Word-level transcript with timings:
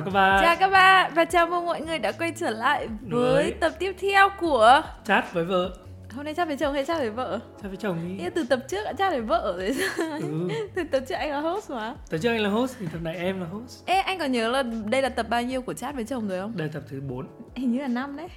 chào 0.00 0.04
các 0.04 0.14
bạn. 0.14 0.42
Chào 0.42 0.56
các 0.60 0.68
bạn 0.70 1.12
và 1.14 1.24
chào 1.24 1.46
mừng 1.46 1.66
mọi 1.66 1.80
người 1.80 1.98
đã 1.98 2.12
quay 2.12 2.32
trở 2.36 2.50
lại 2.50 2.88
với 3.08 3.32
Với- 3.42 3.52
tập 3.60 3.72
tiếp 3.78 3.96
theo 4.00 4.28
của 4.40 4.82
chat 5.04 5.32
với 5.32 5.44
vợ. 5.44 5.76
Hôm 6.14 6.24
nay 6.24 6.34
chat 6.34 6.48
với 6.48 6.56
chồng 6.56 6.74
hay 6.74 6.84
chat 6.84 6.98
với 6.98 7.10
vợ? 7.10 7.38
Chat 7.62 7.70
với 7.70 7.76
chồng 7.76 7.98
đi. 8.08 8.24
Ý, 8.24 8.30
từ 8.34 8.44
tập 8.44 8.60
trước 8.68 8.84
đã 8.84 8.92
chat 8.92 9.12
với 9.12 9.20
vợ 9.20 9.54
rồi. 9.58 9.76
Ừ. 10.20 10.48
từ 10.74 10.84
tập 10.84 11.00
trước 11.08 11.14
anh 11.14 11.30
là 11.30 11.40
host 11.40 11.70
mà. 11.70 11.94
Tập 12.10 12.18
trước 12.18 12.28
anh 12.30 12.40
là 12.40 12.48
host 12.48 12.76
thì 12.80 12.86
tập 12.92 12.98
này 13.02 13.16
em 13.16 13.40
là 13.40 13.46
host. 13.46 13.86
Ê 13.86 13.94
anh 14.00 14.18
còn 14.18 14.32
nhớ 14.32 14.48
là 14.48 14.62
đây 14.62 15.02
là 15.02 15.08
tập 15.08 15.26
bao 15.28 15.42
nhiêu 15.42 15.62
của 15.62 15.74
chat 15.74 15.94
với 15.94 16.04
chồng 16.04 16.28
rồi 16.28 16.40
không? 16.40 16.56
Đây 16.56 16.68
tập 16.72 16.82
thứ 16.90 17.00
4 17.00 17.26
hình 17.56 17.72
như 17.72 17.80
là 17.80 17.88
năm 17.88 18.16
đấy. 18.16 18.28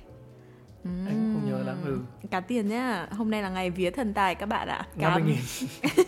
Anh 0.86 1.06
cũng 1.10 1.42
không 1.42 1.52
nhớ 1.52 1.64
lắm 1.66 1.76
ừ. 1.86 1.98
Cá 2.32 2.40
tiền 2.40 2.68
nhá. 2.68 3.08
Hôm 3.12 3.32
nay 3.32 3.42
là 3.42 3.50
ngày 3.50 3.70
vía 3.70 3.90
thần 3.92 4.14
tài 4.14 4.36
các 4.36 4.46
bạn 4.46 4.68
ạ. 4.68 4.86
Nghìn. 4.96 5.36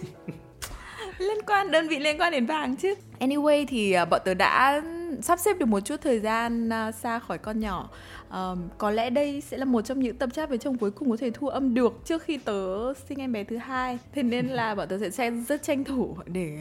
Liên 1.17 1.37
quan 1.48 1.71
đơn 1.71 1.87
vị 1.87 1.99
liên 1.99 2.17
quan 2.21 2.31
đến 2.31 2.45
vàng 2.45 2.76
chứ. 2.76 2.93
Anyway 3.20 3.65
thì 3.67 3.91
à, 3.91 4.05
bọn 4.05 4.21
tớ 4.26 4.34
đã 4.34 4.81
sắp 5.21 5.39
xếp 5.39 5.53
được 5.59 5.65
một 5.65 5.79
chút 5.79 6.01
thời 6.01 6.19
gian 6.19 6.69
à, 6.69 6.91
xa 6.91 7.19
khỏi 7.19 7.37
con 7.37 7.59
nhỏ. 7.59 7.89
Ờm, 8.29 8.69
có 8.77 8.91
lẽ 8.91 9.09
đây 9.09 9.41
sẽ 9.41 9.57
là 9.57 9.65
một 9.65 9.81
trong 9.81 9.99
những 9.99 10.17
tập 10.17 10.29
chat 10.33 10.49
với 10.49 10.57
chồng 10.57 10.77
cuối 10.77 10.91
cùng 10.91 11.09
có 11.09 11.17
thể 11.17 11.31
thu 11.31 11.47
âm 11.47 11.73
được 11.73 11.93
trước 12.05 12.23
khi 12.23 12.37
tớ 12.37 12.93
sinh 12.93 13.19
em 13.19 13.31
bé 13.31 13.43
thứ 13.43 13.57
hai. 13.57 13.99
Thế 14.13 14.23
nên 14.23 14.47
là 14.47 14.75
bọn 14.75 14.87
tớ 14.87 15.09
sẽ 15.09 15.31
rất 15.31 15.63
tranh 15.63 15.83
thủ 15.83 16.17
để 16.25 16.57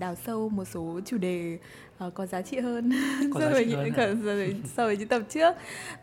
đào 0.00 0.14
sâu 0.14 0.48
một 0.48 0.64
số 0.64 1.00
chủ 1.06 1.18
đề 1.18 1.58
ờ, 1.98 2.10
có 2.10 2.26
giá 2.26 2.42
trị 2.42 2.58
hơn. 2.58 2.92
Có 3.34 3.40
so 3.40 3.48
với 3.50 3.66
những 3.66 3.92
so 4.76 4.84
với, 4.84 4.96
những 4.96 5.08
tập 5.08 5.22
trước. 5.28 5.54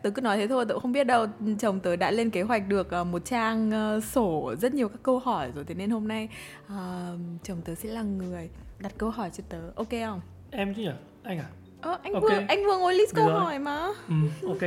Tớ 0.01 0.09
cứ 0.09 0.21
nói 0.21 0.37
thế 0.37 0.47
thôi 0.47 0.65
tớ 0.65 0.73
cũng 0.73 0.81
không 0.81 0.91
biết 0.91 1.03
đâu. 1.03 1.25
Chồng 1.59 1.79
tớ 1.79 1.95
đã 1.95 2.11
lên 2.11 2.29
kế 2.29 2.41
hoạch 2.41 2.67
được 2.67 2.91
ờ, 2.91 3.03
một 3.03 3.25
trang 3.25 3.71
ờ, 3.71 3.99
sổ 4.11 4.55
rất 4.61 4.73
nhiều 4.73 4.89
các 4.89 4.99
câu 5.03 5.19
hỏi 5.19 5.51
rồi 5.55 5.63
thế 5.63 5.75
nên 5.75 5.89
hôm 5.89 6.07
nay 6.07 6.29
ờ, 6.67 7.17
chồng 7.43 7.61
tớ 7.65 7.75
sẽ 7.75 7.89
là 7.89 8.01
người 8.01 8.49
đặt 8.79 8.91
câu 8.97 9.09
hỏi 9.09 9.29
cho 9.33 9.43
tớ. 9.49 9.59
Ok 9.75 9.89
không? 9.89 10.21
Em 10.51 10.73
chứ 10.73 10.81
nhỉ 10.81 10.91
anh 11.23 11.39
à 11.39 11.49
Ờ, 11.85 11.97
anh 12.03 12.13
Ok. 12.13 12.23
vừa 12.23 12.29
anh 12.47 12.65
vừa 12.65 12.77
ngồi 12.77 12.93
list 12.93 13.15
câu 13.15 13.27
hỏi 13.29 13.59
mà. 13.59 13.87
Ừ, 14.09 14.13
ok. 14.47 14.61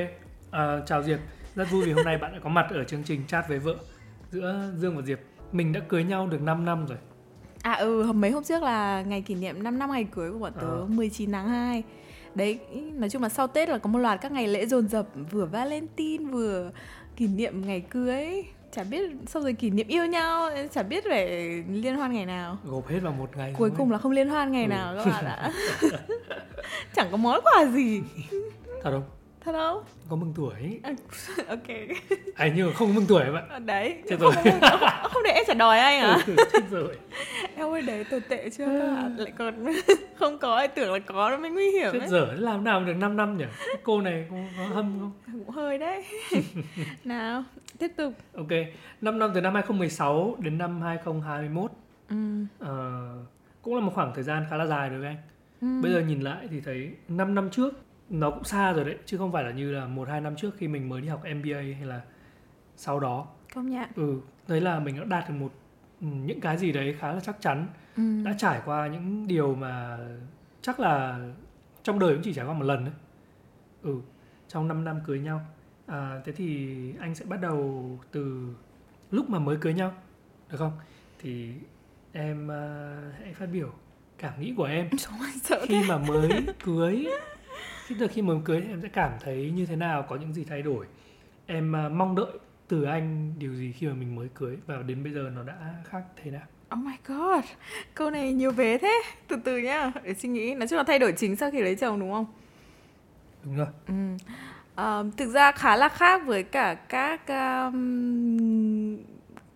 À, 0.50 0.80
chào 0.86 1.02
Diệp. 1.02 1.19
Rất 1.55 1.70
vui 1.70 1.84
vì 1.84 1.92
hôm 1.92 2.05
nay 2.05 2.19
bạn 2.19 2.33
đã 2.33 2.38
có 2.42 2.48
mặt 2.48 2.66
ở 2.70 2.84
chương 2.84 3.02
trình 3.05 3.20
chat 3.28 3.48
với 3.48 3.58
vợ 3.58 3.75
giữa 4.30 4.70
Dương 4.77 4.97
và 4.97 5.02
Diệp. 5.02 5.19
Mình 5.52 5.72
đã 5.72 5.80
cưới 5.88 6.05
nhau 6.05 6.27
được 6.27 6.42
5 6.42 6.64
năm 6.64 6.86
rồi. 6.86 6.98
À 7.62 7.72
ừ, 7.72 8.12
mấy 8.12 8.30
hôm 8.30 8.44
trước 8.44 8.62
là 8.62 9.02
ngày 9.02 9.20
kỷ 9.22 9.34
niệm 9.34 9.62
5 9.62 9.78
năm 9.78 9.91
ngày 9.92 10.05
cưới 10.14 10.30
của 10.33 10.38
bọn 10.38 10.52
tớ, 10.60 10.66
Ờ. 10.66 10.84
19 10.88 11.33
tháng 11.33 11.48
2 11.48 11.83
Đấy, 12.34 12.58
nói 12.94 13.10
chung 13.10 13.22
là 13.22 13.28
sau 13.28 13.47
Tết 13.47 13.69
là 13.69 13.78
có 13.78 13.91
một 13.91 13.98
loạt 13.98 14.20
các 14.20 14.32
ngày 14.32 14.48
lễ 14.48 14.66
dồn 14.66 14.88
dập 14.88 15.06
Vừa 15.30 15.44
Valentine, 15.47 16.25
vừa 16.25 16.70
kỷ 17.16 17.27
niệm 17.27 17.66
ngày 17.66 17.80
cưới 17.80 18.42
Chả 18.72 18.84
biết, 18.84 19.11
sau 19.27 19.42
rồi 19.42 19.52
kỷ 19.52 19.70
niệm 19.70 19.86
yêu 19.88 20.06
nhau 20.06 20.50
Chả 20.72 20.83
biết 20.83 21.05
phải 21.08 21.27
liên 21.70 21.97
hoan 21.97 22.12
ngày 22.12 22.27
nào. 22.27 22.58
Gộp 22.64 22.88
hết 22.88 22.98
vào 23.02 23.12
một 23.12 23.36
ngày 23.36 23.55
Cuối 23.58 23.70
cùng 23.78 23.91
là 23.91 23.98
không 23.98 24.12
liên 24.12 24.28
hoan 24.28 24.52
ngày 24.52 24.64
Ừ. 24.64 24.69
nào 24.69 24.94
các 24.97 25.05
bạn 25.10 25.25
ạ. 25.25 25.52
Chẳng 26.94 27.08
có 27.10 27.16
món 27.16 27.41
quà 27.44 27.64
gì. 27.64 28.02
Thật 28.83 28.91
không 28.91 29.02
Không? 29.52 29.84
có 30.08 30.16
mừng 30.16 30.32
tuổi. 30.36 30.80
À, 30.82 30.92
ok. 31.48 31.66
Anh 32.34 32.52
nhưng 32.56 32.66
mà 32.66 32.72
không 32.72 32.94
mừng 32.94 33.04
tuổi 33.08 33.24
bạn 33.32 33.66
Đấy, 33.66 34.02
Chết 34.08 34.16
không, 34.20 34.34
rồi. 34.34 34.44
không, 34.60 34.80
không 35.02 35.22
để 35.22 35.30
em 35.30 35.44
trả 35.46 35.54
đòi 35.54 35.78
anh 35.78 36.00
à? 36.00 36.18
Ừ, 36.27 36.34
chết 36.52 36.60
rồi. 36.70 36.96
Em 37.56 37.66
ơi 37.72 37.82
đấy 37.82 38.04
tồi 38.10 38.20
tệ 38.20 38.50
chưa? 38.50 38.66
Các 38.66 38.94
bạn 38.94 39.16
Lại 39.16 39.32
còn 39.38 39.66
không 40.19 40.38
có 40.38 40.54
ai 40.56 40.69
tưởng 40.69 40.92
là 40.92 40.98
có 40.98 41.30
nó 41.30 41.36
mới 41.36 41.50
nguy 41.50 41.70
hiểm 41.70 41.92
chết 41.92 41.98
ấy. 41.98 42.08
dở 42.08 42.32
làm 42.38 42.64
nào 42.64 42.84
được 42.84 42.94
5 42.94 43.16
năm 43.16 43.36
nhỉ? 43.36 43.44
Cô 43.82 44.00
này 44.00 44.26
có, 44.30 44.36
có 44.58 44.64
hâm 44.74 44.98
không? 45.00 45.12
Cũng 45.47 45.54
hơi 45.54 45.78
đấy. 45.78 46.04
Nào 47.04 47.44
tiếp 47.78 47.91
tục. 47.97 48.12
Ok, 48.36 48.48
5 49.00 49.19
năm 49.19 49.30
từ 49.34 49.41
năm 49.41 49.54
2016 49.54 50.36
đến 50.38 50.59
năm 50.59 50.82
2021 50.82 51.70
ừ. 52.10 52.16
ờ, 52.59 53.09
cũng 53.62 53.75
là 53.75 53.80
một 53.80 53.92
khoảng 53.94 54.15
thời 54.15 54.25
gian 54.25 54.44
khá 54.50 54.56
là 54.56 54.66
dài 54.66 54.91
đối 54.91 54.98
với 54.98 55.09
anh. 55.09 55.16
Ừ. 55.60 55.66
Bây 55.82 55.92
giờ 55.92 56.00
nhìn 56.00 56.20
lại 56.20 56.47
thì 56.50 56.60
thấy 56.60 56.91
5 57.09 57.34
năm 57.34 57.50
trước 57.50 57.75
nó 58.10 58.30
cũng 58.30 58.44
xa 58.44 58.72
rồi 58.72 58.84
đấy, 58.84 58.98
chứ 59.06 59.19
không 59.19 59.32
phải 59.32 59.44
là 59.44 59.50
như 59.50 59.72
là 59.72 59.86
1 59.86 60.08
2 60.08 60.20
năm 60.20 60.36
trước 60.36 60.50
khi 60.56 60.69
mình 60.69 60.88
mới 60.88 61.00
đi 61.00 61.08
học 61.08 61.22
MBA 61.36 61.60
hay 61.60 61.84
là 61.84 62.00
sau 62.76 63.00
đó. 63.00 63.26
Công 63.54 63.70
nhận 63.70 63.88
Ừ, 63.96 64.20
đấy 64.48 64.60
là 64.60 64.80
mình 64.80 64.98
đã 64.98 65.04
đạt 65.04 65.28
được 65.28 65.34
một 65.34 65.52
ừ, 66.00 66.06
những 66.06 66.41
cái 66.41 66.58
gì 66.58 66.72
đấy 66.72 66.97
khá 66.98 67.12
là 67.12 67.20
chắc 67.20 67.36
chắn, 67.41 67.66
ừ. 67.97 68.02
đã 68.24 68.34
trải 68.38 68.60
qua 68.64 68.86
những 68.86 69.26
điều 69.26 69.54
mà 69.54 69.98
chắc 70.62 70.80
là 70.80 71.18
trong 71.82 71.98
đời 71.98 72.14
cũng 72.14 72.22
chỉ 72.22 72.32
trải 72.34 72.47
qua 72.47 72.54
một 72.54 72.64
lần 72.64 72.84
đấy. 72.84 72.94
Ừ, 73.82 74.00
trong 74.48 74.68
5 74.68 74.84
năm 74.84 75.00
cưới 75.06 75.20
nhau. 75.20 75.41
À, 75.86 76.20
thế 76.24 76.32
thì 76.32 76.76
anh 77.00 77.14
sẽ 77.14 77.24
bắt 77.24 77.41
đầu 77.41 77.98
từ 78.10 78.54
lúc 79.10 79.30
mà 79.30 79.38
mới 79.38 79.56
cưới 79.56 79.74
nhau, 79.74 79.92
được 80.50 80.58
không? 80.58 80.72
Thì 81.18 81.52
em 82.12 82.50
à, 82.50 82.97
hãy 83.20 83.34
phát 83.34 83.47
biểu 83.52 83.72
cảm 84.18 84.41
nghĩ 84.41 84.54
của 84.56 84.64
em 84.64 84.88
sợ 85.42 85.66
khi 85.68 85.74
thế 85.74 85.88
mà 85.88 85.98
mới 85.98 86.30
cưới. 86.64 87.06
Khi 87.88 87.94
từ 87.99 88.09
khi 88.09 88.22
mới 88.22 88.38
cưới 88.44 88.62
em 88.71 88.81
sẽ 88.82 88.88
cảm 88.88 89.12
thấy 89.21 89.53
như 89.56 89.66
thế 89.66 89.76
nào, 89.76 90.03
có 90.09 90.16
những 90.16 90.34
gì 90.34 90.44
thay 90.44 90.62
đổi. 90.62 90.87
Em 91.47 91.76
à, 91.76 91.88
mong 91.88 92.15
đợi 92.15 92.32
từ 92.69 92.82
anh 92.84 93.34
điều 93.38 93.54
gì 93.54 93.72
khi 93.72 93.87
mà 93.87 93.93
mình 93.94 94.16
mới 94.16 94.28
cưới 94.34 94.56
và 94.66 94.82
đến 94.87 95.04
bây 95.04 95.12
giờ 95.12 95.31
nó 95.34 95.43
đã 95.43 95.54
khác 95.84 96.03
thế 96.22 96.31
nào? 96.31 96.43
Oh 96.75 96.78
my 96.84 96.93
god 97.06 97.44
Câu 97.94 98.10
này 98.10 98.32
nhiều 98.32 98.50
vế 98.53 98.78
thế 98.78 99.03
Từ 99.28 99.37
từ 99.44 99.59
nhá 99.59 99.93
Để 100.04 100.15
suy 100.15 100.28
nghĩ 100.28 100.54
Nói 100.54 100.69
chung 100.69 100.77
là 100.77 100.82
thay 100.82 100.98
đổi 100.98 101.12
chính 101.12 101.37
sau 101.37 101.50
khi 101.50 101.60
lấy 101.62 101.75
chồng 101.75 102.00
đúng 102.00 102.12
không 102.12 102.27
Đúng 103.44 103.56
rồi. 103.56 103.66
ừ. 103.88 103.94
Ờ, 104.75 105.04
Thực 105.16 105.28
ra 105.28 105.53
khá 105.53 105.77
là 105.77 105.88
khác 105.88 106.22
với 106.27 106.43
cả 106.43 106.75
các 106.75 107.21
um, 107.28 108.57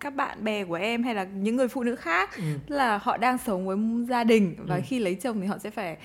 Các 0.03 0.15
bạn 0.15 0.43
bè 0.43 0.63
của 0.63 0.73
em 0.73 1.03
Hay 1.03 1.15
là 1.15 1.23
những 1.23 1.55
người 1.55 1.67
phụ 1.67 1.83
nữ 1.83 1.95
khác 1.95 2.29
Ừ. 2.37 2.43
Tức 2.67 2.75
là 2.75 2.97
họ 2.97 3.17
đang 3.17 3.37
sống 3.37 3.65
với 3.67 3.77
gia 4.09 4.23
đình 4.23 4.55
và 4.67 4.75
Ừ. 4.75 4.81
khi 4.85 4.99
lấy 4.99 5.15
chồng 5.15 5.41
thì 5.41 5.47
họ 5.47 5.57
sẽ 5.57 5.69
phải 5.69 5.97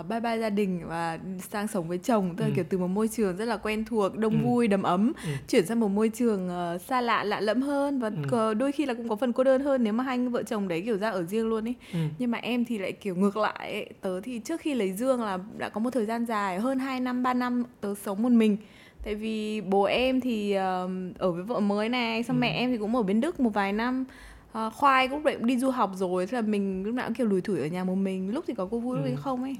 uh, 0.00 0.08
bye 0.08 0.20
bye 0.20 0.38
gia 0.38 0.50
đình 0.50 0.80
và 0.88 1.18
sang 1.50 1.68
sống 1.68 1.88
với 1.88 1.98
chồng 1.98 2.34
tức 2.36 2.44
là 2.44 2.48
Ừ. 2.50 2.52
kiểu 2.56 2.64
từ 2.68 2.78
một 2.78 2.86
môi 2.88 3.08
trường 3.08 3.36
rất 3.36 3.44
là 3.44 3.56
quen 3.56 3.84
thuộc 3.84 4.16
đông 4.18 4.32
Ừ. 4.32 4.38
vui 4.44 4.68
đầm 4.68 4.82
ấm 4.82 5.12
Ừ. 5.24 5.30
chuyển 5.48 5.66
sang 5.66 5.80
một 5.80 5.88
môi 5.88 6.08
trường 6.08 6.48
ờ, 6.48 6.78
xa 6.78 7.00
lạ 7.00 7.24
lạ 7.24 7.40
lẫm 7.40 7.62
hơn 7.62 7.98
và 7.98 8.10
Ừ. 8.30 8.54
đôi 8.54 8.72
khi 8.72 8.86
là 8.86 8.94
cũng 8.94 9.08
có 9.08 9.16
phần 9.16 9.32
cô 9.32 9.44
đơn 9.44 9.62
hơn 9.62 9.84
nếu 9.84 9.92
mà 9.92 10.04
hai 10.04 10.18
vợ 10.18 10.42
chồng 10.42 10.68
đấy 10.68 10.80
kiểu 10.84 10.96
ra 10.98 11.10
ở 11.10 11.22
riêng 11.22 11.48
luôn 11.48 11.68
ấy 11.68 11.74
Ừ. 11.92 11.98
nhưng 12.18 12.30
mà 12.30 12.38
em 12.38 12.64
thì 12.64 12.78
lại 12.78 12.92
kiểu 12.92 13.14
ngược 13.16 13.36
lại 13.36 13.72
ấy. 13.72 13.86
tớ 14.00 14.20
thì 14.20 14.38
trước 14.38 14.60
khi 14.60 14.74
lấy 14.74 14.92
dương 14.92 15.22
là 15.22 15.38
đã 15.58 15.68
có 15.68 15.80
một 15.80 15.90
thời 15.90 16.04
gian 16.06 16.26
dài 16.26 16.58
hơn 16.60 16.78
2 16.78 17.00
năm 17.00 17.22
3 17.22 17.34
năm 17.34 17.64
tớ 17.80 17.94
sống 17.94 18.22
một 18.22 18.32
mình 18.32 18.56
tại 19.04 19.14
vì 19.14 19.60
bố 19.60 19.82
em 19.84 20.20
thì 20.20 20.52
ờm, 20.52 21.12
ở 21.18 21.32
với 21.32 21.42
vợ 21.42 21.60
mới 21.60 21.88
này 21.88 22.22
xong 22.22 22.36
Ừ. 22.36 22.40
mẹ 22.40 22.48
em 22.48 22.70
thì 22.70 22.76
cũng 22.78 22.96
ở 22.96 23.02
bên 23.02 23.20
đức 23.20 23.40
một 23.40 23.50
vài 23.54 23.72
năm. 23.72 24.04
Ờ, 24.52 24.70
khoai 24.70 25.08
cũng 25.08 25.22
vậy 25.22 25.36
đi 25.40 25.58
du 25.58 25.70
học 25.70 25.90
rồi 25.94 26.26
thế 26.26 26.36
là 26.36 26.42
mình 26.42 26.84
lúc 26.84 26.94
nào 26.94 27.06
cũng 27.06 27.14
kiểu 27.14 27.26
lủi 27.26 27.40
thủi 27.40 27.58
ở 27.60 27.66
nhà 27.66 27.84
một 27.84 27.94
mình. 27.94 28.34
Lúc 28.34 28.44
thì 28.48 28.54
có 28.54 28.68
cô 28.70 28.78
vui 28.78 28.96
lúc 28.96 29.04
Ừ. 29.06 29.10
thì 29.10 29.16
không 29.22 29.42
ấy. 29.42 29.56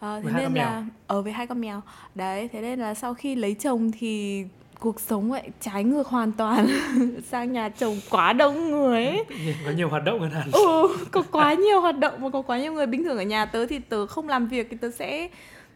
Ờ, 0.00 0.20
thế 0.24 0.30
nên 0.36 0.54
là 0.54 0.84
ở 1.06 1.22
với 1.22 1.32
hai 1.32 1.46
con 1.46 1.60
mèo. 1.60 1.80
Đấy 2.14 2.48
thế 2.52 2.60
nên 2.60 2.78
là 2.80 2.94
sau 2.94 3.14
khi 3.14 3.34
lấy 3.34 3.54
chồng 3.54 3.90
thì 3.98 4.44
cuộc 4.80 5.00
sống 5.00 5.30
vậy 5.30 5.42
trái 5.60 5.84
ngược 5.84 6.06
hoàn 6.08 6.32
toàn. 6.32 6.66
Sang 7.30 7.52
nhà 7.52 7.68
chồng 7.68 7.96
quá 8.10 8.32
đông 8.32 8.70
người 8.70 9.06
ấy. 9.06 9.24
Có 9.66 9.70
nhiều 9.76 9.88
hoạt 9.88 10.04
động 10.04 10.20
hơn 10.20 10.30
hẳn. 10.30 10.48
ừ 10.52 10.96
có 11.10 11.22
quá 11.32 11.54
nhiều 11.54 11.80
hoạt 11.80 11.98
động 11.98 12.14
và 12.18 12.30
có 12.30 12.42
quá 12.42 12.58
nhiều 12.58 12.72
người. 12.72 12.86
Bình 12.86 13.04
thường 13.04 13.16
ở 13.18 13.22
nhà 13.24 13.44
tớ 13.44 13.66
thì 13.66 13.78
tớ 13.78 14.06
không 14.06 14.28
làm 14.28 14.46
việc 14.46 14.66
thì 14.70 14.76
tớ 14.80 14.90
sẽ 14.90 15.28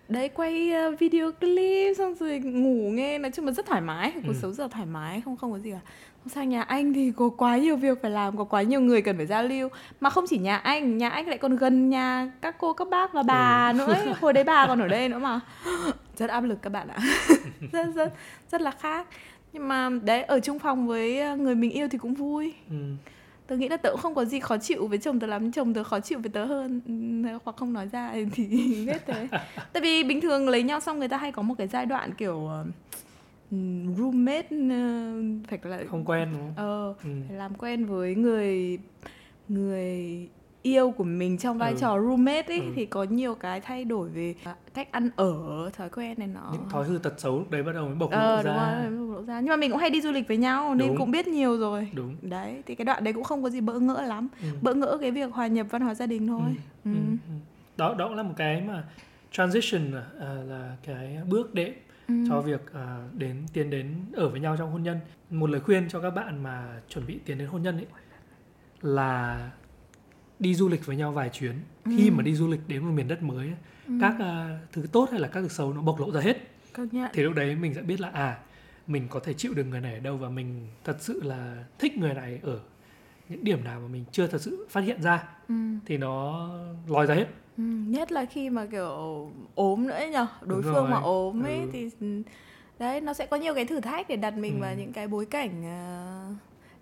đấy 0.09 0.29
quay 0.29 0.73
ờ, 0.73 0.91
video 0.99 1.33
clip 1.33 1.97
xong 1.97 2.15
rồi 2.15 2.39
ngủ 2.39 2.91
nghe 2.91 3.19
nói 3.19 3.31
chung 3.31 3.47
là 3.47 3.53
rất 3.53 3.67
thoải 3.67 3.81
mái 3.81 4.13
cuộc 4.15 4.21
Ừ. 4.33 4.39
sống 4.43 4.53
rất 4.55 4.65
là 4.65 4.69
thoải 4.69 4.87
mái 4.87 5.21
không 5.25 5.37
không 5.37 5.53
có 5.53 5.59
gì 5.59 5.71
cả. 5.73 5.79
Xong 6.25 6.29
sang 6.29 6.49
nhà 6.49 6.63
anh 6.63 6.93
thì 6.95 7.13
có 7.17 7.29
quá 7.29 7.57
nhiều 7.57 7.77
việc 7.77 7.99
phải 8.03 8.11
làm 8.11 8.37
có 8.37 8.45
quá 8.45 8.63
nhiều 8.63 8.81
người 8.81 9.03
cần 9.03 9.17
phải 9.17 9.27
giao 9.27 9.43
lưu. 9.43 9.69
Mà 10.01 10.11
không 10.11 10.25
chỉ 10.29 10.39
nhà 10.39 10.57
anh 10.57 10.99
nhà 10.99 11.09
anh 11.09 11.27
lại 11.29 11.39
còn 11.39 11.57
gần 11.57 11.91
nhà 11.91 12.33
các 12.41 12.55
cô 12.59 12.73
các 12.73 12.89
bác 12.89 13.13
và 13.13 13.23
bà 13.23 13.73
nữa 13.77 13.93
ấy. 13.93 14.07
hồi 14.21 14.33
đấy 14.33 14.45
bà 14.45 14.67
còn 14.67 14.81
ở 14.81 14.89
đây 14.89 15.09
nữa 15.09 15.19
mà. 15.19 15.41
Rất 16.17 16.31
áp 16.31 16.41
lực 16.41 16.59
các 16.63 16.71
bạn 16.71 16.89
ạ. 16.89 16.99
Rất 17.73 17.87
rất 17.95 18.13
rất 18.53 18.61
là 18.61 18.71
khác. 18.71 19.07
Nhưng 19.53 19.69
mà 19.69 19.91
đấy 20.03 20.23
ở 20.23 20.41
chung 20.41 20.59
phòng 20.59 20.87
với 20.87 21.21
ờ, 21.21 21.37
người 21.37 21.55
mình 21.55 21.71
yêu 21.71 21.89
thì 21.91 21.99
cũng 21.99 22.15
vui. 22.15 22.55
Ừ. 22.71 22.77
tớ 23.49 23.57
nghĩ 23.57 23.69
là 23.69 23.77
tớ 23.77 23.91
cũng 23.91 24.01
không 24.01 24.15
có 24.15 24.25
gì 24.25 24.41
khó 24.41 24.57
chịu 24.59 24.87
với 24.87 24.99
chồng 24.99 25.21
tớ 25.21 25.27
lắm 25.27 25.53
chồng 25.53 25.75
tớ 25.75 25.85
khó 25.85 26.01
chịu 26.01 26.19
với 26.19 26.31
tớ 26.31 26.45
hơn 26.45 26.81
Ừm, 26.87 27.23
hoặc 27.45 27.57
không 27.57 27.73
nói 27.73 27.89
ra 27.93 28.13
thì 28.33 28.47
biết 28.87 29.03
thế 29.07 29.29
tại 29.73 29.83
vì 29.83 30.05
bình 30.05 30.21
thường 30.21 30.49
lấy 30.49 30.63
nhau 30.63 30.81
xong 30.81 30.99
người 30.99 31.09
ta 31.09 31.17
hay 31.17 31.33
có 31.33 31.43
một 31.43 31.55
cái 31.59 31.67
giai 31.69 31.87
đoạn 31.87 32.15
kiểu 32.15 32.47
ờ, 32.47 32.65
ừm, 33.51 33.95
roommate 33.97 34.49
ờ, 34.71 35.13
phải 35.49 35.59
là 35.63 35.79
Không 35.91 36.05
quen 36.05 36.29
đúng 36.33 36.41
không? 36.41 36.53
ờ 36.57 36.95
Ừ. 37.05 37.11
phải 37.29 37.37
làm 37.37 37.55
quen 37.55 37.87
với 37.87 38.15
người 38.15 38.79
người 39.49 40.29
yêu 40.63 40.91
của 40.91 41.05
mình 41.05 41.39
trong 41.39 41.59
vai 41.59 41.73
Ừ. 41.73 41.79
trò 41.81 42.01
roommate 42.01 42.43
ấy 42.43 42.61
Ừ. 42.61 42.73
thì 42.77 42.87
có 42.87 43.03
nhiều 43.05 43.35
cái 43.35 43.61
thay 43.61 43.85
đổi 43.85 44.09
về 44.09 44.35
à, 44.45 44.55
cách 44.75 44.93
ăn 44.93 45.11
ở 45.17 45.71
thói 45.77 45.89
quen 45.89 46.15
này 46.19 46.29
nó 46.29 46.51
Những 46.53 46.69
thói 46.71 46.85
hư 46.89 46.99
tật 46.99 47.15
xấu 47.21 47.39
lúc 47.39 47.51
đấy 47.51 47.63
bắt 47.63 47.73
đầu 47.75 47.87
mới 47.87 47.95
bộc 47.95 48.11
lộ 48.13 48.19
ờ 48.19 48.43
đúng 48.43 48.55
ra. 48.55 48.83
rồi 48.83 49.07
bộc 49.07 49.17
lộ 49.17 49.23
ra 49.25 49.41
nhưng 49.41 49.49
mà 49.51 49.57
mình 49.57 49.71
cũng 49.71 49.81
hay 49.81 49.91
đi 49.91 50.01
du 50.01 50.13
lịch 50.13 50.29
với 50.29 50.37
nhau 50.37 50.75
nên 50.75 50.89
Đúng. 50.89 50.97
cũng 50.99 51.11
biết 51.11 51.29
nhiều 51.29 51.59
rồi 51.59 51.91
Đúng. 51.95 52.17
đấy 52.23 52.63
thì 52.67 52.75
cái 52.75 52.85
đoạn 52.85 53.05
đấy 53.05 53.13
cũng 53.13 53.25
không 53.25 53.43
có 53.43 53.51
gì 53.51 53.61
bỡ 53.61 53.79
ngỡ 53.79 54.03
lắm 54.03 54.29
Ừ. 54.43 54.49
bỡ 54.63 54.75
ngỡ 54.75 54.99
cái 55.01 55.11
việc 55.11 55.33
hòa 55.33 55.47
nhập 55.47 55.67
văn 55.71 55.83
hóa 55.83 55.95
gia 55.95 56.07
đình 56.07 56.27
thôi 56.27 56.51
Ừ. 56.85 56.91
ừ. 56.91 56.91
Ừ. 56.95 57.17
Ừ. 57.29 57.35
Đó 57.77 57.95
đó 57.99 58.09
cũng 58.09 58.17
là 58.17 58.23
một 58.23 58.35
cái 58.37 58.61
mà 58.69 58.85
transition 59.33 59.93
à, 60.21 60.27
là 60.49 60.77
cái 60.87 61.19
bước 61.29 61.55
đệm 61.55 61.73
Ừ. 62.09 62.15
cho 62.29 62.41
việc 62.41 62.73
à, 62.75 62.97
đến 63.19 63.37
tiến 63.53 63.71
đến 63.71 63.95
ở 64.13 64.29
với 64.29 64.41
nhau 64.41 64.57
trong 64.59 64.71
hôn 64.73 64.83
nhân 64.83 64.99
một 65.31 65.51
lời 65.51 65.61
khuyên 65.61 65.89
cho 65.89 66.01
các 66.01 66.11
bạn 66.11 66.43
mà 66.43 66.81
chuẩn 66.89 67.07
bị 67.07 67.19
tiến 67.25 67.39
đến 67.39 67.49
hôn 67.49 67.63
nhân 67.63 67.77
ấy 67.77 67.87
là 68.81 69.51
đi 70.41 70.55
du 70.55 70.69
lịch 70.69 70.87
với 70.87 70.97
nhau 70.97 71.13
vài 71.13 71.29
chuyến 71.29 71.55
khi 71.97 72.11
mà 72.11 72.23
đi 72.23 72.35
du 72.35 72.49
lịch 72.49 72.61
đến 72.69 72.85
một 72.85 72.93
miền 72.95 73.09
đất 73.09 73.23
mới 73.23 73.51
các 74.01 74.15
à, 74.21 74.59
thứ 74.73 74.87
tốt 74.93 75.09
hay 75.11 75.21
là 75.21 75.29
các 75.29 75.41
thứ 75.41 75.49
xấu 75.49 75.73
nó 75.73 75.83
bộc 75.83 76.01
lộ 76.01 76.11
ra 76.13 76.21
hết 76.21 76.37
thì 77.13 77.23
lúc 77.23 77.35
đấy 77.35 77.57
mình 77.57 77.75
sẽ 77.75 77.83
biết 77.83 78.01
là 78.01 78.09
à 78.09 78.39
mình 78.87 79.07
có 79.11 79.21
thể 79.21 79.35
chịu 79.35 79.55
được 79.55 79.65
người 79.65 79.81
này 79.81 79.95
ở 79.95 80.01
đâu 80.01 80.17
và 80.17 80.29
mình 80.29 80.67
thật 80.85 80.97
sự 81.01 81.23
là 81.23 81.65
thích 81.79 81.99
người 81.99 82.15
này 82.15 82.41
ở 82.43 82.61
những 83.29 83.45
điểm 83.45 83.65
nào 83.65 83.81
mà 83.81 83.89
mình 83.89 84.05
chưa 84.13 84.27
thật 84.27 84.41
sự 84.41 84.67
phát 84.71 84.81
hiện 84.81 85.03
ra 85.03 85.25
ừ. 85.49 85.55
thì 85.87 85.97
nó 85.97 86.49
lòi 86.87 87.07
ra 87.07 87.15
hết 87.15 87.27
Ừ, 87.57 87.63
nhất 87.87 88.13
là 88.13 88.25
khi 88.25 88.51
mà 88.51 88.67
kiểu 88.67 89.31
ốm 89.55 89.87
nữa 89.87 90.01
nhở 90.13 90.27
đối 90.41 90.63
Đúng 90.63 90.73
phương 90.73 90.85
mà 90.85 90.91
rồi. 90.91 91.01
ốm 91.03 91.43
ấy 91.43 91.61
Ừ. 91.61 91.69
thì 91.73 91.91
ừ, 92.01 92.23
đấy 92.79 93.01
nó 93.01 93.15
sẽ 93.15 93.27
có 93.27 93.37
nhiều 93.37 93.55
cái 93.55 93.65
thử 93.65 93.81
thách 93.81 94.09
để 94.09 94.17
đặt 94.17 94.31
mình 94.37 94.55
Ừ. 94.55 94.61
vào 94.61 94.75
những 94.75 94.93
cái 94.93 95.09
bối 95.09 95.27
cảnh 95.27 95.63
ờ, 95.65 96.27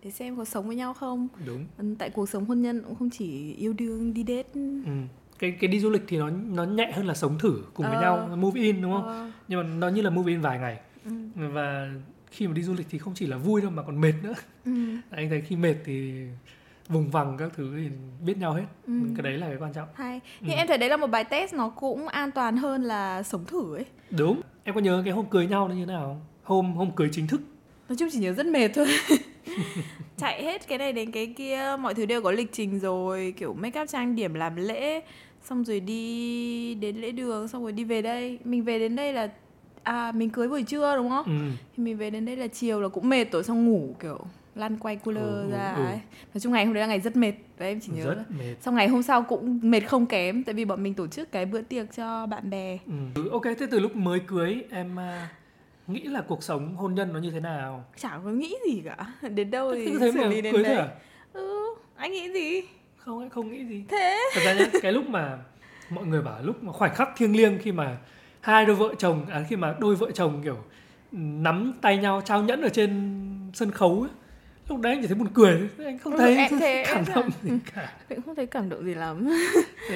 để 0.07 0.11
xem 0.13 0.37
có 0.37 0.45
sống 0.45 0.67
với 0.67 0.77
nhau 0.77 0.95
không? 0.95 1.29
Đúng. 1.47 1.95
Tại 1.99 2.11
cuộc 2.11 2.29
sống 2.29 2.45
hôn 2.45 2.63
nhân 2.63 2.83
cũng 2.83 2.95
không 2.95 3.11
chỉ 3.11 3.55
yêu 3.55 3.73
đương 3.73 4.15
đi 4.15 4.25
date. 4.29 4.49
Ừ. 4.55 4.91
cái 5.39 5.57
cái 5.61 5.69
đi 5.69 5.81
du 5.81 5.91
lịch 5.91 6.03
thì 6.09 6.17
nó 6.19 6.31
nó 6.31 6.65
nhẹ 6.65 6.93
hơn 6.95 7.07
là 7.07 7.15
sống 7.15 7.39
thử 7.39 7.63
cùng 7.75 7.87
với 7.87 7.97
Ờ. 7.97 8.03
nhau 8.03 8.37
move 8.37 8.61
in 8.61 8.83
đúng 8.83 8.93
không? 8.93 9.07
Ờ, 9.07 9.31
nhưng 9.49 9.61
mà 9.63 9.69
nó 9.77 9.89
như 9.89 10.03
là 10.03 10.11
move 10.11 10.33
in 10.33 10.41
vài 10.41 10.59
ngày. 10.59 10.81
Ừ, 11.05 11.11
và 11.53 11.89
khi 12.31 12.47
mà 12.47 12.53
đi 12.53 12.63
du 12.63 12.75
lịch 12.75 12.87
thì 12.91 12.99
không 12.99 13.15
chỉ 13.15 13.27
là 13.27 13.37
vui 13.37 13.61
đâu 13.63 13.71
mà 13.71 13.83
còn 13.83 14.01
mệt 14.01 14.13
nữa. 14.23 14.35
Ừ, 14.65 14.73
anh 15.11 15.29
thấy 15.31 15.41
khi 15.41 15.57
mệt 15.57 15.75
thì 15.85 16.23
vùng 16.89 17.09
vằng 17.11 17.37
các 17.39 17.51
thứ 17.57 17.73
thì 17.77 17.89
biết 18.27 18.37
nhau 18.39 18.53
hết. 18.55 18.65
Ừ. 18.87 18.93
cái 19.17 19.23
đấy 19.23 19.39
là 19.39 19.47
cái 19.49 19.57
quan 19.61 19.73
trọng. 19.73 19.89
Hay. 19.95 20.21
Nhưng 20.41 20.51
Ừ. 20.57 20.57
em 20.57 20.67
thấy 20.67 20.79
đấy 20.79 20.89
là 20.89 20.97
một 20.97 21.07
bài 21.07 21.25
test 21.25 21.55
nó 21.55 21.69
cũng 21.69 22.09
an 22.09 22.31
toàn 22.31 22.57
hơn 22.57 22.83
là 22.83 23.23
sống 23.23 23.45
thử 23.47 23.75
ấy. 23.77 23.85
Đúng. 24.11 24.41
Em 24.65 24.75
có 24.75 24.81
nhớ 24.81 25.03
cái 25.05 25.15
hôm 25.15 25.27
cưới 25.31 25.47
nhau 25.47 25.69
nó 25.69 25.75
như 25.75 25.87
thế 25.87 25.93
nào 25.93 26.03
không? 26.07 26.21
Hôm 26.43 26.73
hôm 26.77 26.91
cưới 26.97 27.09
chính 27.13 27.27
thức. 27.27 27.41
Nói 27.89 27.97
chung 27.99 28.09
chỉ 28.13 28.19
nhớ 28.19 28.33
rất 28.33 28.47
mệt 28.47 28.69
thôi 28.75 28.87
chạy 30.17 30.45
hết 30.45 30.69
cái 30.69 30.79
này 30.79 30.93
đến 30.93 31.11
cái 31.11 31.27
kia 31.37 31.77
mọi 31.81 31.95
thứ 31.95 32.07
đều 32.07 32.23
có 32.23 32.31
lịch 32.31 32.53
trình 32.53 32.79
rồi 32.79 33.35
kiểu 33.37 33.55
make 33.55 33.81
up 33.83 33.89
trang 33.89 34.15
điểm 34.17 34.35
làm 34.35 34.57
lễ 34.57 35.01
xong 35.45 35.65
rồi 35.65 35.81
đi 35.81 36.75
đến 36.75 36.97
lễ 36.97 37.11
đường 37.13 37.49
xong 37.49 37.63
rồi 37.63 37.73
đi 37.73 37.85
về 37.85 38.03
đây 38.03 38.39
mình 38.45 38.63
về 38.65 38.79
đến 38.79 38.97
đây 38.97 39.13
là 39.13 39.29
à 39.83 40.13
mình 40.13 40.31
cưới 40.31 40.49
buổi 40.49 40.63
trưa 40.63 40.97
đúng 40.97 41.09
không 41.11 41.25
ừ. 41.27 41.57
thì 41.77 41.83
mình 41.83 41.97
về 41.97 42.11
đến 42.11 42.25
đây 42.25 42.37
là 42.37 42.47
chiều 42.47 42.81
là 42.81 42.89
cũng 42.89 43.09
mệt 43.09 43.33
rồi 43.33 43.45
xong 43.45 43.67
ngủ 43.67 43.95
kiểu 44.01 44.19
lăn 44.55 44.77
quay 44.79 44.97
cooler 44.97 45.25
Ừ, 45.25 45.49
ra 45.51 45.73
ừ. 45.75 45.85
ấy 45.85 45.95
nói 46.35 46.41
chung 46.41 46.53
ngày 46.53 46.65
hôm 46.65 46.75
đấy 46.75 46.81
là 46.81 46.87
ngày 46.87 47.01
rất 47.01 47.17
mệt 47.17 47.33
và 47.59 47.67
em 47.67 47.81
chỉ 47.81 47.93
nhớ 47.95 48.05
rất 48.15 48.25
mệt 48.39 48.55
xong 48.63 48.75
ngày 48.75 48.89
hôm 48.89 49.03
sau 49.03 49.23
cũng 49.23 49.61
mệt 49.63 49.81
không 49.81 50.07
kém 50.07 50.43
tại 50.45 50.55
vì 50.55 50.65
bọn 50.65 50.83
mình 50.83 50.95
tổ 50.95 51.07
chức 51.07 51.33
cái 51.33 51.47
bữa 51.47 51.63
tiệc 51.63 51.87
cho 51.97 52.27
bạn 52.27 52.51
bè 52.51 52.79
ừ. 53.15 53.29
ok 53.31 53.43
thế 53.45 53.67
từ 53.71 53.79
lúc 53.81 53.97
mới 53.97 54.21
cưới 54.27 54.63
em 54.71 54.99
à, 54.99 55.29
nghĩ 55.89 56.01
là 56.01 56.21
cuộc 56.21 56.43
sống 56.43 56.77
hôn 56.77 56.95
nhân 56.95 57.13
nó 57.13 57.19
như 57.19 57.31
thế 57.31 57.41
nào? 57.41 57.85
Chẳng 58.01 58.21
có 58.25 58.31
nghĩ 58.31 58.57
gì 58.67 58.83
cả. 58.85 58.97
Đến 59.29 59.51
đâu 59.51 59.75
thì 59.75 59.99
thế 60.01 60.13
xử 60.13 60.25
lý 60.29 60.41
đến 60.41 60.55
cưới 60.55 60.63
đấy. 60.65 60.75
à? 60.77 60.89
Ừ 61.33 61.75
anh 61.97 62.13
nghĩ 62.13 62.33
gì? 62.33 62.63
Không 62.97 63.21
em 63.21 63.31
không 63.31 63.53
nghĩ 63.53 63.65
gì. 63.65 63.85
Thế? 63.89 64.19
Thật 64.35 64.41
ra 64.45 64.55
nhá 64.55 64.67
cái 64.83 64.93
lúc 64.93 65.09
mà 65.09 65.39
mọi 65.91 66.07
người 66.07 66.23
bảo 66.23 66.43
lúc 66.43 66.63
mà 66.65 66.73
khoảnh 66.73 66.95
khắc 66.95 67.09
thiêng 67.17 67.37
liêng 67.37 67.59
khi 67.59 67.73
mà 67.73 67.97
hai 68.41 68.67
đôi 68.67 68.77
vợ 68.77 68.95
chồng 68.99 69.27
à, 69.31 69.45
khi 69.49 69.57
mà 69.57 69.75
đôi 69.81 69.97
vợ 69.97 70.11
chồng 70.15 70.41
kiểu 70.45 70.57
nắm 71.13 71.73
tay 71.81 71.97
nhau 71.99 72.23
trao 72.25 72.43
nhẫn 72.43 72.63
ở 72.63 72.69
trên 72.69 73.21
sân 73.55 73.71
khấu 73.71 74.01
ấy, 74.01 74.11
lúc 74.69 74.81
đấy 74.81 74.93
anh 74.93 75.03
chỉ 75.03 75.07
thấy 75.09 75.15
buồn 75.17 75.29
cười. 75.35 75.69
Anh 75.85 75.99
không 75.99 76.13
Ừ, 76.13 76.19
thấy 76.19 76.37
em 76.37 76.59
thế, 76.61 76.85
cảm 76.87 76.97
em 76.97 77.05
động 77.15 77.31
gì 77.43 77.51
cả. 77.75 77.93
Mình 78.11 78.21
không 78.23 78.35
thấy 78.35 78.47
cảm 78.47 78.69
động 78.69 78.85
gì 78.85 78.95
lắm. 78.95 79.29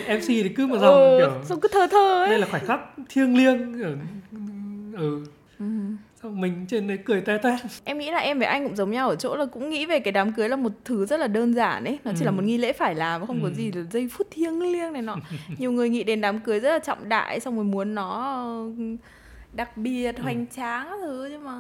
MC 0.09 0.27
thì 0.27 0.49
cứ 0.57 0.67
một 0.67 0.79
dòng 0.79 0.95
ừ, 0.95 1.17
kiểu 1.19 1.45
Xong 1.45 1.61
cứ 1.61 1.69
thơ 1.73 1.87
thơ 1.91 2.21
ấy. 2.23 2.29
đây 2.31 2.39
là 2.39 2.47
khoảnh 2.51 2.67
khắc 2.67 2.81
thiêng 3.09 3.37
liêng 3.37 3.83
ở 3.83 3.97
ừ 4.97 5.25
ừ. 5.61 5.65
xong 6.23 6.41
mình 6.41 6.67
trên 6.69 6.89
đấy 6.89 6.99
cười 7.05 7.21
te 7.21 7.39
te 7.39 7.57
Em 7.85 7.99
nghĩ 7.99 8.11
là 8.11 8.19
em 8.19 8.39
với 8.39 8.47
anh 8.49 8.65
cũng 8.67 8.77
giống 8.77 8.91
nhau 8.91 9.09
ở 9.09 9.17
chỗ 9.17 9.37
là 9.37 9.47
cũng 9.47 9.71
nghĩ 9.71 9.87
về 9.87 10.01
cái 10.01 10.13
đám 10.13 10.33
cưới 10.33 10.49
là 10.49 10.57
một 10.57 10.73
thứ 10.85 11.07
rất 11.07 11.21
là 11.21 11.27
đơn 11.27 11.55
giản 11.55 11.85
ấy 11.85 11.99
Nó 12.05 12.13
chỉ 12.17 12.23
Ừ. 12.23 12.25
là 12.25 12.31
một 12.31 12.43
nghi 12.45 12.59
lễ 12.59 12.73
phải 12.73 12.95
làm 12.95 13.27
Không 13.27 13.43
có 13.43 13.49
Ừ. 13.49 13.55
gì 13.55 13.73
là 13.73 13.83
giây 13.91 14.09
phút 14.13 14.27
thiêng 14.31 14.63
liêng 14.73 14.93
này 14.93 15.03
nọ 15.03 15.17
Nhiều 15.59 15.73
người 15.73 15.89
nghĩ 15.89 16.05
đến 16.05 16.21
đám 16.21 16.41
cưới 16.41 16.61
rất 16.61 16.71
là 16.71 16.79
trọng 16.79 17.09
đại 17.09 17.41
Xong 17.41 17.55
rồi 17.57 17.65
muốn 17.65 17.95
nó 17.95 18.55
đặc 19.53 19.77
biệt, 19.77 20.17
Ừ. 20.17 20.23
hoành 20.23 20.47
tráng 20.47 20.87
các 20.91 20.99
thứ 21.03 21.29
Nhưng 21.31 21.45
mà 21.45 21.55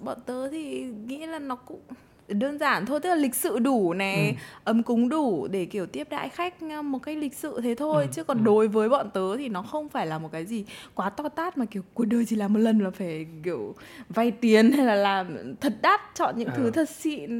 bọn 0.00 0.18
tớ 0.26 0.48
thì 0.48 0.82
nghĩ 1.06 1.26
là 1.26 1.38
nó 1.38 1.54
cũng 1.54 1.80
đơn 2.28 2.58
giản 2.58 2.86
thôi 2.86 3.00
Tức 3.00 3.08
là 3.08 3.14
lịch 3.14 3.34
sự 3.34 3.58
đủ 3.58 3.92
này 3.94 4.28
Ừ. 4.28 4.34
ấm 4.64 4.82
cúng 4.82 5.08
đủ 5.08 5.48
để 5.50 5.64
kiểu 5.64 5.86
tiếp 5.86 6.06
đãi 6.10 6.28
khách 6.28 6.62
một 6.62 6.98
cách 6.98 7.16
lịch 7.18 7.34
sự 7.34 7.60
thế 7.62 7.74
thôi 7.74 8.02
Ừ, 8.02 8.08
chứ 8.12 8.24
còn 8.24 8.38
ừ. 8.38 8.42
đối 8.44 8.68
với 8.68 8.88
bọn 8.88 9.10
tớ 9.14 9.36
thì 9.36 9.48
nó 9.48 9.62
không 9.62 9.88
phải 9.88 10.06
là 10.06 10.18
một 10.18 10.32
cái 10.32 10.44
gì 10.46 10.64
quá 10.94 11.10
to 11.10 11.28
tát 11.28 11.58
mà 11.58 11.64
kiểu 11.64 11.82
cuộc 11.94 12.04
đời 12.04 12.24
chỉ 12.28 12.36
làm 12.36 12.52
một 12.52 12.58
lần 12.60 12.78
là 12.78 12.90
phải 12.90 13.26
kiểu 13.42 13.74
vay 14.08 14.30
tiền 14.30 14.72
hay 14.72 14.86
là 14.86 14.94
làm 14.94 15.54
thật 15.60 15.72
đắt 15.82 16.00
chọn 16.14 16.38
những 16.38 16.48
Ờ. 16.48 16.54
thứ 16.56 16.70
thật 16.70 16.88
xịn 16.90 17.30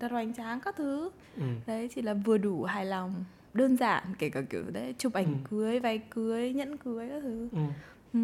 thật 0.00 0.10
hoành 0.10 0.34
tráng 0.34 0.60
các 0.60 0.76
thứ 0.76 1.10
ừ. 1.36 1.42
đấy 1.66 1.88
chỉ 1.94 2.02
là 2.02 2.14
vừa 2.14 2.38
đủ 2.38 2.62
hài 2.64 2.84
lòng 2.86 3.24
đơn 3.54 3.76
giản 3.76 4.02
kể 4.18 4.28
cả 4.28 4.40
kiểu 4.50 4.62
đấy 4.72 4.94
chụp 4.98 5.12
ảnh 5.12 5.26
Ừ. 5.26 5.32
cưới 5.50 5.78
váy 5.80 5.98
cưới 5.98 6.52
nhẫn 6.52 6.76
cưới 6.76 7.08
các 7.08 7.20
thứ 7.22 7.48
Ừ. 7.52 7.58
ừ. 8.14 8.18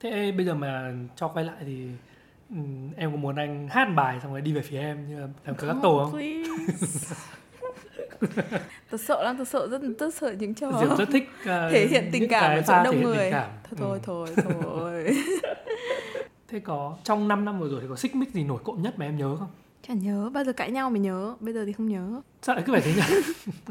thế 0.00 0.32
bây 0.32 0.46
giờ 0.46 0.54
mà 0.54 0.92
cho 1.16 1.28
quay 1.28 1.44
lại 1.44 1.56
thì 1.66 1.86
em 2.96 3.10
có 3.10 3.16
muốn 3.16 3.36
anh 3.36 3.68
hát 3.70 3.88
bài 3.96 4.18
xong 4.22 4.32
rồi 4.32 4.40
đi 4.40 4.52
về 4.52 4.62
phía 4.62 4.78
em 4.78 5.08
như 5.08 5.20
là 5.20 5.28
làm 5.46 5.54
cờ 5.54 5.66
các 5.66 5.76
tổ 5.82 6.10
không? 6.10 6.20
tớ 8.90 8.98
sợ 8.98 9.22
lắm 9.22 9.38
tớ 9.38 9.44
sợ 9.44 9.68
rất 9.68 9.80
tớ 9.98 10.10
sợ 10.10 10.34
những 10.38 10.54
trò 10.54 10.72
Diệp 10.80 10.98
rất 10.98 11.08
thích 11.12 11.28
uh, 11.40 11.46
thể 11.72 11.86
hiện 11.90 12.08
tình 12.12 12.28
cảm 12.28 12.58
ở 12.58 12.62
chỗ 12.66 12.74
đông 12.84 13.02
người. 13.02 13.32
thôi 13.76 14.00
thôi 14.02 14.28
thôi 14.36 14.52
thôi. 14.62 15.16
Thế 16.48 16.60
có 16.60 16.96
trong 17.04 17.28
5 17.28 17.44
năm 17.44 17.60
vừa 17.60 17.68
rồi 17.68 17.80
thì 17.82 17.86
có 17.88 17.96
xích 17.96 18.16
mích 18.16 18.30
gì 18.30 18.44
nổi 18.44 18.58
cộm 18.64 18.82
nhất 18.82 18.98
mà 18.98 19.06
em 19.06 19.16
nhớ 19.16 19.36
không? 19.38 19.48
Chả 19.88 19.94
nhớ, 19.94 20.30
bao 20.32 20.44
giờ 20.44 20.52
cãi 20.52 20.70
nhau 20.70 20.90
mới 20.90 21.00
nhớ, 21.00 21.34
bây 21.40 21.54
giờ 21.54 21.64
thì 21.66 21.72
không 21.72 21.88
nhớ. 21.88 22.20
Sao 22.42 22.54
lại 22.54 22.64
cứ 22.66 22.72
phải 22.72 22.82
thế 22.82 22.92
nhỉ? 22.94 23.02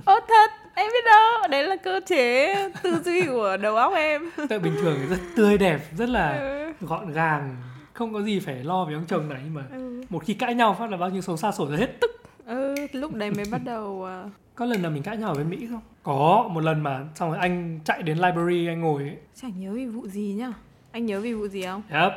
Ơ 0.06 0.20
thật, 0.28 0.52
em 0.76 0.88
biết 0.94 1.06
đâu, 1.06 1.48
đấy 1.52 1.64
là 1.64 1.76
cơ 1.76 2.00
chế 2.06 2.56
tư 2.84 3.02
duy 3.06 3.26
của 3.26 3.58
đầu 3.58 3.76
óc 3.76 3.94
em. 3.94 4.30
Tại 4.50 4.60
bình 4.60 4.74
thường 4.82 4.98
rất 5.10 5.18
tươi 5.36 5.58
đẹp 5.58 5.80
rất 5.98 6.10
là 6.10 6.38
ừ. 6.40 6.72
gọn 6.88 7.14
gàng 7.14 7.56
không 7.94 8.14
có 8.14 8.22
gì 8.22 8.40
phải 8.40 8.64
lo 8.64 8.86
với 8.86 8.94
ông 8.94 9.06
chồng 9.08 9.30
này 9.30 9.42
nhưng 9.46 9.54
mà 9.54 9.64
Ừ. 9.72 10.02
một 10.10 10.24
khi 10.26 10.34
cãi 10.34 10.56
nhau 10.56 10.76
phát 10.80 10.90
là 10.92 10.98
bao 10.98 11.10
nhiêu 11.10 11.22
xấu 11.22 11.38
xa 11.38 11.52
sổ 11.52 11.68
ra 11.72 11.78
hết 11.78 11.88
tức 12.02 12.12
ừ, 12.46 12.76
lúc 12.92 13.14
đấy 13.14 13.32
mới 13.32 13.46
bắt 13.52 13.62
đầu 13.66 14.06
à, 14.06 14.24
có 14.56 14.66
lần 14.66 14.82
nào 14.82 14.92
mình 14.92 15.04
cãi 15.04 15.18
nhau 15.18 15.34
bên 15.38 15.50
Mỹ 15.50 15.68
không 15.72 15.82
có 16.04 16.50
một 16.52 16.64
lần 16.64 16.84
mà 16.84 17.00
xong 17.16 17.30
rồi 17.30 17.38
anh 17.40 17.80
chạy 17.86 18.02
đến 18.04 18.18
library 18.18 18.68
anh 18.68 18.82
ngồi 18.82 19.02
ấy. 19.04 19.18
Chẳng 19.42 19.52
nhớ 19.60 19.72
vì 19.74 19.86
vụ 19.86 20.08
gì 20.08 20.34
nhá 20.38 20.54
Anh 20.92 21.06
nhớ 21.06 21.20
vì 21.20 21.34
vụ 21.34 21.48
gì 21.48 21.62
không? 21.64 21.82
Yep, 21.90 22.12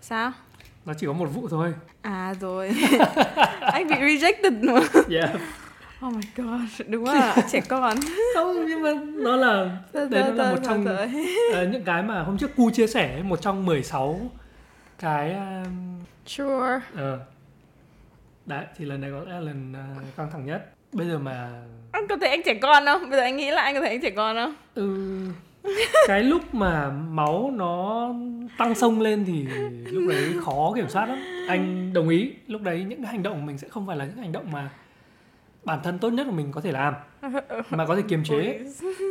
Sao? 0.00 0.32
nó 0.86 0.92
chỉ 0.94 1.06
có 1.06 1.12
một 1.12 1.26
vụ 1.34 1.48
thôi 1.48 1.74
À 2.02 2.34
rồi 2.40 2.70
Anh 3.60 3.86
bị 3.88 3.94
rejected 3.94 4.64
mà 4.64 4.80
yeah. 5.10 5.30
Oh 6.06 6.14
my 6.14 6.20
god, 6.36 6.82
đúng 6.88 7.04
à, 7.04 7.36
trẻ 7.52 7.60
con 7.68 7.96
không 8.34 8.66
nhưng 8.68 8.82
mà 8.82 8.90
nó 9.04 9.36
là 9.36 9.76
đấy 9.92 10.08
nó 10.10 10.44
là 10.44 10.50
một 10.50 10.58
trong 10.64 10.84
ờ, 11.52 11.66
những 11.72 11.84
cái 11.84 12.02
mà 12.02 12.22
hôm 12.22 12.38
trước 12.38 12.56
cu 12.56 12.70
chia 12.70 12.86
sẻ 12.86 13.22
một 13.22 13.42
trong 13.42 13.66
16 13.66 14.20
cái 15.00 15.32
um, 15.32 16.00
Sure 16.26 16.80
ờ. 16.96 17.20
đấy 18.46 18.64
thì 18.76 18.84
lần 18.84 19.00
này 19.00 19.10
có 19.10 19.20
lẽ 19.24 19.32
là 19.32 19.40
lần 19.40 19.72
ờ, 19.72 20.02
căng 20.16 20.30
thẳng 20.30 20.46
nhất 20.46 20.72
bây 20.92 21.06
giờ 21.06 21.18
mà 21.18 21.62
Anh 21.92 22.06
có 22.08 22.16
thấy 22.20 22.28
anh 22.28 22.40
trẻ 22.44 22.54
con 22.62 22.84
không? 22.86 23.10
Bây 23.10 23.18
giờ 23.18 23.22
anh 23.22 23.36
nghĩ 23.36 23.50
lại 23.50 23.64
anh 23.64 23.74
có 23.74 23.80
thấy 23.80 23.90
anh 23.90 24.00
trẻ 24.00 24.10
con 24.10 24.36
không? 24.36 24.54
ừ, 24.74 24.96
cái 26.06 26.22
lúc 26.22 26.54
mà 26.54 26.90
máu 26.90 27.50
nó 27.54 28.10
tăng 28.58 28.74
sông 28.74 29.00
lên 29.00 29.24
thì 29.24 29.46
lúc 29.84 30.04
đấy 30.08 30.34
khó 30.44 30.72
kiểm 30.76 30.88
soát 30.88 31.06
lắm 31.06 31.18
anh 31.48 31.92
đồng 31.92 32.08
ý 32.08 32.32
lúc 32.46 32.62
đấy 32.62 32.84
những 32.88 33.02
cái 33.02 33.12
hành 33.12 33.22
động 33.22 33.34
của 33.34 33.46
mình 33.46 33.58
sẽ 33.58 33.68
không 33.68 33.86
phải 33.86 33.96
là 33.96 34.04
những 34.04 34.16
hành 34.16 34.32
động 34.32 34.52
mà 34.52 34.70
bản 35.64 35.78
thân 35.82 35.98
tốt 35.98 36.10
nhất 36.10 36.26
của 36.26 36.36
mình 36.36 36.52
có 36.52 36.60
thể 36.60 36.72
làm 36.72 36.94
mà 37.70 37.86
có 37.86 37.96
thể 37.96 38.02
kiềm 38.08 38.24
chế 38.24 38.60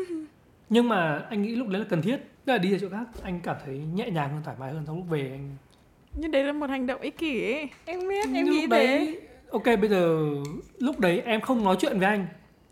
nhưng 0.70 0.90
mà 0.90 1.26
anh 1.30 1.42
nghĩ 1.42 1.56
lúc 1.56 1.68
đấy 1.68 1.80
là 1.80 1.88
cần 1.90 2.02
thiết 2.02 2.18
tức 2.46 2.54
là 2.54 2.60
đi 2.60 2.72
ra 2.72 2.78
chỗ 2.82 2.90
khác 2.90 3.06
anh 3.24 3.40
cảm 3.44 3.56
thấy 3.66 3.78
nhẹ 3.78 4.10
nhàng 4.10 4.30
hơn 4.34 4.42
thoải 4.44 4.58
mái 4.60 4.72
hơn 4.72 4.84
trong 4.88 4.96
lúc 4.96 5.10
về 5.10 5.30
anh 5.32 5.56
Nhưng 6.14 6.32
đấy 6.32 6.44
là 6.44 6.54
một 6.54 6.70
hành 6.70 6.88
động 6.88 7.02
ích 7.02 7.18
kỷ 7.18 7.54
ấy. 7.54 7.70
Em 7.86 8.00
biết, 8.00 8.24
em 8.26 8.34
Nhưng 8.34 8.46
nghĩ 8.52 8.62
lúc 8.62 8.72
thế. 8.72 8.88
đấy 8.88 9.20
ok 9.52 9.64
bây 9.66 9.90
giờ 9.90 10.30
lúc 10.80 11.00
đấy 11.00 11.22
em 11.26 11.42
không 11.42 11.64
nói 11.64 11.76
chuyện 11.80 12.00
với 12.00 12.08
anh 12.08 12.28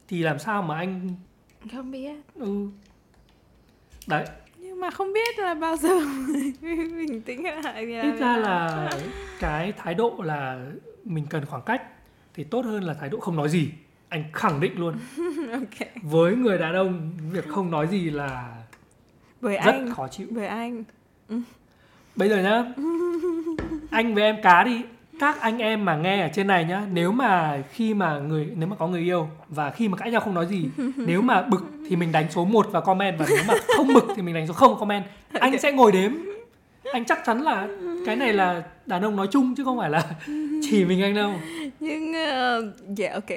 thì 0.08 0.24
làm 0.24 0.39
sao 0.39 0.62
mà 0.62 0.77
anh 0.77 1.10
Không 1.72 1.91
biết. 1.91 2.15
Ừ. 2.36 2.67
Đấy. 4.08 4.25
Nhưng 4.58 4.79
mà 4.79 4.89
không 4.91 5.13
biết 5.13 5.39
là 5.39 5.53
bao 5.53 5.77
giờ 5.77 5.89
bình 6.62 7.22
tĩnh 7.22 7.44
lại 7.44 7.86
thì 7.86 8.01
ít 8.01 8.12
ra 8.20 8.38
là 8.38 8.89
cái 9.39 9.74
thái 9.77 9.94
độ 9.94 10.15
là 10.24 10.65
mình 11.03 11.25
cần 11.29 11.46
khoảng 11.46 11.62
cách 11.65 11.82
thì 12.34 12.44
tốt 12.44 12.65
hơn 12.65 12.84
là 12.84 12.94
thái 12.94 13.10
độ 13.10 13.20
không 13.20 13.36
nói 13.36 13.50
gì. 13.50 13.70
Anh 14.10 14.24
khẳng 14.34 14.60
định 14.60 14.79
luôn. 14.79 14.96
Ok. 15.51 15.88
Với 16.03 16.36
người 16.36 16.58
đàn 16.58 16.74
ông 16.75 17.12
việc 17.32 17.48
không 17.48 17.72
nói 17.72 17.88
gì 17.88 18.10
là 18.10 18.56
với 19.41 19.56
rất 19.56 19.62
anh. 19.72 19.91
khó 19.91 20.08
chịu. 20.08 20.27
Với 20.32 20.48
anh 20.48 20.84
bây 22.18 22.30
giờ 22.30 22.38
nhá. 22.38 22.64
Anh 23.90 24.14
với 24.16 24.24
em 24.24 24.36
cá 24.44 24.64
đi. 24.64 24.82
Các 25.20 25.42
anh 25.42 25.58
em 25.60 25.86
mà 25.86 25.96
nghe 25.96 26.22
ở 26.22 26.30
trên 26.34 26.48
này 26.48 26.66
nhá 26.66 26.82
nếu 26.94 27.12
mà 27.12 27.62
khi 27.72 27.94
mà 27.94 28.20
người 28.20 28.50
nếu 28.56 28.68
mà 28.68 28.76
có 28.76 28.88
người 28.88 29.02
yêu 29.02 29.28
và 29.50 29.72
khi 29.72 29.88
mà 29.88 29.98
cãi 29.98 30.12
nhau 30.12 30.22
không 30.22 30.34
nói 30.34 30.46
gì 30.46 30.70
nếu 30.96 31.22
mà 31.22 31.42
bực 31.42 31.66
thì 31.90 31.96
mình 31.96 32.12
đánh 32.12 32.26
số 32.30 32.46
1 32.46 32.72
vào 32.72 32.82
comment 32.82 33.20
và 33.20 33.26
nếu 33.30 33.44
mà 33.48 33.54
không 33.76 33.94
bực 33.94 34.08
thì 34.16 34.22
mình 34.22 34.36
đánh 34.36 34.48
số 34.48 34.54
0 34.54 34.80
comment. 34.80 35.04
Anh 35.34 35.60
sẽ 35.60 35.72
ngồi 35.72 35.92
đếm. 35.92 36.12
Anh 36.94 37.06
chắc 37.06 37.26
chắn 37.26 37.42
là 37.42 37.68
cái 38.06 38.16
này 38.16 38.34
là 38.34 38.64
đàn 38.86 39.02
ông 39.02 39.16
nói 39.16 39.28
chung 39.32 39.56
chứ 39.56 39.64
không 39.64 39.78
phải 39.80 39.90
là 39.90 40.04
chỉ 40.70 40.86
mình 40.86 41.02
anh 41.02 41.16
đâu. 41.16 41.34
Nhưng 41.80 42.12
uh, 42.12 43.00
yeah 43.00 43.14
ok. 43.14 43.30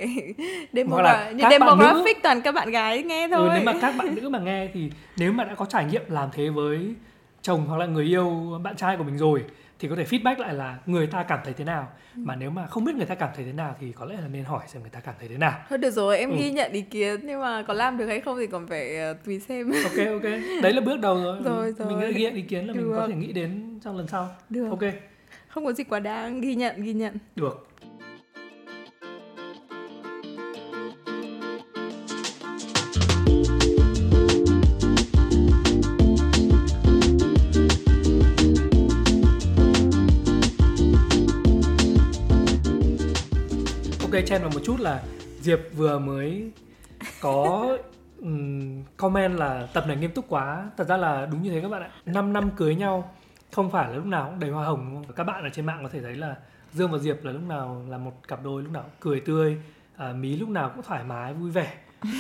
Hoặc 0.89 1.03
là 1.03 1.31
Demogra- 1.31 1.33
nhưng 1.37 1.51
demographic 1.51 2.23
toàn 2.23 2.41
các 2.41 2.55
bạn 2.55 2.71
gái 2.71 3.03
nghe 3.03 3.29
thôi 3.29 3.49
ừ, 3.49 3.55
nếu 3.55 3.65
mà 3.65 3.73
các 3.81 3.95
bạn 3.99 4.15
nữ 4.15 4.29
mà 4.29 4.39
nghe 4.39 4.69
thì 4.75 4.91
nếu 5.17 5.33
mà 5.33 5.45
đã 5.45 5.55
có 5.55 5.65
trải 5.65 5.85
nghiệm 5.85 6.03
làm 6.09 6.29
thế 6.33 6.49
với 6.49 6.95
chồng 7.43 7.67
hoặc 7.67 7.77
là 7.77 7.87
người 7.87 8.05
yêu 8.05 8.59
bạn 8.63 8.77
trai 8.77 8.97
của 8.97 9.05
mình 9.05 9.19
rồi 9.19 9.45
thì 9.79 9.89
có 9.89 9.97
thể 9.97 10.05
feedback 10.05 10.39
lại 10.39 10.55
là 10.55 10.79
người 10.87 11.07
ta 11.07 11.23
cảm 11.23 11.39
thấy 11.45 11.53
thế 11.55 11.65
nào. 11.65 11.89
Ừ. 12.17 12.21
mà 12.25 12.37
nếu 12.37 12.51
mà 12.51 12.67
không 12.67 12.85
biết 12.85 12.95
người 12.97 13.07
ta 13.07 13.15
cảm 13.15 13.31
thấy 13.37 13.45
thế 13.45 13.53
nào 13.53 13.77
thì 13.81 13.93
có 13.93 14.05
lẽ 14.07 14.15
là 14.21 14.29
nên 14.29 14.45
hỏi 14.45 14.63
xem 14.67 14.83
người 14.83 14.91
ta 14.91 15.01
cảm 15.01 15.15
thấy 15.19 15.29
thế 15.29 15.37
nào. 15.39 15.59
Thôi 15.69 15.79
được 15.79 15.91
rồi 15.91 16.19
em 16.19 16.31
Ừ. 16.31 16.37
ghi 16.39 16.51
nhận 16.51 16.73
ý 16.73 16.81
kiến 16.83 17.21
nhưng 17.23 17.41
mà 17.41 17.63
có 17.63 17.75
làm 17.75 17.99
được 17.99 18.07
hay 18.07 18.21
không 18.21 18.37
thì 18.39 18.47
còn 18.47 18.67
phải 18.67 18.97
uh, 19.11 19.25
tùy 19.25 19.41
xem. 19.41 19.71
Ok 19.85 20.07
ok. 20.13 20.23
Đấy 20.63 20.73
là 20.73 20.81
bước 20.81 21.01
đầu 21.01 21.23
rồi, 21.23 21.43
Rồi, 21.45 21.75
mình 21.79 21.89
rồi. 21.89 22.03
đã 22.03 22.09
ghi 22.11 22.23
nhận 22.23 22.35
ý 22.35 22.43
kiến 22.43 22.67
là 22.67 22.73
mình 22.75 22.93
có 22.95 23.01
Được. 23.01 23.07
thể 23.13 23.15
nghĩ 23.15 23.33
đến 23.33 23.81
trong 23.85 23.97
lần 23.97 24.07
sau. 24.09 24.29
Được. 24.51 24.69
Ok. 24.71 24.81
Không 25.49 25.65
có 25.65 25.73
gì 25.73 25.85
quá 25.85 26.01
đáng 26.01 26.41
ghi 26.41 26.55
nhận 26.55 26.83
ghi 26.83 26.93
nhận. 26.93 27.15
Được 27.37 27.67
ok 44.21 44.27
chen 44.27 44.43
vào 44.43 44.51
một 44.55 44.61
chút 44.65 44.81
là 44.81 45.03
diệp 45.41 45.59
vừa 45.77 45.99
mới 45.99 46.51
có 47.21 47.69
ừm, 48.19 48.83
comment 48.97 49.39
là 49.39 49.69
tập 49.73 49.85
này 49.87 49.97
nghiêm 49.97 50.11
túc 50.11 50.25
quá. 50.29 50.71
Thật 50.77 50.89
ra 50.89 50.97
là 50.97 51.27
đúng 51.27 51.43
như 51.43 51.51
thế 51.51 51.61
các 51.61 51.69
bạn 51.69 51.83
ạ. 51.83 51.91
5 52.07 52.33
năm 52.33 52.51
cưới 52.57 52.75
nhau 52.75 53.15
không 53.53 53.71
phải 53.71 53.89
là 53.89 53.97
lúc 53.97 54.07
nào 54.07 54.29
cũng 54.31 54.41
đầy 54.41 54.51
hoa 54.51 54.65
hồng 54.65 54.91
đúng 54.93 55.05
không? 55.05 55.15
các 55.17 55.25
bạn 55.25 55.43
ở 55.45 55.49
trên 55.49 55.67
mạng 55.67 55.81
có 55.83 55.89
thể 55.89 56.01
thấy 56.01 56.17
là 56.17 56.37
dương 56.73 56.93
và 56.93 56.99
diệp 56.99 57.25
là 57.25 57.33
lúc 57.33 57.43
nào 57.43 57.83
là 57.89 57.99
một 57.99 58.13
cặp 58.29 58.45
đôi 58.45 58.63
lúc 58.63 58.73
nào 58.73 58.83
cũng 58.83 58.93
cười 59.01 59.21
tươi 59.21 59.59
à, 59.97 60.13
mí 60.13 60.37
lúc 60.37 60.49
nào 60.49 60.71
cũng 60.75 60.85
thoải 60.85 61.05
mái 61.05 61.35
vui 61.35 61.51
vẻ 61.51 61.75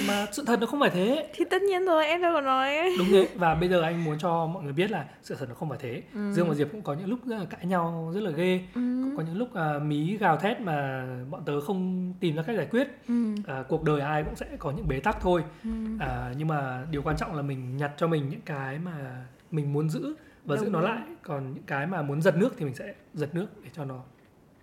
mà 0.08 0.26
sự 0.32 0.44
thật 0.46 0.60
nó 0.60 0.66
không 0.66 0.80
phải 0.80 0.90
thế 0.90 1.30
thì 1.34 1.44
tất 1.50 1.62
nhiên 1.62 1.84
rồi 1.84 2.06
em 2.06 2.22
đâu 2.22 2.32
có 2.34 2.40
nói 2.40 2.76
đúng 2.98 3.06
thế 3.10 3.28
và 3.34 3.54
bây 3.54 3.68
giờ 3.68 3.82
anh 3.82 4.04
muốn 4.04 4.18
cho 4.18 4.46
mọi 4.46 4.62
người 4.64 4.72
biết 4.72 4.90
là 4.90 5.04
sự 5.22 5.34
thật 5.38 5.46
nó 5.48 5.54
không 5.54 5.68
phải 5.68 5.78
thế 5.82 6.02
Ừ. 6.14 6.32
dương 6.32 6.48
và 6.48 6.54
diệp 6.54 6.68
cũng 6.72 6.82
có 6.82 6.94
những 6.94 7.08
lúc 7.10 7.18
rất 7.26 7.36
là 7.38 7.44
cãi 7.44 7.66
nhau 7.66 8.10
rất 8.14 8.20
là 8.22 8.30
ghê 8.30 8.60
ừ. 8.74 8.80
có 9.16 9.22
những 9.22 9.36
lúc 9.38 9.54
à, 9.54 9.78
mí 9.78 10.16
gào 10.16 10.36
thét 10.36 10.60
mà 10.60 11.06
bọn 11.30 11.42
tớ 11.44 11.60
không 11.60 12.12
tìm 12.20 12.36
ra 12.36 12.42
cách 12.42 12.56
giải 12.56 12.66
quyết 12.70 12.88
Ừ. 13.08 13.34
à, 13.46 13.62
cuộc 13.68 13.82
đời 13.84 14.00
ai 14.00 14.22
cũng 14.24 14.36
sẽ 14.36 14.46
có 14.58 14.70
những 14.70 14.88
bế 14.88 15.00
tắc 15.00 15.20
thôi 15.20 15.44
Ừ. 15.64 15.70
à, 16.00 16.32
nhưng 16.36 16.48
mà 16.48 16.86
điều 16.90 17.02
quan 17.02 17.16
trọng 17.16 17.34
là 17.36 17.42
mình 17.42 17.76
nhặt 17.76 17.92
cho 17.96 18.06
mình 18.06 18.28
những 18.28 18.40
cái 18.40 18.78
mà 18.78 19.24
mình 19.50 19.72
muốn 19.72 19.90
giữ 19.90 20.14
và 20.44 20.56
Đồng 20.56 20.64
giữ 20.64 20.70
nó 20.70 20.80
ý. 20.80 20.86
lại 20.86 20.98
còn 21.22 21.54
những 21.54 21.62
cái 21.66 21.86
mà 21.86 22.02
muốn 22.02 22.22
giật 22.22 22.36
nước 22.36 22.54
thì 22.58 22.64
mình 22.64 22.74
sẽ 22.74 22.94
giật 23.14 23.34
nước 23.34 23.46
để 23.64 23.70
cho 23.72 23.84
nó 23.84 24.00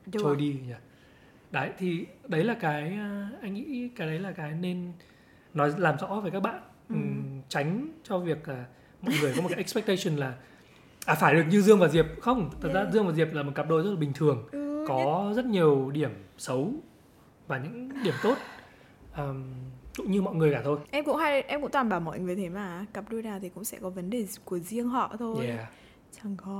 Được. 0.05 0.19
trôi 0.24 0.36
đi 0.36 0.57
nhỉ 0.67 0.74
đấy 1.51 1.70
thì 1.77 2.06
đấy 2.27 2.44
là 2.44 2.54
cái 2.54 2.84
à, 2.94 3.30
anh 3.42 3.54
nghĩ 3.54 3.89
cái 3.96 4.08
đấy 4.08 4.20
là 4.20 4.32
cái 4.32 4.51
nên 4.51 4.92
nói 5.54 5.74
làm 5.77 5.98
rõ 5.98 6.08
với 6.08 6.32
các 6.32 6.39
bạn 6.39 6.62
Ừ. 6.89 6.96
Tránh 7.50 7.88
cho 8.04 8.18
việc 8.20 8.48
là 8.48 8.66
mọi 9.01 9.16
người 9.22 9.34
có 9.36 9.42
một 9.42 9.48
cái 9.50 9.58
expectation 9.58 10.16
là 10.16 10.34
à 11.06 11.16
phải 11.16 11.34
được 11.34 11.44
như 11.50 11.62
Dương 11.62 11.80
và 11.80 11.88
Diệp 11.88 12.06
không 12.22 12.50
thật 12.62 12.70
ra 12.74 12.80
Yeah. 12.82 12.94
Dương 12.94 13.08
và 13.08 13.13
Diệp 13.13 13.34
là 13.34 13.44
một 13.44 13.51
cặp 13.56 13.70
đôi 13.70 13.84
rất 13.84 13.89
là 13.89 13.96
bình 13.96 14.13
thường 14.13 14.48
Ừ, 14.51 14.86
có 14.88 15.34
rất 15.36 15.46
nhiều 15.46 15.92
điểm 15.92 16.10
xấu 16.38 16.74
và 17.48 17.58
những 17.58 17.89
điểm 18.04 18.13
tốt 18.24 18.36
um, 19.18 19.44
cũng 19.98 20.12
như 20.12 20.22
mọi 20.22 20.36
người 20.36 20.51
cả 20.54 20.62
thôi 20.63 20.80
em 20.92 21.06
cũng 21.06 21.16
hay 21.18 21.42
em 21.42 21.62
cũng 21.62 21.72
toàn 21.72 21.89
bảo 21.89 22.00
mọi 22.00 22.20
người 22.20 22.36
thế 22.36 22.50
mà 22.50 22.86
cặp 22.94 23.10
đôi 23.10 23.22
nào 23.22 23.39
thì 23.42 23.50
cũng 23.50 23.63
sẽ 23.63 23.77
có 23.82 23.89
vấn 23.89 24.10
đề 24.10 24.27
của 24.46 24.60
riêng 24.60 24.88
họ 24.88 25.16
thôi 25.20 25.46
yeah. 25.48 25.70
Chẳng 26.24 26.36
có 26.38 26.52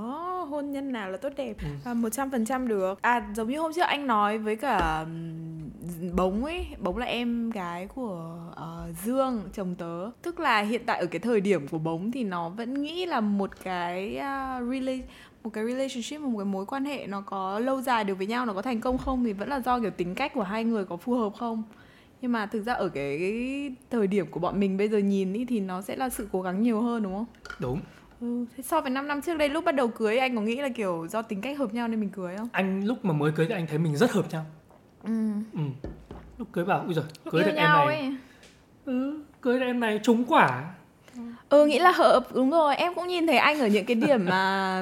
hôn 0.50 0.72
nhân 0.72 0.92
nào 0.92 1.12
là 1.12 1.18
tốt 1.18 1.30
đẹp. 1.38 1.56
Ừ. 1.62 1.68
và 1.84 1.94
một 1.94 2.10
trăm 2.10 2.32
phần 2.32 2.46
trăm 2.46 2.68
được. 2.68 3.02
À 3.02 3.28
giống 3.36 3.50
như 3.50 3.60
hôm 3.60 3.72
trước 3.74 3.82
anh 3.82 4.08
nói 4.08 4.38
với 4.38 4.56
cả 4.56 5.06
bống 6.16 6.46
ấy 6.46 6.68
bống 6.80 6.98
là 6.98 7.06
em 7.06 7.50
gái 7.50 7.88
của 7.88 8.40
ờ, 8.56 8.92
dương 9.04 9.42
chồng 9.54 9.76
tớ. 9.76 10.12
Tức 10.22 10.40
là 10.40 10.62
hiện 10.62 10.82
tại 10.86 11.00
ở 11.00 11.06
cái 11.06 11.20
thời 11.20 11.42
điểm 11.42 11.68
của 11.68 11.78
bống 11.78 12.12
thì 12.12 12.24
nó 12.24 12.50
vẫn 12.50 12.82
nghĩ 12.82 13.06
là 13.06 13.22
một 13.22 13.50
cái 13.64 14.16
uh, 14.16 14.64
rela- 14.64 15.02
một 15.44 15.50
cái 15.54 15.66
relationship 15.66 16.22
một 16.22 16.38
cái 16.38 16.46
mối 16.46 16.66
quan 16.66 16.86
hệ 16.86 17.08
nó 17.08 17.22
có 17.22 17.60
lâu 17.60 17.82
dài 17.82 18.04
được 18.04 18.18
với 18.18 18.28
nhau 18.28 18.46
nó 18.46 18.54
có 18.54 18.62
thành 18.62 18.82
công 18.82 18.98
không 18.98 19.24
thì 19.24 19.34
vẫn 19.34 19.50
là 19.50 19.60
do 19.60 19.80
kiểu 19.80 19.92
tính 19.92 20.16
cách 20.16 20.34
của 20.34 20.44
hai 20.44 20.64
người 20.64 20.86
có 20.86 20.98
phù 20.98 21.14
hợp 21.14 21.34
không. 21.40 21.64
Nhưng 22.22 22.32
mà 22.32 22.46
thực 22.46 22.62
ra 22.62 22.74
ở 22.74 22.90
cái 22.90 23.72
thời 23.90 24.08
điểm 24.08 24.28
của 24.32 24.40
bọn 24.40 24.60
mình 24.60 24.78
bây 24.78 24.90
giờ 24.90 24.98
nhìn 24.98 25.34
ý 25.34 25.46
thì 25.46 25.60
nó 25.60 25.82
sẽ 25.82 25.96
là 25.96 26.10
sự 26.10 26.28
cố 26.32 26.42
gắng 26.42 26.64
nhiều 26.64 26.82
hơn 26.82 27.04
đúng 27.04 27.14
không? 27.14 27.26
Đúng 27.60 27.80
Ừ, 28.22 28.46
thế 28.58 28.64
so 28.64 28.82
với 28.82 28.90
5 28.92 29.08
năm 29.08 29.22
trước 29.22 29.38
đây 29.38 29.50
lúc 29.50 29.66
bắt 29.66 29.72
đầu 29.76 29.88
cưới 29.88 30.18
anh 30.18 30.36
có 30.36 30.42
nghĩ 30.42 30.56
là 30.56 30.70
kiểu 30.70 31.08
do 31.10 31.22
tính 31.22 31.42
cách 31.42 31.58
hợp 31.58 31.74
nhau 31.74 31.88
nên 31.88 32.00
mình 32.00 32.10
cưới 32.10 32.38
không? 32.38 32.48
anh 32.52 32.86
lúc 32.86 33.06
mà 33.06 33.14
mới 33.14 33.32
cưới 33.32 33.46
thì 33.50 33.54
anh 33.54 33.68
thấy 33.68 33.78
mình 33.78 33.96
rất 33.98 34.12
hợp 34.12 34.26
nhau 34.32 34.46
Ừ. 35.04 35.12
ừ. 35.54 35.60
lúc 36.38 36.48
cưới 36.52 36.66
bảo 36.66 36.84
ui 36.86 36.94
giời 36.94 37.04
cưới 37.32 37.44
được 37.44 37.52
em 37.56 37.72
này 37.72 37.86
ấy. 37.86 38.14
ừ, 38.86 39.20
cưới 39.42 39.60
được 39.60 39.66
em 39.66 39.80
này 39.80 40.00
trúng 40.04 40.24
quả 40.28 40.74
Ừ 41.50 41.66
nghĩ 41.66 41.80
là 41.80 41.92
hợp 41.92 42.28
đúng 42.34 42.52
rồi 42.52 42.76
em 42.76 42.94
cũng 42.94 43.08
nhìn 43.08 43.28
thấy 43.28 43.38
anh 43.38 43.60
ở 43.60 43.68
những 43.68 43.86
cái 43.86 43.96
điểm 43.96 44.26
mà 44.26 44.82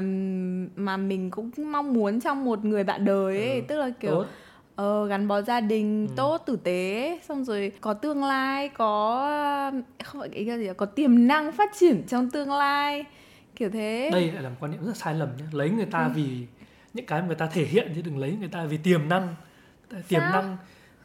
mà 0.75 0.97
mình 0.97 1.31
cũng 1.31 1.51
mong 1.57 1.93
muốn 1.93 2.21
trong 2.21 2.45
một 2.45 2.65
người 2.65 2.83
bạn 2.83 3.05
đời 3.05 3.37
ấy 3.37 3.55
Ừ, 3.61 3.65
tức 3.67 3.77
là 3.79 3.89
kiểu 3.99 4.11
tốt 4.11 4.25
ờ, 4.75 5.05
gắn 5.07 5.27
bó 5.27 5.41
gia 5.41 5.59
đình 5.61 6.07
Ừ. 6.07 6.13
tốt 6.15 6.37
tử 6.45 6.55
tế 6.63 7.19
xong 7.27 7.43
rồi 7.45 7.71
có 7.81 7.93
tương 7.93 8.23
lai 8.23 8.69
có 8.69 9.21
không 10.03 10.19
phải 10.21 10.29
ý 10.29 10.45
là 10.45 10.57
gì 10.57 10.69
có 10.77 10.85
tiềm 10.85 11.27
năng 11.27 11.51
phát 11.51 11.71
triển 11.79 12.03
trong 12.07 12.29
tương 12.29 12.51
lai 12.53 13.05
kiểu 13.55 13.69
thế 13.69 14.09
đây 14.13 14.31
lại 14.31 14.43
là 14.43 14.49
một 14.49 14.55
quan 14.59 14.71
niệm 14.71 14.85
rất 14.85 14.97
sai 14.97 15.13
lầm 15.13 15.29
nhé 15.37 15.43
lấy 15.51 15.69
người 15.69 15.85
ta 15.85 15.99
Ừ. 16.05 16.11
vì 16.15 16.45
những 16.93 17.05
cái 17.05 17.21
người 17.21 17.35
ta 17.35 17.47
thể 17.47 17.65
hiện 17.65 17.91
chứ 17.95 18.01
đừng 18.01 18.17
lấy 18.17 18.35
người 18.39 18.47
ta 18.49 18.65
vì 18.65 18.77
tiềm 18.77 19.09
năng 19.09 19.35
tiềm 20.07 20.19
Sao? 20.19 20.31
năng 20.33 20.57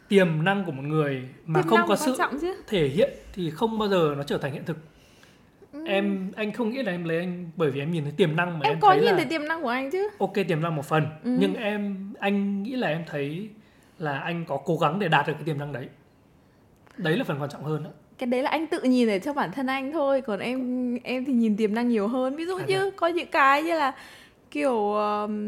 tiềm 0.08 0.44
năng 0.44 0.64
của 0.64 0.72
một 0.72 0.82
người 0.82 1.28
mà 1.46 1.62
Tiềm 1.62 1.68
không 1.70 1.80
có 1.88 1.96
sự 1.96 2.16
thể 2.66 2.88
hiện 2.88 3.10
thì 3.32 3.50
không 3.50 3.78
bao 3.78 3.88
giờ 3.88 4.14
nó 4.16 4.22
trở 4.22 4.38
thành 4.38 4.52
hiện 4.52 4.64
thực 4.64 4.76
Ừ. 5.72 5.84
em 5.86 6.32
anh 6.36 6.52
không 6.52 6.70
nghĩ 6.70 6.82
là 6.82 6.92
em 6.92 7.04
lấy 7.04 7.18
anh 7.18 7.50
bởi 7.56 7.70
vì 7.70 7.80
em 7.80 7.90
nhìn 7.90 8.02
thấy 8.02 8.12
tiềm 8.16 8.36
năng 8.36 8.58
mà 8.58 8.64
em, 8.66 8.72
em, 8.72 8.80
có 8.80 8.88
thấy 8.88 8.96
nhìn 8.98 9.06
là 9.06 9.16
thấy 9.16 9.24
tiềm 9.24 9.48
năng 9.48 9.62
của 9.62 9.68
anh 9.68 9.90
chứ 9.90 10.08
ok 10.18 10.32
tiềm 10.48 10.60
năng 10.60 10.76
một 10.76 10.84
phần 10.84 11.06
Ừ. 11.24 11.36
nhưng 11.40 11.54
em 11.54 12.12
anh 12.20 12.62
nghĩ 12.62 12.76
là 12.76 12.88
em 12.88 13.04
thấy 13.06 13.48
là 13.98 14.18
anh 14.18 14.44
có 14.44 14.56
cố 14.64 14.76
gắng 14.76 14.98
để 14.98 15.08
đạt 15.08 15.26
được 15.26 15.32
cái 15.32 15.42
tiềm 15.44 15.58
năng 15.58 15.72
đấy 15.72 15.88
đấy 16.96 17.16
là 17.16 17.24
phần 17.24 17.40
quan 17.42 17.50
trọng 17.50 17.64
hơn 17.64 17.84
đó. 17.84 17.90
Cái 18.20 18.26
đấy 18.26 18.42
là 18.42 18.50
anh 18.50 18.66
tự 18.66 18.80
nhìn 18.82 19.08
ở 19.08 19.18
trong 19.18 19.36
bản 19.36 19.50
thân 19.52 19.66
anh 19.66 19.92
thôi 19.92 20.20
còn 20.20 20.38
em 20.40 20.94
em 21.04 21.24
thì 21.24 21.32
nhìn 21.32 21.56
tiềm 21.56 21.74
năng 21.74 21.88
nhiều 21.88 22.08
hơn 22.08 22.36
ví 22.36 22.46
dụ 22.46 22.56
À, 22.56 22.64
như 22.68 22.90
có 22.90 23.06
những 23.06 23.26
cái 23.30 23.62
như 23.62 23.74
là 23.74 23.92
kiểu 24.50 24.94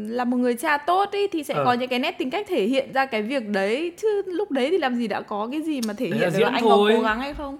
là 0.09 0.25
một 0.25 0.37
người 0.37 0.55
cha 0.55 0.77
tốt 0.77 1.09
ý 1.11 1.27
thì 1.27 1.43
sẽ 1.43 1.53
Ờ. 1.53 1.65
có 1.65 1.73
những 1.73 1.89
cái 1.89 1.99
nét 1.99 2.11
tính 2.17 2.29
cách 2.29 2.45
thể 2.49 2.63
hiện 2.63 2.93
ra 2.93 3.05
cái 3.05 3.21
việc 3.21 3.47
đấy 3.49 3.91
chứ 3.97 4.21
lúc 4.25 4.51
đấy 4.51 4.67
thì 4.71 4.77
làm 4.77 4.95
gì 4.95 5.07
đã 5.07 5.21
có 5.21 5.47
cái 5.51 5.61
gì 5.61 5.81
mà 5.87 5.93
thể 5.93 6.09
Đấy 6.09 6.19
hiện 6.19 6.29
là 6.33 6.37
được 6.39 6.43
là 6.43 6.49
anh 6.49 6.61
thôi. 6.63 6.91
có 6.91 6.97
cố 6.97 7.03
gắng 7.03 7.19
hay 7.19 7.33
không 7.33 7.57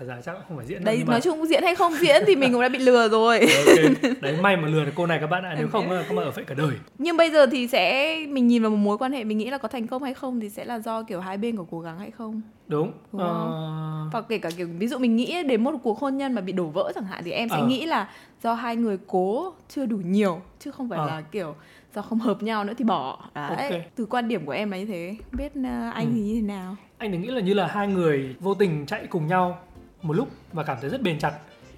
thật 0.00 0.06
ra 0.08 0.20
chắc 0.24 0.36
không 0.48 0.56
phải 0.56 0.66
diễn 0.66 0.78
đâu, 0.78 0.84
đấy 0.86 0.96
nhưng 0.98 1.06
mà 1.06 1.10
nói 1.12 1.20
chung 1.20 1.46
diễn 1.48 1.62
hay 1.62 1.74
không 1.74 1.92
diễn 2.00 2.22
thì 2.26 2.36
mình 2.36 2.52
cũng 2.52 2.62
đã 2.62 2.68
bị 2.68 2.78
lừa 2.78 3.08
rồi 3.08 3.40
ok 3.66 3.76
đấy 4.20 4.36
may 4.42 4.56
mà 4.56 4.68
lừa 4.68 4.84
được 4.84 4.92
cô 4.94 5.06
này 5.06 5.18
các 5.20 5.26
bạn 5.26 5.42
ạ 5.44 5.54
nếu 5.58 5.68
không 5.68 5.90
là 5.90 6.04
có 6.08 6.14
mà 6.14 6.22
ở 6.22 6.30
vậy 6.30 6.44
cả 6.44 6.54
đời 6.54 6.70
nhưng 6.98 7.16
bây 7.16 7.30
giờ 7.30 7.46
thì 7.46 7.66
sẽ 7.68 8.16
mình 8.28 8.46
nhìn 8.46 8.62
vào 8.62 8.70
một 8.70 8.76
mối 8.76 8.98
quan 8.98 9.12
hệ 9.12 9.24
mình 9.24 9.38
nghĩ 9.38 9.50
là 9.50 9.58
có 9.58 9.68
thành 9.68 9.86
công 9.86 10.02
hay 10.02 10.14
không 10.14 10.40
thì 10.40 10.48
sẽ 10.48 10.64
là 10.64 10.78
do 10.78 11.02
kiểu 11.02 11.20
hai 11.20 11.38
bên 11.38 11.56
có 11.56 11.64
cố 11.70 11.80
gắng 11.80 11.98
hay 11.98 12.10
không 12.10 12.40
đúng, 12.68 12.92
Đúng 13.12 13.20
Ờ, 13.20 14.08
và 14.12 14.20
kể 14.20 14.38
cả 14.38 14.50
kiểu 14.56 14.68
ví 14.78 14.86
dụ 14.88 14.98
mình 14.98 15.16
nghĩ 15.16 15.42
đến 15.42 15.64
một 15.64 15.72
cuộc 15.82 15.98
hôn 15.98 16.16
nhân 16.16 16.34
mà 16.34 16.40
bị 16.40 16.52
đổ 16.52 16.64
vỡ 16.64 16.92
chẳng 16.94 17.04
hạn 17.04 17.22
thì 17.24 17.30
em 17.30 17.48
sẽ 17.48 17.56
Ờ. 17.56 17.66
nghĩ 17.66 17.86
là 17.86 18.08
do 18.42 18.54
hai 18.54 18.76
người 18.76 18.98
cố 19.06 19.52
chưa 19.68 19.86
đủ 19.86 19.96
nhiều 19.96 20.40
chứ 20.60 20.70
không 20.70 20.88
phải 20.88 20.98
Ờ. 20.98 21.06
là 21.06 21.20
kiểu 21.20 21.54
do 21.94 22.02
không 22.02 22.18
hợp 22.18 22.42
nhau 22.42 22.64
nữa 22.64 22.72
thì 22.78 22.84
bỏ 22.84 23.18
đấy 23.34 23.70
Ok. 23.70 23.80
từ 23.96 24.06
quan 24.06 24.28
điểm 24.28 24.46
của 24.46 24.52
em 24.52 24.70
là 24.70 24.76
như 24.78 24.86
thế 24.86 25.16
Không 25.30 25.38
biết 25.38 25.52
uh, 25.60 25.94
anh 25.94 26.06
Ừ. 26.06 26.12
thì 26.14 26.20
như 26.20 26.34
thế 26.34 26.40
nào 26.42 26.76
anh 26.98 27.12
thì 27.12 27.18
nghĩ 27.18 27.28
là 27.28 27.40
như 27.40 27.54
là 27.54 27.66
hai 27.66 27.86
người 27.88 28.36
vô 28.40 28.54
tình 28.54 28.86
chạy 28.86 29.06
cùng 29.06 29.26
nhau 29.26 29.58
một 30.02 30.12
lúc 30.12 30.28
và 30.52 30.62
cảm 30.62 30.78
thấy 30.80 30.90
rất 30.90 31.02
bền 31.02 31.18
chặt. 31.18 31.32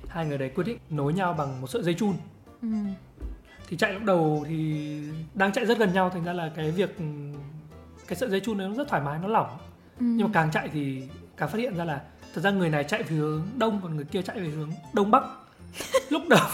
Hai 0.08 0.26
người 0.26 0.38
đấy 0.38 0.50
quyết 0.54 0.64
định 0.64 0.78
nối 0.90 1.12
nhau 1.12 1.34
bằng 1.38 1.60
một 1.60 1.66
sợi 1.66 1.82
dây 1.82 1.94
chun. 1.94 2.14
Ừ. 2.62 2.68
thì 3.68 3.76
chạy 3.76 3.92
lúc 3.92 4.02
đầu 4.04 4.44
thì 4.48 5.00
đang 5.34 5.52
chạy 5.52 5.66
rất 5.66 5.78
gần 5.78 5.92
nhau 5.92 6.10
thành 6.10 6.24
ra 6.24 6.32
là 6.32 6.50
cái 6.56 6.70
việc 6.70 6.98
ừ, 6.98 7.04
cái 8.06 8.16
sợi 8.16 8.30
dây 8.30 8.40
chun 8.40 8.58
đấy 8.58 8.68
nó 8.68 8.74
rất 8.74 8.88
thoải 8.88 9.02
mái 9.02 9.18
nó 9.18 9.28
lỏng. 9.28 9.48
Ừ. 9.98 10.04
nhưng 10.06 10.26
mà 10.26 10.30
càng 10.34 10.50
chạy 10.50 10.68
thì 10.72 11.02
càng 11.36 11.48
phát 11.48 11.58
hiện 11.58 11.76
ra 11.76 11.84
là 11.84 12.00
thật 12.34 12.40
ra 12.40 12.50
người 12.50 12.70
này 12.70 12.84
chạy 12.84 13.02
về 13.02 13.16
hướng 13.16 13.42
đông 13.56 13.80
còn 13.82 13.96
người 13.96 14.04
kia 14.04 14.22
chạy 14.22 14.40
về 14.40 14.48
hướng 14.48 14.70
đông 14.92 15.10
bắc. 15.10 15.22
Lúc 16.10 16.22
đầu 16.28 16.48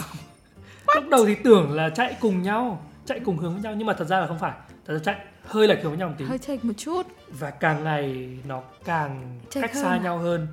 lúc 0.95 1.03
đầu 1.09 1.25
thì 1.25 1.35
tưởng 1.35 1.73
là 1.73 1.89
chạy 1.89 2.15
cùng 2.19 2.41
nhau 2.41 2.81
chạy 3.05 3.19
cùng 3.19 3.37
hướng 3.37 3.53
với 3.53 3.61
nhau 3.61 3.73
nhưng 3.77 3.87
mà 3.87 3.93
thật 3.93 4.05
ra 4.05 4.19
là 4.19 4.27
không 4.27 4.39
phải. 4.39 4.53
Thật 4.85 4.93
ra 4.93 4.99
chạy 4.99 5.25
hơi 5.45 5.67
lệch 5.67 5.83
hướng 5.83 5.91
với 5.91 5.99
nhau 5.99 6.09
một 6.09 6.15
tí. 6.17 6.25
Hơi 6.25 6.37
chệch 6.37 6.65
một 6.65 6.73
chút. 6.77 7.07
Và 7.27 7.49
càng 7.49 7.83
ngày 7.83 8.29
nó 8.47 8.61
càng 8.85 9.39
Chệch 9.49 9.61
cách 9.61 9.73
hơn 9.73 9.83
xa 9.83 9.89
à? 9.89 9.99
nhau 10.03 10.17
hơn 10.17 10.47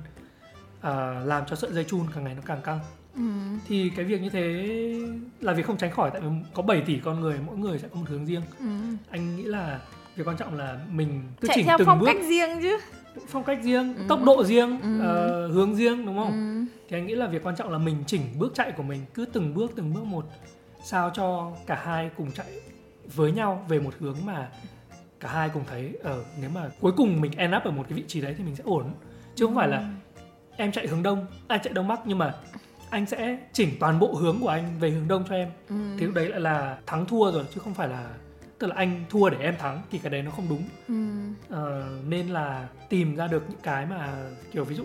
à, 0.87 1.21
làm 1.25 1.43
cho 1.47 1.55
sợi 1.55 1.71
dây 1.73 1.83
chun 1.83 2.01
càng 2.15 2.23
ngày 2.23 2.33
nó 2.35 2.41
càng 2.45 2.61
căng 2.61 2.79
ừ. 3.15 3.21
thì 3.67 3.91
cái 3.95 4.05
việc 4.05 4.21
như 4.21 4.29
thế 4.29 4.67
là 5.41 5.53
việc 5.53 5.65
không 5.65 5.77
tránh 5.77 5.91
khỏi 5.91 6.09
tại 6.13 6.21
vì 6.21 6.27
có 6.53 6.61
7 6.63 6.81
tỷ 6.81 6.99
con 6.99 7.19
người 7.19 7.39
mỗi 7.45 7.57
người 7.57 7.79
sẽ 7.79 7.87
có 7.87 7.99
một 7.99 8.05
hướng 8.09 8.25
riêng 8.25 8.41
Ừ. 8.59 8.65
anh 9.09 9.35
nghĩ 9.35 9.43
là 9.43 9.79
việc 10.15 10.27
quan 10.27 10.37
trọng 10.37 10.53
là 10.57 10.79
mình 10.91 11.23
cứ 11.41 11.47
chạy 11.47 11.55
chỉnh 11.57 11.65
theo 11.65 11.77
từng 11.77 11.85
phong 11.85 11.99
bước 11.99 12.05
cách 12.05 12.17
riêng 12.29 12.49
chứ 12.61 12.77
phong 13.27 13.43
cách 13.43 13.59
riêng 13.63 13.93
Ừ. 13.97 14.03
tốc 14.07 14.19
độ 14.25 14.43
riêng 14.43 14.79
Ừ. 14.81 14.99
ờ, 15.01 15.47
hướng 15.47 15.75
riêng 15.75 16.05
đúng 16.05 16.17
không 16.17 16.31
ừ. 16.31 16.73
thì 16.89 16.97
anh 16.97 17.07
nghĩ 17.07 17.15
là 17.15 17.27
việc 17.27 17.43
quan 17.43 17.55
trọng 17.55 17.69
là 17.71 17.77
mình 17.77 18.03
chỉnh 18.07 18.21
bước 18.39 18.51
chạy 18.55 18.71
của 18.71 18.83
mình 18.83 19.01
cứ 19.13 19.25
từng 19.33 19.53
bước 19.53 19.71
từng 19.75 19.93
bước 19.93 20.03
một 20.03 20.25
sao 20.83 21.11
cho 21.13 21.51
cả 21.67 21.81
hai 21.83 22.09
cùng 22.17 22.31
chạy 22.31 22.47
với 23.15 23.31
nhau 23.31 23.65
về 23.69 23.79
một 23.79 23.93
hướng 23.99 24.15
mà 24.25 24.49
cả 25.19 25.29
hai 25.29 25.49
cùng 25.49 25.63
thấy 25.69 25.97
ở 26.03 26.23
nếu 26.41 26.49
mà 26.49 26.69
cuối 26.79 26.91
cùng 26.97 27.21
mình 27.21 27.31
end 27.37 27.55
up 27.55 27.63
ở 27.63 27.71
một 27.71 27.83
cái 27.89 27.97
vị 27.97 28.03
trí 28.07 28.21
đấy 28.21 28.35
thì 28.37 28.43
mình 28.43 28.55
sẽ 28.55 28.63
ổn 28.67 28.83
chứ 29.35 29.45
không 29.45 29.55
phải 29.55 29.67
là 29.67 29.77
Ừ. 29.77 29.83
em 30.57 30.71
chạy 30.71 30.87
hướng 30.87 31.03
đông 31.03 31.25
anh 31.47 31.59
chạy 31.63 31.73
đông 31.73 31.87
bắc 31.87 31.99
nhưng 32.05 32.17
mà 32.17 32.33
anh 32.89 33.05
sẽ 33.05 33.37
chỉnh 33.53 33.69
toàn 33.79 33.99
bộ 33.99 34.13
hướng 34.15 34.39
của 34.39 34.47
anh 34.47 34.79
về 34.79 34.89
hướng 34.89 35.07
đông 35.07 35.23
cho 35.29 35.35
em 35.35 35.49
Ừ. 35.69 35.75
thì 35.99 36.05
lúc 36.05 36.15
đấy 36.15 36.29
lại 36.29 36.39
là 36.39 36.77
thắng 36.85 37.05
thua 37.05 37.31
rồi 37.31 37.45
chứ 37.55 37.59
không 37.63 37.73
phải 37.73 37.87
là 37.87 38.09
tức 38.59 38.67
là 38.67 38.75
anh 38.75 39.05
thua 39.09 39.29
để 39.29 39.37
em 39.37 39.55
thắng 39.59 39.81
thì 39.91 39.97
cái 39.99 40.09
đấy 40.11 40.21
nó 40.21 40.31
không 40.31 40.45
đúng 40.49 40.63
Ừ. 40.87 40.95
Ờ, 41.55 41.89
nên 42.07 42.27
là 42.27 42.67
tìm 42.89 43.15
ra 43.15 43.27
được 43.27 43.43
những 43.49 43.59
cái 43.63 43.85
mà 43.85 44.13
kiểu 44.51 44.63
ví 44.63 44.75
dụ 44.75 44.83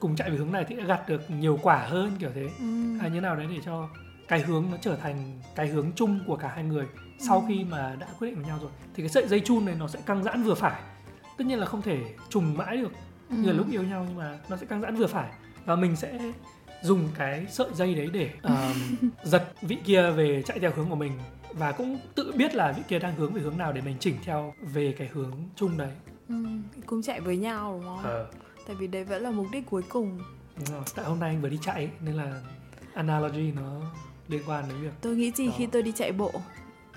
cùng 0.00 0.16
chạy 0.16 0.30
về 0.30 0.36
hướng 0.36 0.52
này 0.52 0.64
thì 0.68 0.76
đã 0.76 0.84
gặt 0.84 1.08
được 1.08 1.30
nhiều 1.30 1.58
quả 1.62 1.78
hơn 1.78 2.10
kiểu 2.18 2.30
thế 2.34 2.48
Ừ. 2.58 2.98
hay 3.00 3.10
như 3.10 3.20
nào 3.20 3.36
đấy 3.36 3.46
để 3.50 3.60
cho 3.64 3.88
cái 4.28 4.40
hướng 4.40 4.64
nó 4.70 4.76
trở 4.80 4.96
thành 4.96 5.38
cái 5.54 5.66
hướng 5.68 5.92
chung 5.96 6.20
của 6.26 6.36
cả 6.36 6.48
hai 6.54 6.64
người 6.64 6.86
sau 7.18 7.38
Ừ. 7.38 7.44
khi 7.48 7.64
mà 7.64 7.96
đã 8.00 8.06
quyết 8.18 8.28
định 8.28 8.36
với 8.38 8.46
nhau 8.46 8.58
rồi 8.62 8.70
thì 8.94 9.02
cái 9.02 9.08
sợi 9.10 9.26
dây 9.28 9.40
chun 9.40 9.64
này 9.64 9.74
nó 9.78 9.88
sẽ 9.88 9.98
căng 10.06 10.22
giãn 10.24 10.42
vừa 10.42 10.54
phải 10.54 10.80
tất 11.38 11.44
nhiên 11.46 11.58
là 11.58 11.66
không 11.66 11.82
thể 11.82 11.98
trùng 12.28 12.56
mãi 12.56 12.76
được 12.76 12.92
như 13.32 13.46
là 13.46 13.52
Ừ. 13.52 13.56
lúc 13.56 13.66
yêu 13.70 13.82
nhau 13.82 14.04
nhưng 14.08 14.16
mà 14.18 14.38
nó 14.48 14.56
sẽ 14.56 14.66
căng 14.66 14.80
giãn 14.82 14.96
vừa 14.96 15.06
phải 15.06 15.30
và 15.64 15.76
mình 15.76 15.96
sẽ 15.96 16.18
dùng 16.82 17.08
cái 17.18 17.46
sợi 17.50 17.68
dây 17.74 17.94
đấy 17.94 18.08
để 18.12 18.30
um, 18.42 19.08
giật 19.24 19.52
vị 19.62 19.76
kia 19.84 20.10
về 20.10 20.42
chạy 20.46 20.58
theo 20.58 20.70
hướng 20.76 20.88
của 20.88 20.94
mình 20.96 21.12
và 21.52 21.72
cũng 21.72 21.98
tự 22.14 22.32
biết 22.36 22.54
là 22.54 22.72
vị 22.72 22.82
kia 22.88 22.98
đang 22.98 23.14
hướng 23.14 23.32
về 23.32 23.40
hướng 23.42 23.58
nào 23.58 23.72
để 23.72 23.80
mình 23.80 23.96
chỉnh 24.00 24.16
theo 24.24 24.54
về 24.72 24.94
cái 24.98 25.08
hướng 25.12 25.32
chung 25.56 25.76
đấy 25.78 25.90
Ừ. 26.28 26.34
cùng 26.86 27.02
chạy 27.02 27.20
với 27.20 27.36
nhau 27.36 27.72
đúng 27.72 27.86
không 27.88 28.02
ờ, 28.04 28.26
tại 28.66 28.76
vì 28.76 28.86
đấy 28.86 29.04
vẫn 29.04 29.22
là 29.22 29.30
mục 29.30 29.46
đích 29.52 29.66
cuối 29.70 29.82
cùng 29.88 30.18
đúng 30.56 30.64
rồi. 30.64 30.82
tại 30.94 31.04
hôm 31.04 31.20
nay 31.20 31.30
anh 31.30 31.42
vừa 31.42 31.48
đi 31.48 31.58
chạy 31.62 31.90
nên 32.00 32.14
là 32.14 32.40
analogy 32.94 33.52
nó 33.52 33.80
liên 34.28 34.42
quan 34.46 34.64
đến 34.68 34.78
việc 34.82 34.90
tôi 35.00 35.16
nghĩ 35.16 35.30
gì 35.34 35.46
Đó. 35.46 35.52
khi 35.58 35.66
tôi 35.66 35.82
đi 35.82 35.92
chạy 35.92 36.12
bộ 36.12 36.32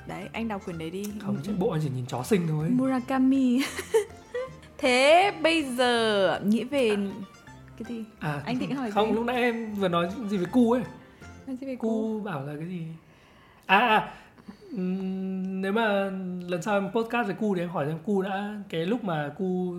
đấy 0.08 0.30
anh 0.34 0.48
đọc 0.48 0.62
quyển 0.66 0.78
đấy 0.78 0.90
đi 0.90 1.04
không 1.22 1.38
chạy 1.44 1.56
bộ 1.60 1.70
anh 1.72 1.82
chỉ 1.84 1.90
nhìn 1.96 2.06
chó 2.06 2.24
sinh 2.24 2.48
thôi 2.48 2.70
Murakami 2.70 3.62
thế 4.78 5.32
bây 5.42 5.64
giờ 5.64 6.40
nghĩ 6.46 6.64
về 6.64 6.90
cái 7.78 7.86
gì? 7.88 8.04
À 8.20 8.42
Anh 8.46 8.60
định 8.60 8.76
hỏi 8.76 8.92
không 8.92 9.10
gì? 9.10 9.16
lúc 9.16 9.26
nãy 9.26 9.36
em 9.36 9.74
vừa 9.76 9.88
nói 9.88 10.10
gì 10.30 10.38
về 10.38 10.46
cu 10.52 10.72
ấy. 10.72 10.82
Nói 11.48 11.56
gì 11.62 11.68
về 11.68 11.76
cô 11.80 11.88
cu? 11.88 12.22
bảo 12.26 12.46
là 12.46 12.54
cái 12.60 12.68
gì? 12.68 12.82
À 13.66 13.80
à 13.80 14.12
nếu 14.72 15.72
mà 15.72 16.12
lần 16.48 16.62
sau 16.62 16.74
em 16.74 16.90
podcast 16.92 17.28
về 17.28 17.36
cu 17.40 17.56
thì 17.56 17.62
em 17.62 17.70
hỏi 17.70 17.86
xem 17.88 17.98
cu 18.06 18.22
đã 18.22 18.56
cái 18.70 18.86
lúc 18.86 19.04
mà 19.04 19.30
cu 19.38 19.76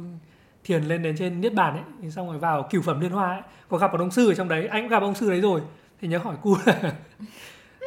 thiền 0.64 0.82
lên 0.84 1.02
đến 1.02 1.16
trên 1.18 1.40
niết 1.40 1.54
bàn 1.54 1.74
ấy 1.74 1.82
thì 2.02 2.10
xong 2.10 2.28
rồi 2.28 2.38
vào 2.38 2.68
cửu 2.70 2.82
phẩm 2.82 3.00
liên 3.00 3.10
hoa 3.10 3.28
ấy 3.32 3.42
có 3.68 3.78
gặp 3.78 3.92
một 3.92 4.00
ông 4.00 4.10
sư 4.10 4.28
ở 4.28 4.34
trong 4.34 4.48
đấy. 4.48 4.66
Anh 4.66 4.82
cũng 4.82 4.90
gặp 4.90 5.02
ông 5.02 5.14
sư 5.14 5.30
đấy 5.30 5.40
rồi 5.40 5.60
thì 6.00 6.08
nhớ 6.08 6.18
hỏi 6.18 6.36
cu. 6.42 6.56
Là 6.66 6.92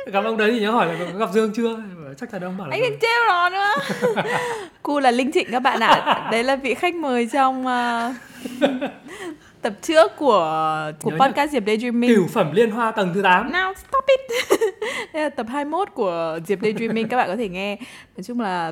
gặp 0.12 0.24
ông 0.26 0.38
đấy 0.38 0.52
thì 0.52 0.60
nhớ 0.60 0.72
hỏi 0.72 0.88
là 0.94 1.06
có 1.14 1.18
gặp 1.20 1.30
dương 1.34 1.52
chưa? 1.56 1.84
Chắc 2.18 2.34
là 2.34 2.40
ông 2.48 2.58
bảo 2.58 2.68
là 2.68 2.76
anh 2.76 2.82
đừng 2.82 3.00
trêu 3.02 3.20
nó 3.28 3.50
nữa 3.50 3.74
cu 4.84 5.00
là 5.00 5.12
linh 5.12 5.32
trịnh 5.32 5.48
các 5.52 5.60
bạn 5.60 5.80
ạ. 5.80 6.30
Đấy 6.32 6.44
là 6.44 6.56
vị 6.56 6.74
khách 6.74 6.96
mời 6.96 7.28
trong 7.34 7.68
ờ, 7.68 8.14
tập 9.62 9.74
trước 9.82 10.12
của 10.18 10.92
của 11.02 11.10
Nhớ 11.12 11.18
nhá. 11.18 11.26
podcast 11.26 11.52
Diệp 11.52 11.64
Daydreaming 11.68 12.16
cửu 12.16 12.28
phẩm 12.28 12.52
liên 12.52 12.72
hoa 12.72 12.92
tầng 12.92 13.12
thứ 13.14 13.22
8 13.22 13.52
Now 13.52 13.74
stop 13.74 14.06
it. 14.08 14.50
Đây 15.14 15.24
là 15.24 15.30
tập 15.30 15.46
21 15.50 15.90
của 15.94 16.40
Diệp 16.48 16.60
Daydreaming 16.62 17.08
Các 17.08 17.18
bạn 17.18 17.28
có 17.28 17.36
thể 17.36 17.50
nghe. 17.50 17.76
Nói 18.18 18.24
chung 18.24 18.40
là 18.40 18.72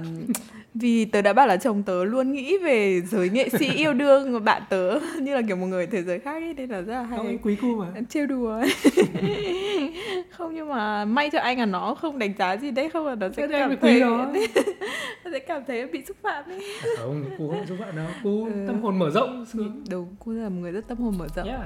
Vì 0.79 1.05
tớ 1.05 1.21
đã 1.21 1.33
bảo 1.33 1.47
là 1.47 1.57
chồng 1.57 1.83
tớ 1.83 2.03
luôn 2.03 2.31
nghĩ 2.31 2.57
về 2.57 3.01
giới 3.01 3.29
nghệ 3.29 3.49
sĩ 3.49 3.69
yêu 3.73 3.93
đương 3.93 4.33
của 4.33 4.39
bạn 4.39 4.61
tớ 4.69 4.99
Như 5.21 5.35
là 5.35 5.41
kiểu 5.47 5.55
một 5.55 5.65
người 5.67 5.87
thế 5.87 6.03
giới 6.03 6.19
khác 6.19 6.31
ấy 6.33 6.53
Nên 6.53 6.69
là 6.69 6.81
rất 6.81 6.93
là 6.93 7.01
không 7.09 7.17
hay 7.17 7.27
anh 7.27 7.37
quý 7.37 7.55
cu 7.61 7.67
mà. 7.67 7.85
Trêu 8.09 8.25
đùa. 8.25 8.61
Không 10.31 10.55
nhưng 10.55 10.69
mà 10.69 11.05
may 11.05 11.29
cho 11.29 11.39
anh 11.39 11.59
là 11.59 11.65
nó 11.65 11.95
không 11.95 12.19
đánh 12.19 12.33
giá 12.39 12.57
gì 12.57 12.71
đấy 12.71 12.89
không 12.89 13.05
là 13.07 13.15
nó 13.15 13.27
sẽ 13.37 13.47
Thế 13.47 13.53
cảm 13.59 13.77
thấy 13.81 13.99
nó. 14.01 14.27
sẽ 15.31 15.39
cảm 15.39 15.61
thấy 15.67 15.87
bị 15.87 16.03
xúc 16.07 16.17
phạm 16.23 16.43
ấy. 16.49 16.61
Không 16.97 17.25
cu 17.37 17.49
không 17.49 17.65
giúp 17.67 17.75
bạn 17.79 17.95
đâu. 17.95 18.05
Cu 18.23 18.45
Ừ. 18.45 18.51
tâm 18.67 18.81
hồn 18.81 18.99
mở 18.99 19.09
rộng. 19.09 19.45
Đúng 19.89 20.15
cô 20.25 20.31
là 20.31 20.49
một 20.49 20.55
người 20.61 20.71
rất 20.71 20.87
tâm 20.87 20.97
hồn 20.97 21.13
mở 21.17 21.27
rộng. 21.35 21.47
Yeah. 21.47 21.59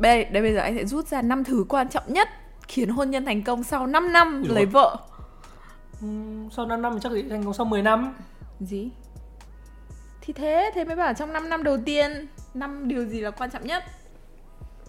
Đây 0.00 0.24
đây 0.24 0.42
bây 0.42 0.52
giờ 0.54 0.60
anh 0.60 0.76
sẽ 0.76 0.84
rút 0.84 1.06
ra 1.06 1.22
năm 1.22 1.44
thứ 1.44 1.64
quan 1.68 1.88
trọng 1.88 2.12
nhất 2.12 2.28
khiến 2.68 2.88
hôn 2.88 3.10
nhân 3.10 3.24
thành 3.24 3.42
công 3.42 3.64
sau 3.64 3.86
5 3.86 4.12
năm 4.12 4.42
Ui 4.42 4.54
lấy 4.54 4.64
dồi. 4.64 4.66
vợ. 4.66 4.96
Sau 6.56 6.66
5 6.66 6.82
năm 6.82 6.92
thì 6.94 6.98
chắc 7.02 7.12
là 7.12 7.22
thành 7.30 7.44
công 7.44 7.54
sau 7.54 7.66
10 7.66 7.82
năm. 7.82 8.14
Gì? 8.60 8.90
Thì 10.20 10.32
thế 10.32 10.70
thế 10.74 10.84
mới 10.84 10.96
bảo 10.96 11.14
trong 11.14 11.32
5 11.32 11.48
năm 11.48 11.62
đầu 11.62 11.78
tiên 11.84 12.26
năm 12.54 12.88
điều 12.88 13.04
gì 13.04 13.20
là 13.20 13.30
quan 13.30 13.50
trọng 13.50 13.66
nhất? 13.66 13.84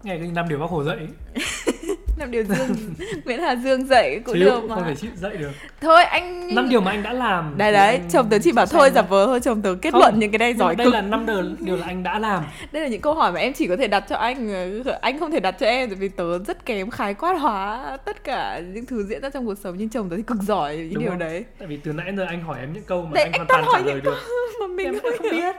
Nghe 0.03 0.17
cái 0.17 0.27
năm 0.27 0.49
điều 0.49 0.59
bác 0.59 0.69
hồ 0.69 0.83
dạy 0.83 0.97
năm 2.17 2.31
điều 2.31 2.43
dương 2.43 2.67
Nguyễn 3.25 3.39
Hà 3.41 3.55
Dương 3.55 3.85
dạy 3.85 4.19
cũng 4.25 4.35
chịu 4.35 4.43
được 4.45 4.59
không 4.59 4.69
mà. 4.69 4.83
thể 4.87 4.95
chịu 4.95 5.11
dạy 5.15 5.37
được. 5.37 5.51
Thôi 5.81 6.03
anh 6.03 6.55
năm 6.55 6.69
điều 6.69 6.81
mà 6.81 6.91
anh 6.91 7.03
đã 7.03 7.13
làm 7.13 7.53
đấy 7.57 7.71
đấy 7.71 7.87
anh 7.87 8.09
chồng 8.09 8.29
tớ 8.29 8.37
chỉ 8.43 8.51
bảo 8.51 8.65
thôi 8.65 8.89
giả 8.95 9.01
vờ 9.01 9.25
thôi 9.25 9.39
chồng 9.39 9.61
tớ 9.61 9.75
kết 9.81 9.91
Không, 9.91 10.01
luận 10.01 10.19
những 10.19 10.31
cái 10.31 10.39
này 10.39 10.53
giỏi 10.53 10.75
đây 10.75 10.85
cực. 10.85 10.93
là 10.93 11.01
năm 11.01 11.25
điều, 11.25 11.43
điều 11.59 11.77
là 11.77 11.85
anh 11.87 12.03
đã 12.03 12.19
làm. 12.19 12.43
Đây 12.71 12.83
là 12.83 12.89
những 12.89 13.01
câu 13.01 13.13
hỏi 13.13 13.31
mà 13.31 13.39
em 13.39 13.53
chỉ 13.53 13.67
có 13.67 13.75
thể 13.77 13.87
đặt 13.87 14.03
cho 14.09 14.15
anh 14.15 14.53
ờ, 14.85 14.97
anh 15.01 15.19
không 15.19 15.31
thể 15.31 15.39
đặt 15.39 15.55
cho 15.59 15.65
em 15.65 15.89
vì 15.89 16.09
tớ 16.09 16.39
rất 16.39 16.65
kém 16.65 16.89
khái 16.89 17.13
quát 17.13 17.33
hóa 17.39 17.97
tất 18.05 18.23
cả 18.23 18.59
những 18.73 18.85
thứ 18.85 19.03
diễn 19.03 19.21
ra 19.21 19.29
trong 19.29 19.45
cuộc 19.45 19.57
sống 19.63 19.75
nhưng 19.77 19.89
chồng 19.89 20.09
tớ 20.09 20.15
thì 20.17 20.23
cực 20.23 20.37
giỏi 20.41 20.75
những 20.77 20.93
Đúng 20.93 21.03
điều 21.03 21.09
không? 21.09 21.19
đấy. 21.19 21.45
Tại 21.59 21.67
vì 21.67 21.77
từ 21.77 21.93
nãy 21.93 22.13
giờ 22.17 22.25
anh 22.29 22.41
hỏi 22.43 22.59
em 22.59 22.73
những 22.73 22.83
câu 22.83 23.01
mà 23.03 23.11
Đấy, 23.13 23.23
anh 23.23 23.31
anh 23.31 23.45
hoàn 23.47 23.47
toàn 23.47 23.65
trả 23.73 23.91
lời 23.91 24.01
được. 24.01 24.17
mà 24.61 24.67
mình 24.67 24.85
em, 24.85 24.99
không 24.99 25.11
không 25.17 25.31
biết. 25.31 25.55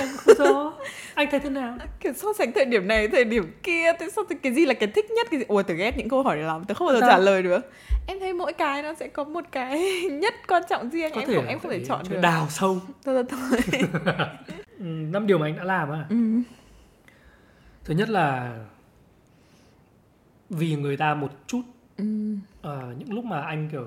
em 0.00 0.08
không 0.16 0.34
rõ. 0.38 0.72
Anh 1.14 1.28
thấy 1.30 1.40
thế 1.40 1.50
nào? 1.50 1.76
Kiểu 2.00 2.12
so 2.16 2.28
sánh 2.38 2.52
thời 2.52 2.64
điểm 2.64 2.88
này 2.88 3.08
thời 3.08 3.24
điểm 3.24 3.52
kia 3.62 3.92
thế 4.00 4.08
sao 4.16 4.24
thì 4.30 4.36
cái 4.42 4.52
gì 4.52 4.64
là 4.66 4.74
cái 4.74 4.88
thích 4.94 5.10
nhất 5.10 5.26
cái 5.30 5.40
gì? 5.40 5.44
Ủa 5.48 5.62
tớ 5.62 5.74
ghét 5.78 5.96
những 5.96 6.08
câu 6.08 6.22
hỏi 6.22 6.36
này 6.36 6.44
lắm. 6.44 6.64
Tớ 6.64 6.74
không 6.74 6.86
bao 6.86 6.94
giờ 6.94 7.00
Sao? 7.00 7.08
trả 7.10 7.18
lời 7.18 7.42
được. 7.42 7.72
Em 8.06 8.20
thấy 8.20 8.32
mỗi 8.32 8.52
cái 8.52 8.82
nó 8.82 8.94
sẽ 8.94 9.08
có 9.08 9.24
một 9.24 9.44
cái 9.52 10.02
nhất 10.10 10.34
quan 10.48 10.62
trọng 10.70 10.90
riêng 10.90 11.12
có 11.14 11.20
em 11.20 11.28
thể 11.28 11.34
không 11.34 11.46
em 11.46 11.58
không 11.58 11.70
thể 11.70 11.84
chọn 11.84 12.02
được. 12.08 12.20
đào 12.22 12.46
sâu. 12.50 12.80
Thôi 13.04 13.24
thôi 13.30 13.38
thôi. 13.50 13.80
Ừ, 14.78 14.84
năm 14.84 15.26
điều 15.26 15.38
mà 15.38 15.46
anh 15.46 15.56
đã 15.56 15.64
làm 15.64 15.90
à 15.92 16.04
ừ. 16.10 16.16
thứ 17.84 17.94
nhất 17.94 18.08
là 18.08 18.56
vì 20.50 20.76
người 20.76 20.96
ta 20.96 21.14
một 21.14 21.30
chút 21.46 21.60
Ừ. 21.96 22.04
ờ, 22.62 22.94
những 22.98 23.12
lúc 23.14 23.24
mà 23.24 23.40
anh 23.40 23.68
kiểu 23.72 23.84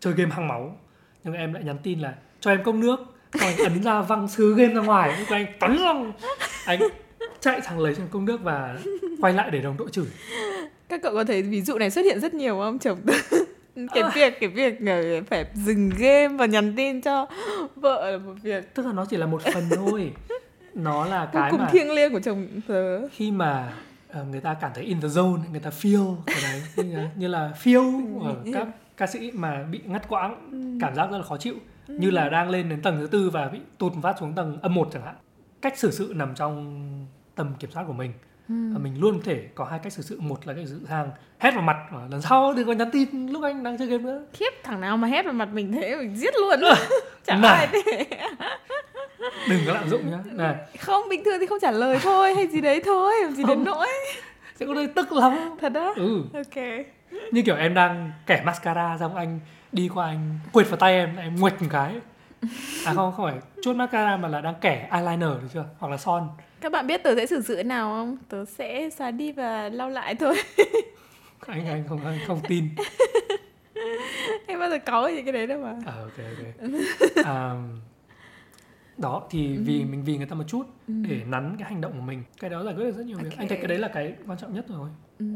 chơi 0.00 0.12
game 0.16 0.30
hăng 0.30 0.48
máu 0.48 0.76
nhưng 1.24 1.34
em 1.34 1.52
lại 1.52 1.62
nhắn 1.64 1.76
tin 1.82 2.00
là 2.00 2.14
cho 2.40 2.50
em 2.50 2.62
cốc 2.62 2.74
nước. 2.74 2.96
Xong 3.40 3.42
anh 3.48 3.58
ấn 3.58 3.82
ra 3.82 4.00
văng 4.02 4.28
sứ 4.28 4.54
game 4.54 4.74
ra 4.74 4.80
ngoài 4.80 5.18
lúc 5.18 5.28
anh 5.30 5.46
tấn 5.60 5.78
xong 5.78 6.12
anh 6.66 6.80
chạy 7.40 7.60
thẳng 7.64 7.78
lấy 7.78 7.94
cho 7.94 8.02
cốc 8.10 8.22
nước 8.22 8.40
và 8.42 8.78
quay 9.20 9.32
lại 9.32 9.50
để 9.50 9.60
đồng 9.60 9.76
đội 9.76 9.88
chửi 9.92 10.06
các 11.00 11.08
cậu 11.08 11.14
có 11.14 11.24
thấy 11.24 11.42
ví 11.42 11.62
dụ 11.62 11.78
này 11.78 11.90
xuất 11.90 12.02
hiện 12.02 12.20
rất 12.20 12.34
nhiều 12.34 12.58
không? 12.58 12.78
Chồng 12.78 12.98
tớ 13.06 13.12
cái 13.94 14.02
việc 14.14 14.40
cái 14.40 14.48
việc 14.48 14.78
ờ, 14.86 15.22
phải 15.28 15.46
dừng 15.54 15.90
game 15.98 16.28
và 16.28 16.46
nhắn 16.46 16.74
tin 16.76 17.00
cho 17.00 17.26
vợ 17.76 18.10
là 18.10 18.18
một 18.18 18.34
việc. 18.42 18.74
Tức 18.74 18.86
là 18.86 18.92
nó 18.92 19.04
chỉ 19.04 19.16
là 19.16 19.26
một 19.26 19.42
phần 19.54 19.64
thôi. 19.76 20.12
Nó 20.74 21.04
là 21.06 21.26
cái 21.32 21.50
cùng 21.50 21.60
mà 21.60 21.68
thiêng 21.72 21.90
liêng 21.90 22.12
của 22.12 22.20
chồng 22.20 22.46
tớ. 22.66 23.08
khi 23.08 23.30
mà 23.30 23.72
ờ, 24.08 24.24
người 24.24 24.40
ta 24.40 24.54
cảm 24.54 24.70
thấy 24.74 24.84
in 24.84 25.00
the 25.00 25.08
zone 25.08 25.40
người 25.50 25.60
ta 25.60 25.70
feel 25.70 26.16
cái 26.26 26.36
đấy. 26.42 26.62
Như 26.76 26.96
là, 26.96 27.10
như 27.16 27.28
là 27.28 27.52
feel 27.62 28.20
ở 28.24 28.34
các 28.52 28.68
ca 28.96 29.06
sĩ 29.06 29.30
mà 29.30 29.62
bị 29.70 29.80
ngắt 29.84 30.08
quãng 30.08 30.50
cảm 30.80 30.94
giác 30.94 31.10
rất 31.10 31.16
là 31.16 31.22
khó 31.22 31.36
chịu. 31.36 31.54
Như 31.88 32.10
là 32.10 32.28
đang 32.28 32.50
lên 32.50 32.68
đến 32.68 32.82
tầng 32.82 32.98
thứ 33.00 33.06
tư 33.06 33.30
và 33.30 33.48
bị 33.48 33.58
tụt 33.78 33.92
phát 34.02 34.16
xuống 34.20 34.32
tầng 34.34 34.58
âm 34.62 34.74
một 34.74 34.88
chẳng 34.92 35.02
hạn. 35.02 35.14
Cách 35.62 35.78
xử 35.78 35.90
sự 35.90 36.12
nằm 36.16 36.34
trong 36.34 36.80
tầm 37.34 37.54
kiểm 37.58 37.70
soát 37.70 37.84
của 37.86 37.92
mình 37.92 38.12
Và 38.50 38.78
mình 38.78 39.00
luôn 39.00 39.14
có 39.18 39.22
thể 39.24 39.48
có 39.54 39.64
hai 39.64 39.78
cách 39.78 39.92
xử 39.92 40.02
sự. 40.02 40.20
Một 40.20 40.46
là 40.46 40.54
cách 40.54 40.64
xử 40.68 40.86
hàng 40.86 41.10
hét 41.38 41.50
vào 41.54 41.62
mặt 41.62 41.76
lần 42.10 42.22
sau 42.22 42.52
đừng 42.54 42.66
có 42.66 42.72
nhắn 42.72 42.90
tin 42.90 43.26
lúc 43.26 43.42
anh 43.42 43.62
đang 43.62 43.78
chơi 43.78 43.88
game 43.88 44.02
nữa. 44.02 44.24
Khiếp 44.32 44.50
thằng 44.64 44.80
nào 44.80 44.96
mà 44.96 45.08
hét 45.08 45.24
vào 45.24 45.34
mặt 45.34 45.48
mình 45.52 45.72
thế 45.72 45.96
mình 45.96 46.16
giết 46.16 46.34
luôn. 46.40 46.60
Chẳng 47.26 47.40
này. 47.40 47.50
ai 47.50 47.82
thế. 47.84 48.06
Đừng 49.48 49.60
có 49.66 49.72
lạm 49.72 49.88
dụng 49.88 50.10
nhá. 50.10 50.18
Này 50.24 50.54
không 50.78 51.08
bình 51.08 51.24
thường 51.24 51.36
thì 51.40 51.46
không 51.46 51.58
trả 51.60 51.70
lời 51.70 51.98
thôi 52.02 52.34
hay 52.34 52.46
gì 52.46 52.60
đấy 52.60 52.82
thôi 52.84 53.14
làm 53.22 53.32
gì 53.32 53.44
đến 53.48 53.64
nỗi. 53.64 53.86
Sẽ 54.60 54.66
có 54.66 54.74
nơi 54.74 54.86
tức 54.86 55.12
lắm. 55.12 55.32
Thật 55.60 55.68
đó 55.68 55.94
ừ. 55.96 56.22
Ok. 56.34 56.64
Như 57.32 57.42
kiểu 57.42 57.56
em 57.56 57.74
đang 57.74 58.12
kẻ 58.26 58.42
mascara 58.44 58.96
xong 59.00 59.14
anh 59.14 59.40
đi 59.72 59.90
qua 59.94 60.06
anh 60.06 60.38
quệt 60.52 60.68
vào 60.68 60.76
tay 60.76 60.92
em 60.92 61.16
em 61.16 61.36
nguệch 61.40 61.62
một 61.62 61.68
cái. 61.70 61.94
À 62.84 62.92
không 62.94 63.12
không 63.16 63.26
phải 63.26 63.40
chuốt 63.62 63.76
mascara 63.76 64.16
mà 64.16 64.28
là 64.28 64.40
đang 64.40 64.54
kẻ 64.60 64.88
eyeliner 64.90 65.28
được 65.28 65.48
chưa? 65.54 65.64
Hoặc 65.78 65.88
là 65.88 65.96
son 65.96 66.28
các 66.60 66.72
bạn 66.72 66.86
biết 66.86 67.02
tớ 67.02 67.14
sẽ 67.14 67.26
xử 67.26 67.40
sự 67.42 67.56
thế 67.56 67.62
nào 67.62 67.90
không? 67.90 68.16
Tớ 68.28 68.44
sẽ 68.44 68.90
xóa 68.90 69.10
đi 69.10 69.32
và 69.32 69.68
lau 69.68 69.90
lại 69.90 70.14
thôi. 70.14 70.36
Anh 71.46 71.66
anh 71.66 71.84
không 71.88 72.04
anh 72.04 72.18
không 72.26 72.40
tin. 72.48 72.64
Em 74.46 74.58
bao 74.58 74.70
giờ 74.70 74.78
có 74.86 75.08
những 75.08 75.24
cái 75.24 75.32
đấy 75.32 75.46
đâu 75.46 75.60
mà. 75.62 75.74
À, 75.86 75.92
ok 75.96 76.12
ok. 76.18 76.70
À, 77.24 77.54
đó 78.98 79.22
thì 79.30 79.56
vì 79.56 79.84
mình 79.84 80.04
vì 80.04 80.16
người 80.16 80.26
ta 80.26 80.34
một 80.34 80.44
chút 80.48 80.66
để 80.86 81.20
nắn 81.26 81.56
cái 81.58 81.68
hành 81.68 81.80
động 81.80 81.92
của 81.92 82.00
mình. 82.00 82.22
Cái 82.40 82.50
đó 82.50 82.64
giải 82.64 82.74
quyết 82.74 82.84
được 82.84 82.96
rất 82.96 83.06
nhiều 83.06 83.18
việc. 83.18 83.30
Anh 83.36 83.48
thấy 83.48 83.56
cái 83.58 83.66
đấy 83.66 83.78
là 83.78 83.88
cái 83.88 84.14
quan 84.26 84.38
trọng 84.38 84.54
nhất 84.54 84.64
rồi. 84.68 84.88
Ừ. 85.18 85.26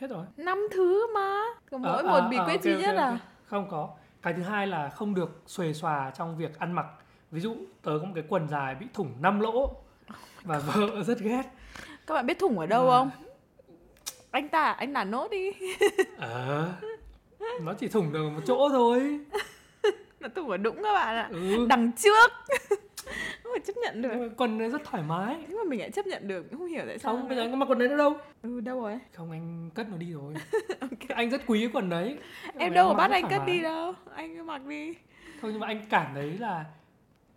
hết 0.00 0.10
rồi. 0.10 0.26
Năm 0.36 0.58
thứ 0.72 1.14
mà. 1.14 1.42
Có 1.70 1.78
mỗi 1.78 1.96
À, 2.02 2.10
một 2.10 2.18
à, 2.18 2.28
bí 2.30 2.36
à, 2.36 2.44
quyết 2.44 2.54
ok, 2.54 2.62
duy 2.62 2.76
nhất 2.76 2.96
à? 2.96 3.08
Ok. 3.10 3.18
không 3.46 3.68
có. 3.70 3.90
Cái 4.22 4.32
thứ 4.32 4.42
hai 4.42 4.66
là 4.66 4.88
không 4.90 5.14
được 5.14 5.42
xuề 5.46 5.72
xòa 5.72 6.10
trong 6.10 6.36
việc 6.36 6.58
ăn 6.58 6.72
mặc. 6.72 6.86
Ví 7.30 7.40
dụ 7.40 7.56
tớ 7.82 7.92
có 8.00 8.06
một 8.06 8.12
cái 8.14 8.24
quần 8.28 8.48
dài 8.48 8.74
bị 8.74 8.86
thủng 8.94 9.12
5 9.20 9.40
lỗ 9.40 9.76
và 10.42 10.58
vợ 10.58 11.02
rất 11.06 11.18
ghét. 11.20 11.42
Các 12.06 12.14
bạn 12.14 12.26
biết 12.26 12.38
thủng 12.38 12.58
ở 12.58 12.66
đâu 12.66 12.90
À. 12.90 12.98
không? 12.98 13.10
Anh 14.30 14.48
ta 14.48 14.62
anh 14.72 14.92
nản 14.92 15.10
nốt 15.10 15.30
đi. 15.30 15.50
Ờ 16.16 16.72
nó 17.62 17.72
chỉ 17.74 17.88
thủng 17.88 18.12
được 18.12 18.28
một 18.34 18.40
chỗ 18.46 18.68
thôi. 18.68 19.20
Nó 20.20 20.28
thủng 20.34 20.50
ở 20.50 20.56
đũng 20.56 20.76
các 20.82 20.92
bạn 20.92 21.16
ạ. 21.16 21.28
Ừ. 21.32 21.66
Đằng 21.68 21.92
trước. 21.92 22.30
Không 23.42 23.52
phải 23.52 23.60
chấp 23.66 23.72
nhận 23.82 24.02
được. 24.02 24.08
Nhưng 24.14 24.34
quần 24.36 24.58
này 24.58 24.70
rất 24.70 24.84
thoải 24.84 25.02
mái. 25.02 25.36
Thế 25.48 25.54
mà 25.54 25.64
mình 25.64 25.80
lại 25.80 25.90
chấp 25.90 26.06
nhận 26.06 26.28
được. 26.28 26.46
Không 26.52 26.66
hiểu 26.66 26.82
tại 26.86 26.98
sao 26.98 27.16
không 27.16 27.28
bây 27.28 27.36
giờ 27.36 27.42
anh 27.42 27.50
có 27.50 27.56
mặc 27.56 27.66
quần 27.68 27.78
đấy 27.78 27.88
nữa 27.88 27.96
đâu? 27.96 28.16
Ừ 28.42 28.60
đâu 28.60 28.80
rồi? 28.82 28.98
Không 29.14 29.30
anh 29.30 29.70
cất 29.74 29.86
nó 29.90 29.96
đi 29.96 30.12
rồi. 30.12 30.34
Anh 31.08 31.30
rất 31.30 31.42
quý 31.46 31.60
cái 31.60 31.70
quần 31.72 31.88
đấy. 31.90 32.16
Em 32.58 32.74
đâu 32.74 32.88
có 32.88 32.94
bắt 32.94 33.10
anh 33.10 33.28
cất 33.30 33.42
đi 33.46 33.52
mái. 33.52 33.62
đâu. 33.62 33.92
Anh 34.14 34.36
cứ 34.36 34.42
mặc 34.42 34.62
đi. 34.66 34.94
Thôi 35.40 35.50
nhưng 35.52 35.60
mà 35.60 35.66
anh 35.66 35.86
cảm 35.90 36.06
thấy 36.14 36.38
là 36.38 36.64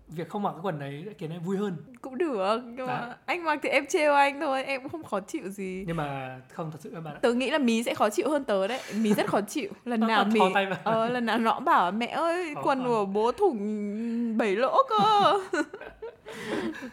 việc 0.07 0.29
không 0.29 0.43
mặc 0.43 0.51
cái 0.51 0.59
quần 0.63 0.79
đấy 0.79 1.05
khiến 1.17 1.31
em 1.31 1.41
vui 1.41 1.57
hơn. 1.57 1.77
Cũng 2.01 2.17
được 2.17 2.61
nhưng 2.65 2.87
mà 2.87 2.99
Đấy. 2.99 3.15
anh 3.25 3.43
mặc 3.43 3.59
thì 3.63 3.69
em 3.69 3.85
trêu 3.85 4.13
anh 4.13 4.39
thôi 4.41 4.63
em 4.63 4.81
cũng 4.81 4.91
không 4.91 5.03
khó 5.03 5.19
chịu 5.19 5.49
gì. 5.49 5.83
Nhưng 5.87 5.97
mà 5.97 6.39
không 6.53 6.71
thật 6.71 6.77
sự 6.81 6.91
các 6.93 6.99
bạn 7.01 7.13
ạ 7.13 7.19
tớ 7.21 7.33
nghĩ 7.33 7.51
là 7.51 7.57
mí 7.57 7.83
sẽ 7.83 7.93
khó 7.93 8.09
chịu 8.09 8.29
hơn 8.29 8.43
tớ 8.43 8.67
đấy 8.67 8.79
mí 9.01 9.13
rất 9.13 9.27
khó 9.27 9.41
chịu. 9.41 9.69
Lần 9.85 9.99
nào 9.99 10.25
mí 10.25 10.39
ờ, 10.83 11.09
lần 11.09 11.25
nào 11.25 11.37
nó 11.37 11.53
cũng 11.55 11.65
bảo 11.65 11.91
mẹ 11.91 12.07
ơi 12.07 12.55
Khó 12.55 12.61
quần 12.63 12.79
à. 12.79 12.85
của 12.87 13.05
bố 13.05 13.31
thủng 13.31 13.57
bảy 14.37 14.55
lỗ 14.55 14.77
cơ. 14.89 15.33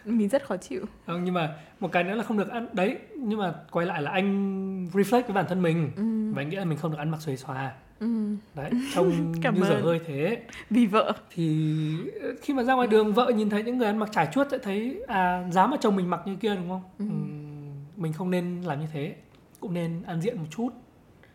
Mí 0.05 0.27
rất 0.27 0.45
khó 0.45 0.57
chịu. 0.57 0.85
Không 1.07 1.23
nhưng 1.23 1.33
mà 1.33 1.55
một 1.79 1.91
cái 1.91 2.03
nữa 2.03 2.15
là 2.15 2.23
không 2.23 2.37
được 2.37 2.49
ăn. 2.49 2.67
Đấy 2.73 2.97
nhưng 3.15 3.39
mà 3.39 3.53
quay 3.71 3.85
lại 3.85 4.01
là 4.01 4.11
anh 4.11 4.87
reflect 4.93 5.21
với 5.21 5.33
bản 5.33 5.45
thân 5.49 5.61
mình. 5.61 5.91
Ừ. 5.95 6.03
và 6.35 6.41
anh 6.41 6.49
nghĩ 6.49 6.55
là 6.55 6.65
mình 6.65 6.77
không 6.77 6.91
được 6.91 6.97
ăn 6.97 7.09
mặc 7.09 7.21
xuề 7.21 7.35
xòa 7.35 7.71
Ừ. 8.03 8.35
đấy 8.55 8.71
trông 8.93 9.33
Cảm 9.41 9.55
như 9.55 9.61
dở 9.69 9.79
hơi 9.83 9.99
thế. 10.05 10.41
Vì 10.69 10.85
vợ. 10.85 11.13
Thì 11.29 11.65
ờ, 12.21 12.29
khi 12.41 12.53
mà 12.53 12.63
ra 12.63 12.73
ngoài 12.73 12.87
đường 12.87 13.13
vợ 13.13 13.31
nhìn 13.35 13.49
thấy 13.49 13.63
những 13.63 13.77
người 13.77 13.87
ăn 13.87 13.97
mặc 13.97 14.09
trải 14.11 14.27
chuốt 14.33 14.47
sẽ 14.51 14.57
thấy 14.57 15.03
à 15.07 15.47
dám 15.51 15.71
mà 15.71 15.77
chồng 15.81 15.95
mình 15.95 16.09
mặc 16.09 16.21
như 16.25 16.35
kia 16.35 16.55
đúng 16.55 16.69
không? 16.69 16.81
Ừ. 16.99 17.05
Mình 18.01 18.13
không 18.13 18.31
nên 18.31 18.61
làm 18.61 18.79
như 18.79 18.87
thế. 18.93 19.15
Cũng 19.59 19.73
nên 19.73 20.03
ăn 20.03 20.21
diện 20.21 20.37
một 20.37 20.45
chút. 20.49 20.69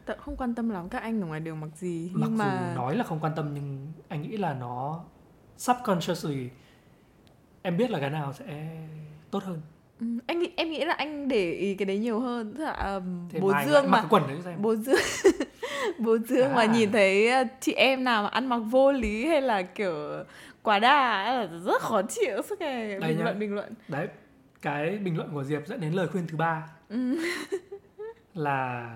Tớ 0.05 0.15
không 0.19 0.37
quan 0.37 0.55
tâm 0.55 0.69
lắm 0.71 0.89
các 0.89 1.03
anh 1.03 1.21
ở 1.23 1.27
ngoài 1.27 1.41
đường 1.41 1.61
mặc 1.61 1.69
gì 1.77 2.11
mặc 2.15 2.27
nhưng 2.29 2.39
mà 2.39 2.71
dù 2.75 2.77
nói 2.81 2.97
là 2.97 3.05
không 3.05 3.21
quan 3.21 3.33
tâm 3.37 3.55
nhưng 3.55 3.93
anh 4.09 4.23
nghĩ 4.23 4.37
là 4.37 4.55
nó 4.55 5.01
subconsciously 5.57 6.49
em 7.63 7.77
biết 7.77 7.91
là 7.91 8.01
cái 8.01 8.11
nào 8.11 8.33
sẽ 8.33 8.77
tốt 9.31 9.43
hơn. 9.45 9.61
Ừ, 10.01 10.07
anh 10.27 10.39
nghĩ 10.39 10.51
em 10.57 10.71
nghĩ 10.71 10.85
là 10.85 10.95
anh 10.95 11.29
để 11.29 11.53
ý 11.53 11.75
cái 11.75 11.87
đấy 11.87 11.99
nhiều 11.99 12.21
hơn. 12.21 12.55
Tức 12.59 12.65
là 12.65 13.01
Thế 13.31 13.41
bố 13.41 13.53
dương 13.67 13.91
mà. 13.91 14.05
quần 14.11 14.23
đấy 14.29 14.39
xem. 14.45 14.63
Bố 14.63 14.75
dương 14.77 14.97
bố 15.99 16.19
dương 16.19 16.55
mà 16.55 16.63
À. 16.63 16.67
nhìn 16.67 16.93
thấy 16.93 17.29
ờ, 17.31 17.45
chị 17.61 17.73
em 17.73 18.05
nào 18.05 18.23
mà 18.23 18.29
ăn 18.29 18.47
mặc 18.47 18.57
vô 18.59 18.93
lý 18.93 19.27
hay 19.27 19.43
là 19.43 19.63
kiểu 19.63 19.95
quá 20.63 20.79
đà 20.79 21.33
là 21.33 21.49
rất 21.65 21.83
khó 21.83 22.03
chịu 22.03 22.43
suốt 22.49 22.61
ngày 22.61 22.99
bình 23.01 23.19
nhá. 23.19 23.25
luận 23.25 23.39
bình 23.39 23.55
luận 23.55 23.75
đấy 23.89 24.09
cái 24.63 24.91
bình 24.99 25.17
luận 25.17 25.29
của 25.35 25.45
diệp 25.45 25.67
dẫn 25.67 25.81
đến 25.81 25.93
lời 25.93 26.09
khuyên 26.09 26.27
thứ 26.29 26.37
ba 26.37 26.63
Ừ. 26.89 27.19
là 28.35 28.91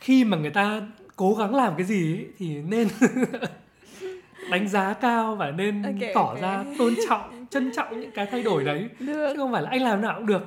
khi 0.00 0.24
mà 0.24 0.36
người 0.36 0.50
ta 0.50 0.80
cố 1.16 1.34
gắng 1.34 1.54
làm 1.54 1.74
cái 1.76 1.86
gì 1.86 2.14
ấy, 2.16 2.26
thì 2.38 2.54
nên 2.62 2.88
đánh 4.50 4.68
giá 4.68 4.94
cao 4.94 5.34
và 5.36 5.50
nên 5.50 5.82
Ok, 5.82 6.08
tỏ 6.14 6.20
ok. 6.26 6.40
ra 6.40 6.64
tôn 6.78 6.94
trọng 7.08 7.46
trân 7.50 7.72
trọng 7.76 8.00
những 8.00 8.10
cái 8.10 8.26
thay 8.30 8.42
đổi 8.42 8.64
đấy 8.64 8.88
được 8.98 9.28
chứ 9.32 9.36
không 9.36 9.52
phải 9.52 9.62
là 9.62 9.70
anh 9.70 9.82
làm 9.82 10.00
nào 10.02 10.14
cũng 10.16 10.26
được 10.26 10.42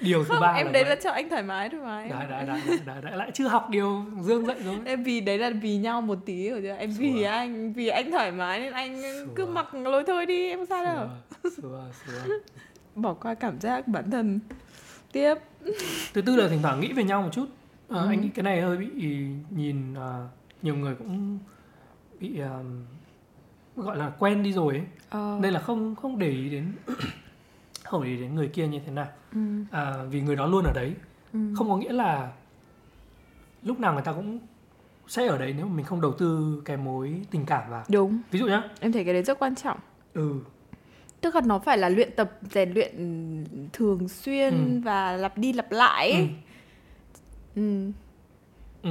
điều 0.00 0.24
thứ 0.24 0.34
ba 0.40 0.48
em 0.48 0.66
là 0.66 0.72
đấy 0.72 0.82
vậy. 0.84 0.90
là 0.96 1.00
cho 1.02 1.10
anh 1.10 1.28
thoải 1.28 1.42
mái 1.42 1.68
thôi 1.68 1.80
mà 1.84 2.06
đấy, 2.10 2.26
đấy, 2.30 2.44
đấy, 2.46 2.60
đấy, 2.66 2.78
đấy, 2.86 2.96
đấy, 3.02 3.16
lại 3.16 3.30
chưa 3.34 3.48
học 3.48 3.70
điều 3.70 4.04
dương 4.20 4.46
dạy 4.46 4.56
rồi 4.64 4.76
em 4.84 5.02
vì 5.02 5.20
đấy 5.20 5.38
là 5.38 5.50
vì 5.62 5.76
nhau 5.76 6.00
một 6.00 6.18
tí 6.26 6.34
hiểu 6.34 6.60
chưa 6.62 6.74
em 6.76 6.90
vì 6.90 7.12
Sure. 7.12 7.24
anh 7.26 7.72
vì 7.72 7.88
anh 7.88 8.10
thoải 8.12 8.32
mái 8.32 8.60
nên 8.60 8.72
anh 8.72 9.02
cứ 9.34 9.42
Sure. 9.44 9.52
mặc 9.54 9.74
lối 9.74 10.04
thôi 10.06 10.26
đi 10.26 10.48
em 10.48 10.66
sao 10.66 10.84
đâu 10.84 11.08
Sure, 11.42 11.52
sure, 12.06 12.18
sure. 12.24 12.34
bỏ 12.94 13.14
qua 13.14 13.34
cảm 13.34 13.60
giác 13.60 13.88
bản 13.88 14.10
thân 14.10 14.40
tiếp 15.12 15.34
thứ 16.14 16.20
tư 16.22 16.36
là 16.36 16.48
thỉnh 16.48 16.62
thoảng 16.62 16.80
nghĩ 16.80 16.92
về 16.92 17.04
nhau 17.04 17.22
một 17.22 17.30
chút 17.32 17.46
Ờ, 17.88 18.00
Ừ. 18.02 18.08
anh 18.08 18.20
nghĩ 18.20 18.28
cái 18.34 18.42
này 18.42 18.60
hơi 18.60 18.76
bị 18.76 18.88
nhìn 19.50 19.94
ờ, 19.94 20.26
nhiều 20.62 20.76
người 20.76 20.94
cũng 20.94 21.38
bị 22.20 22.38
ờ, 22.38 22.62
gọi 23.76 23.96
là 23.96 24.10
quen 24.18 24.42
đi 24.42 24.52
rồi 24.52 24.74
ấy 24.74 24.84
ờ. 25.10 25.38
nên 25.42 25.52
là 25.52 25.60
không 25.60 25.94
không 25.96 26.18
để 26.18 26.28
ý 26.30 26.48
đến 26.50 26.72
không 27.84 28.02
để 28.02 28.08
ý 28.08 28.16
đến 28.16 28.34
người 28.34 28.48
kia 28.48 28.66
như 28.66 28.80
thế 28.86 28.92
nào 28.92 29.06
ừ. 29.32 29.38
à, 29.70 29.94
vì 30.10 30.20
người 30.20 30.36
đó 30.36 30.46
luôn 30.46 30.64
ở 30.64 30.72
đấy 30.72 30.94
Ừ. 31.32 31.38
không 31.56 31.68
có 31.68 31.76
nghĩa 31.76 31.92
là 31.92 32.32
lúc 33.62 33.80
nào 33.80 33.92
người 33.92 34.02
ta 34.02 34.12
cũng 34.12 34.38
sẽ 35.08 35.26
ở 35.26 35.38
đấy 35.38 35.54
nếu 35.56 35.66
mà 35.66 35.74
mình 35.74 35.84
không 35.86 36.00
đầu 36.00 36.12
tư 36.12 36.62
cái 36.64 36.76
mối 36.76 37.20
tình 37.30 37.46
cảm 37.46 37.70
vào 37.70 37.84
đúng 37.90 38.20
ví 38.30 38.38
dụ 38.38 38.46
nhá 38.46 38.62
em 38.80 38.92
thấy 38.92 39.04
cái 39.04 39.14
đấy 39.14 39.22
rất 39.22 39.38
quan 39.38 39.54
trọng 39.54 39.78
ừ 40.14 40.34
tức 41.20 41.34
là 41.34 41.40
nó 41.40 41.58
phải 41.58 41.78
là 41.78 41.88
luyện 41.88 42.10
tập 42.16 42.38
rèn 42.50 42.72
luyện 42.72 42.94
thường 43.72 44.08
xuyên 44.08 44.52
Ừ. 44.54 44.80
và 44.84 45.12
lặp 45.16 45.38
đi 45.38 45.52
lặp 45.52 45.72
lại 45.72 46.12
ừ. 46.12 46.26
Ừ. 47.54 47.90
ừ. 48.82 48.90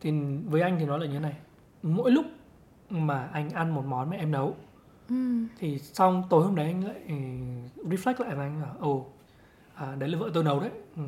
thì 0.00 0.12
với 0.46 0.60
anh 0.62 0.76
thì 0.78 0.84
nó 0.86 0.96
là 0.96 1.06
như 1.06 1.12
thế 1.12 1.18
này 1.20 1.34
mỗi 1.82 2.10
lúc 2.10 2.26
mà 2.90 3.28
anh 3.32 3.50
ăn 3.50 3.74
một 3.74 3.84
món 3.84 4.10
mà 4.10 4.16
em 4.16 4.30
nấu 4.30 4.56
Ừ. 5.08 5.14
thì 5.58 5.78
xong 5.78 6.22
tối 6.30 6.44
hôm 6.44 6.54
đấy 6.54 6.66
anh 6.66 6.84
lại 6.84 6.96
ừ, 7.08 7.14
reflect 7.88 8.24
lại 8.24 8.34
và 8.34 8.42
anh 8.44 8.62
bảo 8.62 8.74
ồ 8.80 9.06
à, 9.74 9.94
đấy 9.98 10.08
là 10.08 10.18
vợ 10.18 10.30
tôi 10.34 10.44
nấu 10.44 10.60
đấy. 10.60 10.70
Ừ, 10.96 11.02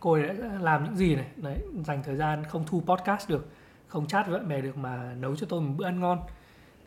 cô 0.00 0.12
ấy 0.12 0.22
đã 0.22 0.34
làm 0.60 0.84
những 0.84 0.96
gì 0.96 1.14
này? 1.16 1.26
Đấy 1.36 1.58
dành 1.84 2.02
thời 2.02 2.16
gian 2.16 2.44
không 2.44 2.64
thu 2.66 2.80
podcast 2.86 3.28
được 3.30 3.46
không 3.88 4.06
chat 4.06 4.26
với 4.28 4.38
bạn 4.38 4.48
bè 4.48 4.60
được 4.60 4.76
mà 4.76 5.14
nấu 5.20 5.36
cho 5.36 5.46
tôi 5.50 5.60
một 5.60 5.74
bữa 5.76 5.84
ăn 5.84 6.00
ngon. 6.00 6.18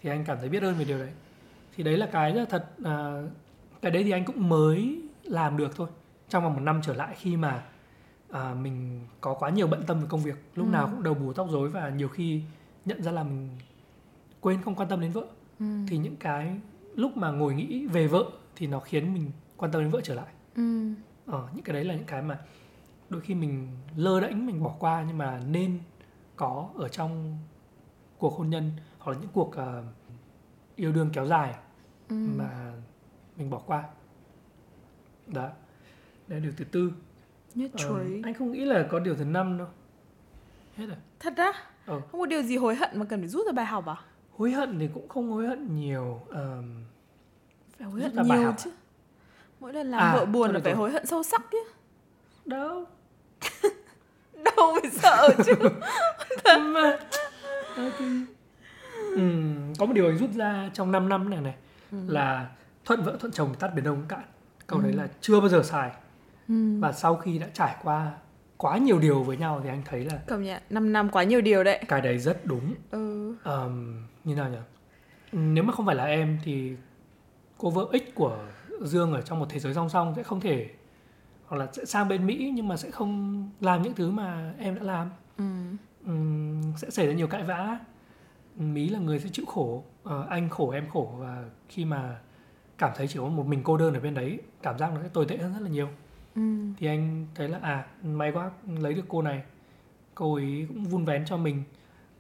Thì 0.02 0.10
anh 0.10 0.26
cảm 0.26 0.38
thấy 0.40 0.50
biết 0.50 0.64
ơn 0.64 0.76
về 0.76 0.86
điều 0.86 0.98
đấy. 0.98 1.10
Thì 1.76 1.84
đấy 1.84 1.98
là 1.98 2.06
cái 2.12 2.32
rất 2.32 2.40
là 2.40 2.46
thật 2.50 2.66
à, 2.84 3.22
cái 3.82 3.92
đấy 3.92 4.04
thì 4.04 4.12
anh 4.12 4.26
cũng 4.26 4.50
mới 4.50 5.02
làm 5.24 5.58
được 5.58 5.76
thôi. 5.76 5.88
Trong 6.30 6.44
vòng 6.44 6.54
một 6.54 6.60
năm 6.62 6.80
trở 6.84 6.94
lại 6.94 7.16
khi 7.20 7.38
mà 7.38 7.64
à, 8.32 8.54
mình 8.54 9.02
có 9.22 9.34
quá 9.34 9.50
nhiều 9.50 9.68
bận 9.68 9.84
tâm 9.88 10.00
về 10.00 10.06
công 10.10 10.24
việc 10.24 10.36
lúc 10.56 10.68
Ừ. 10.68 10.72
nào 10.72 10.88
cũng 10.92 11.04
đầu 11.04 11.14
bù 11.14 11.34
tóc 11.34 11.48
rối 11.52 11.70
và 11.70 11.90
nhiều 11.90 12.08
khi 12.08 12.42
nhận 12.86 13.04
ra 13.04 13.12
là 13.12 13.24
mình 13.24 13.50
quên 14.42 14.62
không 14.62 14.76
quan 14.76 14.90
tâm 14.90 15.02
đến 15.02 15.12
vợ 15.12 15.26
Ừ. 15.60 15.66
thì 15.88 15.98
những 15.98 16.16
cái 16.16 16.58
lúc 16.96 17.18
mà 17.18 17.32
ngồi 17.32 17.54
nghĩ 17.54 17.86
về 17.88 18.08
vợ 18.08 18.26
thì 18.56 18.68
nó 18.68 18.80
khiến 18.80 19.14
mình 19.14 19.32
quan 19.58 19.72
tâm 19.72 19.82
đến 19.82 19.92
vợ 19.92 20.02
trở 20.04 20.14
lại 20.14 20.34
Ừ. 20.56 20.90
ờ, 21.26 21.48
những 21.56 21.64
cái 21.64 21.74
đấy 21.74 21.84
là 21.84 21.96
những 21.96 22.06
cái 22.06 22.22
mà 22.22 22.40
đôi 23.10 23.22
khi 23.22 23.36
mình 23.36 23.68
lơ 23.96 24.20
đễnh 24.20 24.46
mình 24.46 24.64
bỏ 24.64 24.76
qua 24.80 25.04
nhưng 25.08 25.18
mà 25.18 25.42
nên 25.50 25.80
có 26.36 26.70
ở 26.76 26.88
trong 26.90 27.38
cuộc 28.18 28.34
hôn 28.38 28.50
nhân 28.50 28.72
hoặc 29.00 29.12
là 29.14 29.18
những 29.22 29.30
cuộc 29.34 29.56
ờ, 29.56 29.84
yêu 30.76 30.92
đương 30.92 31.10
kéo 31.14 31.26
dài 31.26 31.56
Ừ. 32.10 32.16
mà 32.38 32.74
mình 33.38 33.50
bỏ 33.50 33.60
qua 33.66 33.84
đó 35.28 35.50
đấy 36.28 36.40
điều 36.40 36.52
thứ 36.58 36.66
tư 36.66 36.92
Nhất 37.56 37.72
Ờ, 37.74 37.80
chuối. 37.80 38.22
anh 38.24 38.34
không 38.34 38.52
nghĩ 38.52 38.66
là 38.66 38.88
có 38.92 39.00
điều 39.00 39.16
thứ 39.16 39.26
năm 39.26 39.58
đâu 39.58 39.68
hết 40.76 40.86
rồi 40.86 40.98
Thật 41.20 41.34
á? 41.38 41.52
Ờ. 41.86 42.00
Không 42.12 42.20
có 42.20 42.26
điều 42.26 42.42
gì 42.42 42.58
hối 42.58 42.76
hận 42.76 42.90
mà 43.00 43.06
cần 43.06 43.20
phải 43.20 43.28
rút 43.30 43.46
ra 43.46 43.52
bài 43.52 43.66
học 43.66 43.86
à? 43.86 43.96
Hối 44.38 44.52
hận 44.52 44.80
thì 44.80 44.90
cũng 44.94 45.08
không 45.10 45.32
hối 45.32 45.48
hận 45.48 45.76
nhiều 45.76 46.22
Ờm, 46.30 46.84
Phải 47.80 47.88
hối 47.88 48.02
hận 48.02 48.16
nhiều 48.28 48.54
chứ. 48.58 48.72
Mỗi 49.60 49.74
lần 49.74 49.92
làm 49.92 50.00
À, 50.02 50.14
vợ 50.16 50.26
buồn 50.26 50.52
là 50.54 50.60
phải 50.64 50.74
hối 50.74 50.92
hận 50.92 51.06
sâu 51.06 51.24
sắc 51.24 51.42
chứ. 51.52 51.58
đâu 52.46 52.86
Đâu 54.44 54.78
phải 54.82 54.92
sợ 54.92 55.30
chứ. 55.46 55.54
mà. 56.60 57.00
Ừm, 59.16 59.74
có 59.80 59.86
một 59.86 59.94
điều 59.94 60.06
anh 60.08 60.18
rút 60.18 60.32
ra 60.32 60.70
trong 60.74 60.92
5 60.92 61.10
năm 61.10 61.30
này 61.30 61.42
này 61.42 61.56
Ừ. 61.92 61.98
là 62.08 62.48
thuận 62.86 63.04
vợ 63.04 63.18
thuận 63.20 63.32
chồng 63.32 63.56
tắt 63.60 63.72
biển 63.76 63.84
đông 63.86 64.04
cạn 64.08 64.22
câu 64.68 64.82
đấy 64.82 64.92
Ừ. 64.92 64.98
là 64.98 65.08
chưa 65.22 65.40
bao 65.40 65.50
giờ 65.50 65.64
xài 65.64 65.92
Ừ. 66.48 66.80
và 66.80 66.92
sau 66.92 67.16
khi 67.16 67.40
đã 67.40 67.48
trải 67.54 67.76
qua 67.84 68.12
quá 68.58 68.78
nhiều 68.78 69.00
điều 69.00 69.24
với 69.24 69.38
nhau 69.38 69.62
thì 69.64 69.70
anh 69.70 69.82
thấy 69.86 70.06
là 70.06 70.20
Công 70.28 70.44
nhận, 70.44 70.62
5 70.70 70.94
năm 70.94 71.10
quá 71.10 71.24
nhiều 71.24 71.42
điều 71.42 71.64
đấy. 71.64 71.84
cái 71.88 72.02
đấy 72.02 72.18
rất 72.18 72.46
đúng 72.46 72.74
Ừ. 72.92 73.36
Ờm, 73.44 74.04
như 74.24 74.36
nào 74.36 74.50
nhỉ 74.50 74.58
nếu 75.32 75.64
mà 75.64 75.74
không 75.74 75.86
phải 75.86 75.96
là 75.96 76.04
em 76.06 76.40
thì 76.44 76.74
cô 77.58 77.70
vợ 77.70 77.86
ích 77.92 78.16
của 78.16 78.38
Dương 78.82 79.14
ở 79.14 79.22
trong 79.22 79.40
một 79.40 79.46
thế 79.50 79.60
giới 79.60 79.74
song 79.74 79.90
song 79.90 80.14
sẽ 80.16 80.24
không 80.24 80.40
thể 80.40 80.70
hoặc 81.48 81.58
là 81.58 81.68
sẽ 81.74 81.86
sang 81.86 82.08
bên 82.08 82.26
Mỹ 82.28 82.52
nhưng 82.56 82.68
mà 82.68 82.78
sẽ 82.78 82.92
không 82.92 83.44
làm 83.62 83.82
những 83.82 83.94
thứ 83.94 84.12
mà 84.12 84.54
em 84.60 84.76
đã 84.76 84.82
làm 84.84 85.10
Ừ. 85.38 85.44
Ừm, 86.06 86.62
sẽ 86.78 86.90
xảy 86.90 87.08
ra 87.08 87.14
nhiều 87.14 87.28
cãi 87.28 87.44
vã 87.44 87.80
Mí 88.56 88.90
là 88.90 89.00
người 89.00 89.20
sẽ 89.20 89.30
chịu 89.34 89.46
khổ 89.46 89.84
Ờ, 90.04 90.26
anh 90.30 90.50
khổ 90.50 90.70
em 90.72 90.90
khổ 90.90 91.12
và 91.18 91.44
khi 91.70 91.86
mà 91.86 92.18
cảm 92.78 92.92
thấy 92.96 93.08
chỉ 93.08 93.20
có 93.20 93.26
một 93.28 93.46
mình 93.46 93.62
cô 93.64 93.78
đơn 93.78 93.94
ở 93.94 94.00
bên 94.00 94.14
đấy 94.14 94.40
cảm 94.64 94.78
giác 94.78 94.92
nó 94.94 95.02
sẽ 95.04 95.10
tồi 95.14 95.26
tệ 95.26 95.38
hơn 95.38 95.54
rất 95.54 95.60
là 95.62 95.70
nhiều 95.70 95.88
Thì 96.78 96.88
anh 96.88 97.28
thấy 97.36 97.50
là 97.50 97.60
à 97.62 97.86
may 98.04 98.32
quá 98.32 98.52
lấy 98.80 98.94
được 98.94 99.06
cô 99.08 99.22
này. 99.22 99.44
Cô 100.16 100.36
ấy 100.36 100.66
cũng 100.68 100.84
vun 100.84 101.06
vén 101.06 101.26
cho 101.26 101.38
mình. 101.38 101.64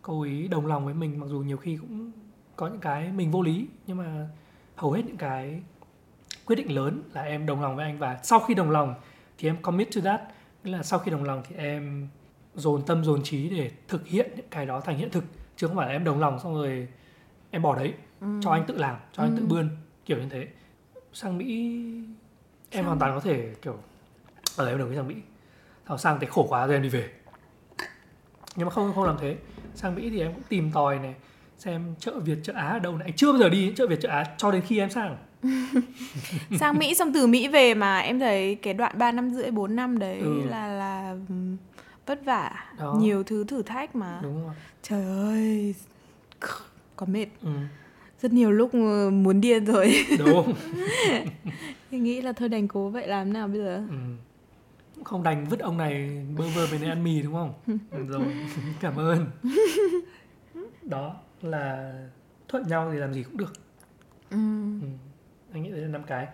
Cô 0.01 0.21
ấy 0.21 0.47
đồng 0.47 0.65
lòng 0.65 0.86
với 0.86 0.93
mình 0.93 1.19
mặc 1.19 1.25
dù 1.30 1.39
nhiều 1.39 1.58
khi 1.58 1.77
cũng 1.77 2.12
có 2.56 2.67
những 2.67 2.80
cái 2.80 3.12
mình 3.12 3.32
vô 3.32 3.41
lý 3.41 3.67
nhưng 3.88 3.97
mà 3.97 4.27
hầu 4.75 4.91
hết 4.91 5.01
những 5.06 5.17
cái 5.17 5.62
quyết 6.45 6.56
định 6.56 6.75
lớn 6.75 7.03
là 7.13 7.21
em 7.21 7.45
đồng 7.45 7.62
lòng 7.62 7.75
với 7.75 7.86
anh. 7.86 7.99
Và 7.99 8.19
sau 8.23 8.39
khi 8.39 8.53
đồng 8.53 8.71
lòng 8.71 8.95
thì 9.38 9.49
em 9.49 9.62
commit 9.62 9.88
to 9.95 10.01
that. 10.01 10.21
Nghĩa 10.63 10.71
là 10.71 10.84
sau 10.84 10.99
khi 10.99 11.12
đồng 11.12 11.23
lòng 11.23 11.43
thì 11.47 11.56
em 11.56 12.08
dồn 12.56 12.82
tâm 12.86 13.03
dồn 13.03 13.23
trí 13.23 13.49
để 13.49 13.71
thực 13.88 14.08
hiện 14.08 14.32
những 14.36 14.47
cái 14.51 14.65
đó 14.65 14.80
thành 14.80 14.97
hiện 14.97 15.10
thực. 15.10 15.23
Chứ 15.56 15.67
không 15.67 15.75
phải 15.75 15.88
là 15.88 15.93
em 15.93 16.03
đồng 16.03 16.19
lòng 16.19 16.39
xong 16.39 16.53
rồi 16.53 16.88
em 17.51 17.62
bỏ 17.62 17.75
đấy 17.75 17.93
ừ. 18.21 18.27
cho 18.41 18.51
anh 18.51 18.65
tự 18.67 18.77
làm 18.77 18.95
cho 19.13 19.23
anh 19.23 19.36
tự 19.38 19.45
bươn 19.45 19.69
kiểu 20.06 20.17
như 20.17 20.30
thế. 20.30 20.47
Sang 21.13 21.38
mỹ 21.38 21.45
em 22.69 22.71
Sang 22.71 22.86
hoàn 22.86 22.99
toàn 22.99 23.12
có 23.15 23.19
thể 23.19 23.53
kiểu 23.62 23.77
ở 24.58 24.67
em 24.70 24.78
đồng 24.78 24.89
ý 24.89 24.96
sang 24.96 25.08
mỹ. 25.08 25.15
Sau 25.88 25.98
sang 25.98 26.20
thấy 26.20 26.30
khổ 26.30 26.46
quá 26.50 26.65
rồi 26.67 26.76
em 26.76 26.84
đi 26.84 26.89
về. 26.89 27.10
Nhưng 28.56 28.65
mà 28.65 28.72
không 28.72 28.91
không 28.96 29.04
làm 29.04 29.15
thế. 29.22 29.36
Sang 29.76 29.96
mỹ 29.96 30.10
thì 30.10 30.20
em 30.20 30.34
cũng 30.34 30.43
tìm 30.50 30.72
tòi 30.72 31.00
này 31.00 31.15
xem 31.58 31.96
chợ 32.00 32.20
việt 32.20 32.38
chợ 32.43 32.54
á 32.54 32.67
ở 32.67 32.80
đâu 32.80 32.98
này. 32.98 33.13
Chưa 33.15 33.32
bao 33.32 33.39
giờ 33.41 33.50
đi 33.50 33.74
chợ 33.76 33.88
việt 33.88 34.00
chợ 34.02 34.10
á 34.10 34.24
cho 34.38 34.52
đến 34.52 34.62
khi 34.62 34.80
em 34.80 34.89
sang. 34.89 35.17
Sang 36.60 36.78
Mỹ 36.78 36.96
xong 36.96 37.13
từ 37.13 37.28
Mỹ 37.28 37.48
về 37.48 37.74
mà 37.74 38.00
em 38.00 38.20
thấy 38.20 38.56
cái 38.56 38.74
đoạn 38.74 38.98
3 38.98 39.12
năm 39.12 39.30
rưỡi 39.30 39.52
4 39.52 39.76
năm 39.76 40.00
đấy 40.00 40.20
Ừ. 40.20 40.41
là 40.50 40.67
là 40.67 41.15
vất 42.06 42.26
vả. 42.26 42.52
Đó. 42.80 42.96
nhiều 43.00 43.24
thứ 43.24 43.43
thử 43.43 43.62
thách 43.63 43.96
mà. 43.96 44.20
Đúng 44.24 44.43
không 44.46 44.56
trời 44.84 45.06
ơi 45.06 45.76
có 46.96 47.06
mệt. 47.06 47.26
Ừ, 47.43 47.50
rất 48.22 48.34
nhiều 48.34 48.52
lúc 48.52 48.70
ờ, 48.74 49.10
muốn 49.10 49.41
điên 49.41 49.65
rồi. 49.65 50.06
Đúng. 50.20 50.54
Nghĩ 51.91 52.22
là 52.22 52.32
thôi 52.34 52.50
đành 52.50 52.67
cố 52.67 52.89
vậy 52.89 53.08
làm 53.08 53.34
nào 53.34 53.48
bây 53.48 53.58
giờ? 53.58 53.84
Ừ. 53.89 53.96
Không 55.04 55.24
đành 55.24 55.46
vứt 55.46 55.60
ông 55.60 55.78
này 55.78 56.26
bơ 56.38 56.44
vơ 56.56 56.66
về 56.66 56.78
đây 56.78 56.90
ăn 56.90 57.04
mì 57.04 57.22
đúng 57.22 57.34
không 57.34 57.54
Ừ, 57.92 57.98
rồi 58.08 58.22
cảm 58.82 58.96
ơn 58.96 59.26
đó 60.84 61.16
là 61.42 61.94
thuận 62.48 62.68
nhau 62.68 62.90
thì 62.94 62.98
làm 63.00 63.14
gì 63.14 63.24
cũng 63.24 63.38
được 63.38 63.54
ừ. 64.32 64.38
Ừ. 64.82 64.88
Anh 65.54 65.64
nghĩ 65.64 65.72
đấy 65.72 65.82
là 65.82 65.88
năm 65.88 66.04
cái. 66.08 66.28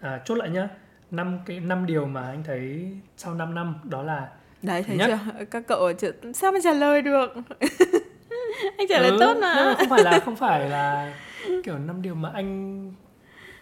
À, 0.00 0.20
chốt 0.24 0.34
lại 0.34 0.50
nhá. 0.50 0.68
năm 1.10 1.38
cái 1.46 1.60
năm 1.60 1.86
điều 1.86 2.06
mà 2.06 2.22
anh 2.22 2.42
thấy 2.44 2.92
sau 3.16 3.34
5 3.34 3.54
năm 3.54 3.74
đó 3.84 4.02
là 4.02 4.28
đấy 4.62 4.82
thấy 4.82 4.96
Nhất. 4.96 5.06
chưa 5.10 5.44
các 5.50 5.64
cậu 5.68 5.78
ở 5.78 5.92
chợ 5.92 6.12
sao 6.34 6.52
mà 6.52 6.58
trả 6.64 6.72
lời 6.72 7.02
được 7.02 7.26
anh 8.78 8.86
trả 8.88 8.98
lời 8.98 9.10
Ừ, 9.10 9.16
tốt 9.20 9.30
nhưng 9.34 9.40
mà 9.40 9.54
mà 9.54 9.74
không 9.78 9.88
phải 9.88 10.02
là 10.04 10.20
không 10.24 10.36
phải 10.36 10.68
là 10.70 11.14
kiểu 11.64 11.78
năm 11.78 12.02
điều 12.02 12.14
mà 12.14 12.30
anh 12.34 12.92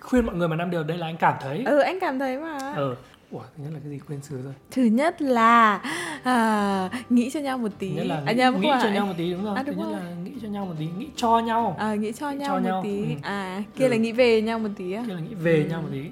khuyên 0.00 0.26
mọi 0.26 0.34
người 0.36 0.48
mà 0.48 0.56
năm 0.56 0.70
điều 0.70 0.82
đây 0.84 0.98
là 0.98 1.06
anh 1.06 1.16
cảm 1.16 1.34
thấy. 1.40 1.62
ừ 1.66 1.78
anh 1.78 2.00
cảm 2.00 2.18
thấy 2.18 2.38
mà 2.38 2.58
Ờ. 2.76 2.96
Ủa, 3.30 3.40
thứ 3.56 3.64
nhất 3.64 3.70
là 3.74 3.78
cái 3.84 3.90
gì 3.90 4.00
quên 4.08 4.22
xứ 4.22 4.42
rồi. 4.44 4.52
thứ 4.70 4.82
nhất 4.82 5.22
là 5.22 5.76
à, 6.24 6.90
nghĩ 7.10 7.30
cho 7.30 7.40
nhau 7.40 7.58
một 7.58 7.68
tí 7.78 7.88
Thứ 7.90 7.96
nhất 7.96 8.06
là 8.06 8.22
à, 8.26 8.32
nghĩ, 8.32 8.38
nhầm, 8.38 8.60
nghĩ 8.60 8.68
cho 8.72 8.78
phải. 8.82 8.90
nhau 8.92 9.06
một 9.06 9.12
tí 9.16 9.32
đúng 9.32 9.44
không? 9.44 9.54
À, 9.54 9.62
thứ 9.62 9.70
đúng 9.72 9.78
nhất 9.80 9.86
rồi. 9.92 10.00
là 10.00 10.10
nghĩ 10.24 10.32
cho 10.42 10.48
nhau 10.48 10.66
một 10.66 10.74
tí, 10.78 10.86
nghĩ 10.98 11.06
cho 11.16 11.38
nhau. 11.38 11.76
à, 11.78 11.94
nghĩ 11.94 12.12
cho 12.12 12.30
Nghĩ 12.30 12.36
nhau 12.38 12.48
cho 12.48 12.54
một 12.54 12.60
nhau, 12.66 12.80
tí 12.84 13.02
ừ. 13.02 13.14
à 13.22 13.62
kia 13.76 13.84
Ừ. 13.84 13.90
là 13.90 13.96
nghĩ 13.96 14.12
về 14.12 14.42
nhau 14.42 14.58
một 14.58 14.68
tí 14.76 14.92
á 14.92 15.02
Kia 15.06 15.14
là 15.14 15.20
nghĩ 15.20 15.34
về 15.34 15.62
Ừ. 15.64 15.70
nhau 15.70 15.82
một 15.82 15.88
tí. 15.92 16.02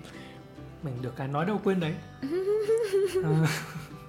Mình 0.82 0.94
được 1.02 1.16
cái 1.16 1.28
nói 1.28 1.46
đâu 1.46 1.60
quên 1.64 1.80
đấy. 1.80 1.94
Ờ. 3.24 3.46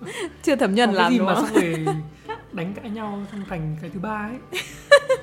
chưa 0.44 0.56
thẩm 0.56 0.76
cái 0.88 0.96
làm 0.96 1.12
gì 1.12 1.18
đúng 1.18 1.28
mà 1.28 1.36
không 1.36 1.46
xong 1.46 1.54
rồi 1.56 1.86
đánh 2.52 2.74
cãi 2.74 2.90
nhau 2.90 3.20
xong 3.32 3.42
thành 3.50 3.76
cái 3.82 3.90
thứ 3.94 4.00
ba 4.00 4.30
ấy 4.32 4.62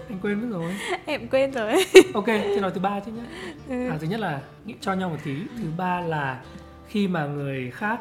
anh 0.09 0.19
quên 0.23 0.41
mất 0.41 0.59
rồi 0.59 0.73
em 1.07 1.29
quên 1.29 1.53
rồi 1.53 1.85
ok 2.15 2.27
thì 2.27 2.61
nói 2.61 2.71
thứ 2.75 2.81
ba 2.81 3.01
chứ 3.01 3.13
nhé 3.13 3.23
Ừ. 3.69 3.89
à, 3.91 3.99
thứ 4.01 4.07
nhất 4.07 4.21
là 4.21 4.41
nghĩ 4.67 4.75
cho 4.81 4.95
nhau 4.95 5.09
một 5.11 5.17
tí 5.25 5.35
thứ 5.59 5.65
ba 5.77 6.01
là 6.01 6.41
khi 6.89 7.09
mà 7.09 7.27
người 7.27 7.71
khác 7.71 8.01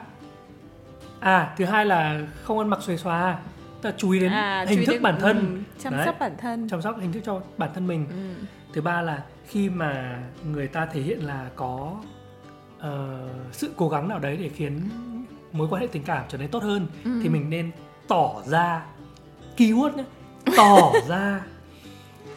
à 1.20 1.54
thứ 1.58 1.66
hai 1.66 1.86
là 1.86 2.22
không 2.44 2.60
ăn 2.60 2.70
mặc 2.70 2.80
xuề 2.82 2.98
xòa. 2.98 3.40
Ta 3.82 3.92
chú 3.98 4.12
ý 4.12 4.20
đến 4.20 4.32
À, 4.32 4.66
hình 4.70 4.86
thức 4.86 4.92
đến- 4.94 5.02
bản 5.02 5.18
thân. 5.20 5.38
ừ, 5.38 5.62
chăm 5.80 5.94
Đấy. 5.94 6.06
sóc 6.06 6.16
bản 6.20 6.32
thân. 6.38 6.70
Chăm 6.70 6.82
sóc 6.82 6.96
hình 7.02 7.12
thức 7.12 7.22
cho 7.26 7.42
bản 7.58 7.70
thân 7.74 7.88
mình. 7.88 8.08
Ừ. 8.10 8.46
thứ 8.74 8.82
ba 8.82 9.02
là 9.02 9.24
khi 9.48 9.70
mà 9.70 10.20
người 10.52 10.68
ta 10.68 10.86
thể 10.86 11.02
hiện 11.02 11.20
là 11.20 11.50
có 11.56 11.96
ờ, 12.80 13.20
sự 13.52 13.72
cố 13.76 13.90
gắng 13.90 14.08
nào 14.08 14.20
đấy 14.20 14.38
để 14.38 14.50
khiến 14.50 14.82
mối 15.52 15.68
quan 15.72 15.82
hệ 15.82 15.88
tình 15.88 16.04
cảm 16.04 16.24
trở 16.30 16.38
nên 16.38 16.48
tốt 16.52 16.64
hơn 16.64 16.88
Ừ. 17.04 17.20
thì 17.24 17.30
mình 17.30 17.50
nên 17.50 17.72
tỏ 18.08 18.32
ra 18.46 18.86
keyword 19.58 19.96
nhé. 19.96 20.04
Tỏ 20.58 20.92
ra 21.08 21.42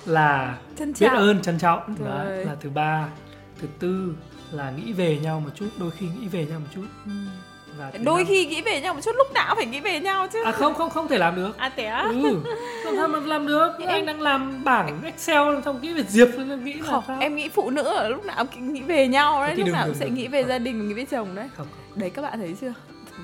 là 0.07 0.59
biết 1.01 1.13
ơn 1.13 1.43
trân 1.43 1.59
trọng. 1.59 1.95
Đó 2.05 2.25
là 2.25 2.57
thứ 2.61 2.71
ba. 2.71 3.09
Thứ 3.61 3.69
tư 3.79 4.17
là 4.53 4.71
nghĩ 4.71 4.93
về 4.93 5.19
nhau 5.23 5.41
một 5.41 5.51
chút 5.55 5.69
đôi 5.79 5.91
khi 5.99 6.07
nghĩ 6.07 6.29
về 6.29 6.47
nhau 6.47 6.61
một 6.61 6.67
chút. 6.75 6.87
Ừ. 7.07 7.11
và 7.79 7.93
đôi 8.05 8.25
khi 8.25 8.47
nghĩ 8.47 8.63
về 8.63 8.81
nhau 8.81 8.95
một 8.95 9.01
chút 9.05 9.13
lúc 9.17 9.33
nào 9.33 9.55
phải 9.55 9.67
nghĩ 9.67 9.81
về 9.81 10.01
nhau 10.01 10.27
chứ. 10.33 10.43
À 10.45 10.53
không 10.53 10.75
không 10.75 10.91
không 10.91 11.09
thể 11.09 11.19
làm 11.19 11.37
được. 11.37 11.59
À 11.59 11.71
thế 11.77 11.85
á? 11.85 12.09
Ừ 12.23 12.41
làm 12.85 12.97
sao 12.97 13.09
mà 13.09 13.21
làm 13.21 13.47
được. 13.47 13.73
Nhưng 13.79 13.89
anh 13.89 13.97
em- 14.01 14.07
đang 14.07 14.21
làm 14.21 14.65
bảng 14.65 15.03
excel 15.05 15.43
trong 15.65 15.83
nghĩ 15.83 15.93
về 15.93 16.03
diệp 16.09 16.29
nghĩ 16.65 16.73
là 16.73 16.91
không 16.91 17.05
sao 17.07 17.21
em 17.21 17.37
nghĩ 17.37 17.49
phụ 17.49 17.71
nữ 17.71 17.83
ở 17.83 18.09
lúc 18.09 18.25
nào 18.25 18.45
cũng 18.45 18.73
nghĩ 18.73 18.83
về 18.83 19.09
nhau 19.09 19.43
đấy 19.47 19.57
lúc 19.57 19.67
đừng, 19.67 19.75
nào 19.75 19.85
đừng, 19.85 19.95
cũng 19.95 20.01
sẽ 20.01 20.07
đừng. 20.07 20.15
nghĩ 20.15 20.29
về 20.29 20.45
gia 20.45 20.59
đình 20.59 20.89
nghĩ 20.89 20.95
về 20.95 21.05
chồng 21.05 21.35
đấy. 21.35 21.49
Không, 21.57 21.67
không. 21.91 22.01
đấy 22.01 22.11
các 22.11 22.23
bạn 22.23 22.39
thấy 22.39 22.57
chưa? 22.61 22.73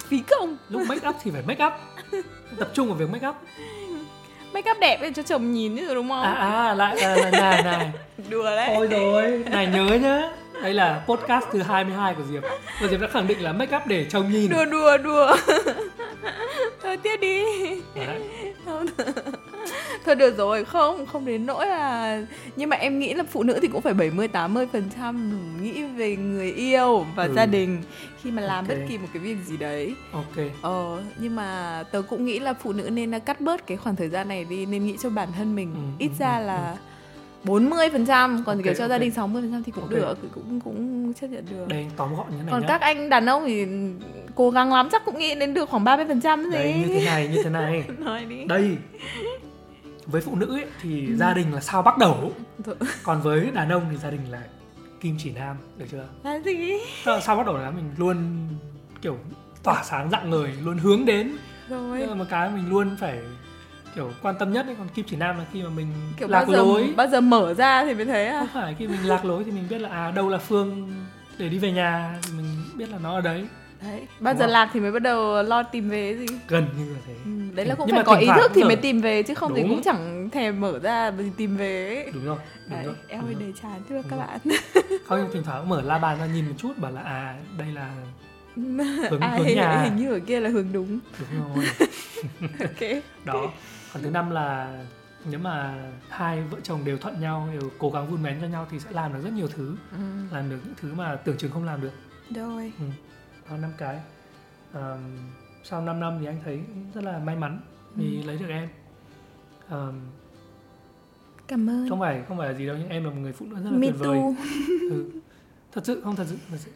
Phí 0.09 0.23
công. 0.31 0.57
Lúc 0.69 0.83
make 0.89 1.09
up 1.09 1.17
thì 1.23 1.31
phải 1.31 1.43
make 1.47 1.65
up. 1.67 1.73
Tập 2.59 2.69
trung 2.75 2.89
vào 2.89 2.97
việc 2.97 3.11
make 3.11 3.29
up. 3.29 3.35
Make 4.53 4.71
up 4.71 4.77
đẹp 4.81 4.99
để 5.03 5.11
cho 5.17 5.23
chồng 5.23 5.53
nhìn 5.53 5.77
chứ 5.77 5.95
đúng 5.95 6.09
không? 6.09 6.23
À 6.23 6.33
à 6.33 6.75
lại 6.75 6.97
là, 6.97 7.17
là 7.17 7.31
này 7.31 7.63
này. 7.63 7.93
Đùa 8.31 8.45
đấy. 8.45 8.71
Thôi 8.75 8.87
rồi 8.87 9.45
này 9.51 9.67
nhớ 9.67 9.85
nhá 10.03 10.31
đây 10.65 10.75
là 10.75 11.05
podcast 11.07 11.45
thứ 11.53 11.63
22 11.63 12.15
của 12.15 12.23
Diệp 12.31 12.43
và 12.83 12.89
Diệp 12.89 13.01
đã 13.01 13.09
khẳng 13.09 13.27
định 13.27 13.43
là 13.43 13.53
make 13.53 13.77
up 13.77 13.83
để 13.87 14.07
chồng 14.11 14.31
nhìn 14.33 14.51
đùa 14.51 14.65
đùa 14.65 14.97
đùa 14.99 15.37
thôi 16.83 16.97
tiếp 17.03 17.17
đi 17.21 17.43
Đấy. 17.95 18.23
Không. 18.65 18.87
thôi 20.05 20.15
được 20.15 20.37
rồi 20.39 20.65
không 20.65 21.07
không 21.07 21.25
đến 21.25 21.47
nỗi 21.47 21.67
là 21.67 22.21
nhưng 22.57 22.69
mà 22.71 22.77
em 22.77 22.99
nghĩ 22.99 23.15
là 23.15 23.25
phụ 23.31 23.43
nữ 23.43 23.59
thì 23.63 23.69
cũng 23.69 23.81
phải 23.83 23.95
70 23.95 24.29
80 24.29 24.67
phần 24.73 24.89
trăm 24.97 25.33
nghĩ 25.63 25.83
về 25.85 26.17
người 26.17 26.53
yêu 26.53 27.07
và 27.17 27.25
Ừ. 27.25 27.33
gia 27.37 27.47
đình 27.47 27.83
khi 28.23 28.31
mà 28.31 28.43
làm 28.43 28.65
Ok. 28.65 28.69
bất 28.69 28.85
kỳ 28.89 28.99
một 28.99 29.07
cái 29.15 29.23
việc 29.23 29.37
gì 29.47 29.57
đấy 29.57 29.95
ok 30.13 30.45
ờ 30.63 31.03
nhưng 31.19 31.37
mà 31.37 31.83
tớ 31.93 32.03
cũng 32.09 32.25
nghĩ 32.25 32.39
là 32.39 32.55
phụ 32.55 32.73
nữ 32.73 32.91
nên 32.91 33.21
cắt 33.21 33.41
bớt 33.41 33.67
cái 33.67 33.77
khoảng 33.77 33.97
thời 33.97 34.09
gian 34.09 34.29
này 34.29 34.45
đi 34.45 34.67
nên 34.67 34.87
nghĩ 34.87 34.97
cho 35.03 35.11
bản 35.11 35.29
thân 35.37 35.57
mình 35.57 35.75
Ừ, 35.75 35.81
ít 36.05 36.09
ừ, 36.09 36.15
ra 36.19 36.39
ừ, 36.39 36.45
là 36.47 36.77
40 37.45 37.89
phần 37.93 38.07
trăm 38.07 38.43
còn 38.47 38.57
Ok, 38.57 38.65
kiểu 38.65 38.75
cho 38.79 38.89
gia 38.89 38.95
ok. 38.95 39.01
đình 39.01 39.11
60 39.11 39.43
phần 39.43 39.53
trăm 39.53 39.63
thì 39.63 39.73
cũng 39.73 39.85
Ok. 39.85 39.93
được 39.93 40.19
thì 40.23 40.29
cũng 40.35 40.61
cũng 40.61 41.15
chấp 41.15 41.27
nhận 41.27 41.45
được. 41.51 41.69
Đây 41.69 41.87
tóm 41.97 42.17
gọn 42.17 42.27
như 42.31 42.37
này 42.37 42.47
còn 42.51 42.61
nhá. 42.61 42.69
các 42.69 42.81
anh 42.81 43.09
đàn 43.09 43.27
ông 43.27 43.45
thì 43.47 43.67
cố 44.35 44.51
gắng 44.51 44.73
lắm 44.73 44.89
chắc 44.93 45.05
cũng 45.05 45.19
nghĩ 45.19 45.35
đến 45.35 45.55
được 45.55 45.69
khoảng 45.71 45.85
30 45.85 46.07
phần 46.09 46.21
trăm 46.21 46.51
đây 46.51 46.75
như 46.75 46.87
gì 46.87 46.95
thế 46.95 47.05
này 47.05 47.29
như 47.29 47.43
thế 47.45 47.51
này. 47.51 47.85
Nói 47.99 48.25
đi. 48.25 48.45
Đây 48.45 48.77
với 50.07 50.21
phụ 50.21 50.35
nữ 50.37 50.47
ấy, 50.55 50.65
thì 50.83 51.09
gia 51.17 51.33
đình 51.33 51.53
là 51.55 51.61
sao 51.61 51.83
bắt 51.83 51.99
đầu? 51.99 52.33
Còn 53.03 53.23
với 53.23 53.51
đàn 53.55 53.69
ông 53.69 53.83
thì 53.91 53.97
gia 53.97 54.11
đình 54.11 54.21
là 54.31 54.43
kim 55.01 55.17
chỉ 55.19 55.31
nam 55.31 55.57
được 55.79 55.87
chưa? 55.91 56.09
Là 56.23 56.39
gì? 56.45 56.73
Sao 57.23 57.37
bắt 57.37 57.47
đầu 57.47 57.57
là 57.59 57.71
mình 57.71 57.91
luôn 57.97 58.17
kiểu 59.03 59.19
tỏa 59.63 59.83
sáng 59.85 60.11
dạng 60.11 60.31
người 60.31 60.53
luôn 60.65 60.79
hướng 60.79 61.05
đến. 61.05 61.33
Rồi. 61.69 61.99
Nhưng 62.01 62.19
mà 62.19 62.25
cái 62.31 62.51
mình 62.51 62.69
luôn 62.69 62.97
phải 63.01 63.19
kiểu 63.95 64.11
quan 64.23 64.35
tâm 64.39 64.53
nhất 64.53 64.67
ấy. 64.67 64.75
còn 64.79 64.89
kim 64.89 65.05
chỉ 65.09 65.17
nam 65.17 65.39
là 65.39 65.45
khi 65.53 65.63
mà 65.63 65.69
mình 65.69 65.87
kiểu 66.17 66.29
lạc 66.29 66.39
bao 66.41 66.47
giờ 66.51 66.57
lối. 66.57 66.93
bao 66.97 67.07
giờ 67.09 67.21
mở 67.21 67.55
ra 67.55 67.85
thì 67.85 67.95
mới 67.95 68.05
thấy 68.05 68.27
à? 68.27 68.39
Không 68.39 68.49
phải 68.63 68.75
khi 68.79 68.87
mình 68.89 69.01
lạc 69.09 69.25
lối 69.25 69.45
thì 69.45 69.51
mình 69.51 69.65
biết 69.71 69.79
là 69.79 69.89
à 69.89 70.11
đâu 70.11 70.29
là 70.29 70.39
phương 70.39 70.93
để 71.39 71.49
đi 71.49 71.59
về 71.59 71.73
nhà 71.73 72.19
thì 72.23 72.33
mình 72.37 72.47
biết 72.77 72.89
là 72.89 72.99
nó 73.03 73.15
ở 73.15 73.21
đấy. 73.21 73.47
Đấy 73.83 74.01
bao 74.21 74.35
Đúng 74.35 74.39
giờ 74.39 74.45
không? 74.45 74.53
lạc 74.53 74.71
thì 74.73 74.81
mới 74.81 74.93
bắt 74.93 75.03
đầu 75.03 75.43
lo 75.43 75.63
tìm 75.63 75.89
về 75.91 76.17
gì? 76.17 76.27
Gần 76.49 76.67
như 76.79 76.93
là 76.93 76.99
thế. 77.07 77.15
Ừ, 77.25 77.31
đấy 77.55 77.67
là 77.67 77.75
cũng 77.75 77.87
Nhưng 77.87 77.97
phải 77.97 78.05
có 78.05 78.15
ý 78.15 78.27
thức 78.37 78.51
thì 78.55 78.61
giờ- 78.61 78.67
mới 78.67 78.77
tìm 78.77 79.01
về 79.01 79.23
chứ 79.23 79.35
không 79.35 79.55
thì 79.55 79.61
Đúng. 79.63 79.71
cũng 79.71 79.83
chẳng 79.83 80.31
thèm 80.31 80.61
mở 80.61 80.79
ra 80.79 81.11
mà 81.19 81.25
tìm 81.37 81.57
về 81.57 81.95
ấy. 81.95 82.13
đúng 82.15 82.25
rồi 82.25 82.37
đúng 82.69 82.77
đấy 82.77 82.85
rồi. 82.85 82.95
em 83.09 83.21
đúng 83.21 83.29
ơi 83.29 83.35
rồi. 83.35 83.43
đầy 83.43 83.53
chán 83.63 83.83
chưa 83.89 84.03
các 84.03 84.11
Đúng 84.11 84.19
bạn? 84.19 84.41
Không 85.07 85.31
thỉnh 85.33 85.43
thoảng 85.45 85.69
mở 85.69 85.83
la 85.83 85.99
bàn 85.99 86.19
ra 86.19 86.27
nhìn 86.27 86.45
một 86.49 86.55
chút 86.59 86.73
bảo 86.79 86.93
là 86.93 87.01
à 87.03 87.35
đây 87.59 87.69
là 87.75 87.91
hướng, 89.11 89.21
à, 89.21 89.35
hướng 89.37 89.47
hình, 89.47 89.57
nhà. 89.57 89.81
hình 89.83 89.97
như 89.97 90.13
ở 90.13 90.19
kia 90.27 90.41
là 90.41 90.51
hướng 90.51 90.73
đúng. 90.73 90.99
Đúng 91.19 91.55
rồi. 91.57 91.65
Ok. 92.61 93.03
Đó 93.25 93.53
còn 93.95 94.03
thứ 94.03 94.11
năm 94.11 94.31
là 94.31 94.81
nếu 95.31 95.41
mà 95.41 95.85
hai 96.09 96.43
vợ 96.43 96.61
chồng 96.63 96.85
đều 96.85 96.99
thuận 96.99 97.21
nhau 97.21 97.49
đều 97.53 97.71
cố 97.79 97.91
gắng 97.91 98.07
vun 98.07 98.23
vén 98.23 98.39
cho 98.41 98.47
nhau 98.47 98.67
thì 98.71 98.81
sẽ 98.81 98.91
làm 98.93 99.13
được 99.13 99.21
rất 99.25 99.33
nhiều 99.33 99.49
thứ. 99.49 99.77
Ừ. 99.93 99.99
làm 100.33 100.51
được 100.51 100.59
những 100.65 100.75
thứ 100.81 100.95
mà 100.95 101.17
tưởng 101.17 101.37
chừng 101.37 101.51
không 101.51 101.65
làm 101.65 101.81
được. 101.81 101.93
Rồi. 102.35 102.73
Đó 103.51 103.57
năm 103.57 103.71
cái. 103.79 104.01
Ờm, 104.73 105.01
sau 105.63 105.81
5 105.81 106.01
năm 106.01 106.19
thì 106.21 106.27
anh 106.27 106.41
thấy 106.45 106.61
rất 106.95 107.05
là 107.05 107.19
may 107.19 107.37
mắn 107.37 107.61
vì 107.95 108.23
lấy 108.23 108.39
được 108.39 108.49
em. 108.49 108.69
Ờm, 109.69 110.01
cảm 111.49 111.71
ơn. 111.71 111.89
Không 111.89 112.01
phải 112.01 112.25
không 112.29 112.39
phải 112.39 112.49
là 112.53 112.59
gì 112.59 112.67
đâu 112.67 112.77
nhưng 112.79 112.89
em 112.89 113.05
là 113.05 113.11
một 113.11 113.17
người 113.17 113.33
phụ 113.33 113.47
nữ 113.47 113.57
rất 113.57 113.71
là 113.71 113.79
me 113.79 113.87
tuyệt 113.87 113.97
vời. 113.99 114.19
too. 114.19 114.45
Ừ. 114.91 115.11
thật 115.73 115.87
sự 115.87 116.01
không 116.05 116.17
thật 116.17 116.27
sự, 116.29 116.37
thật 116.51 116.57
sự. 116.61 116.71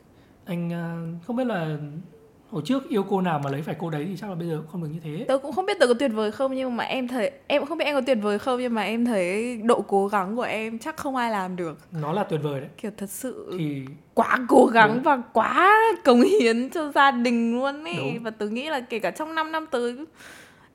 anh 0.45 0.71
ờ, 0.71 0.97
không 1.27 1.37
biết 1.37 1.47
là 1.47 1.79
hồi 2.51 2.63
trước 2.65 2.89
yêu 2.89 3.03
cô 3.11 3.21
nào 3.21 3.39
mà 3.45 3.51
lấy 3.51 3.63
phải 3.63 3.77
cô 3.79 3.91
đấy 3.91 4.05
thì 4.09 4.17
chắc 4.17 4.31
là 4.31 4.35
bây 4.37 4.49
giờ 4.49 4.57
cũng 4.57 4.67
không 4.73 4.83
được 4.83 4.89
như 4.93 5.01
thế 5.05 5.25
tớ 5.29 5.39
cũng 5.39 5.53
không 5.53 5.67
biết 5.67 5.77
tớ 5.81 5.87
có 5.87 5.95
tuyệt 5.95 6.11
vời 6.15 6.33
không 6.33 6.55
nhưng 6.55 6.77
mà 6.77 6.85
em 6.85 7.09
thấy 7.09 7.31
em 7.47 7.61
cũng 7.63 7.69
không 7.69 7.79
biết 7.79 7.85
em 7.85 7.95
có 7.95 8.01
tuyệt 8.01 8.19
vời 8.23 8.39
không 8.39 8.61
nhưng 8.61 8.75
mà 8.75 8.83
em 8.83 9.05
thấy 9.05 9.57
độ 9.65 9.81
cố 9.89 10.09
gắng 10.09 10.37
của 10.37 10.43
em 10.43 10.79
chắc 10.79 10.97
không 10.97 11.17
ai 11.17 11.31
làm 11.31 11.57
được 11.57 11.79
nó 11.93 12.13
là 12.13 12.25
tuyệt 12.25 12.41
vời 12.43 12.61
đấy 12.61 12.69
kiểu 12.83 12.91
thật 12.97 13.11
sự 13.11 13.55
thì 13.59 13.85
quá 14.15 14.39
cố 14.49 14.67
gắng 14.67 14.95
Đúng. 14.95 15.03
và 15.03 15.17
quá 15.33 15.77
cống 16.05 16.21
hiến 16.21 16.71
cho 16.71 16.93
gia 16.95 17.11
đình 17.11 17.55
luôn 17.61 17.85
ấy 17.85 17.97
Đúng. 17.97 18.23
và 18.23 18.31
tớ 18.31 18.47
nghĩ 18.49 18.69
là 18.69 18.81
kể 18.81 18.99
cả 18.99 19.11
trong 19.11 19.35
5 19.35 19.53
năm 19.53 19.67
tới 19.71 19.97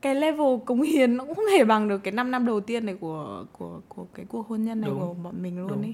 cái 0.01 0.15
level 0.15 0.57
cống 0.65 0.81
hiến 0.81 1.17
nó 1.17 1.23
cũng 1.25 1.35
không 1.35 1.45
hề 1.57 1.63
bằng 1.63 1.87
được 1.87 1.97
cái 2.03 2.11
5 2.11 2.31
năm 2.31 2.45
đầu 2.45 2.59
tiên 2.59 2.85
này 2.85 2.95
của 2.99 3.45
của 3.51 3.79
của 3.87 4.05
cái 4.13 4.25
cuộc 4.29 4.47
hôn 4.47 4.63
nhân 4.63 4.81
này 4.81 4.89
Đúng. 4.89 4.99
của 4.99 5.13
bọn 5.13 5.33
mình 5.43 5.59
luôn 5.59 5.67
Đúng. 5.69 5.81
ấy 5.81 5.93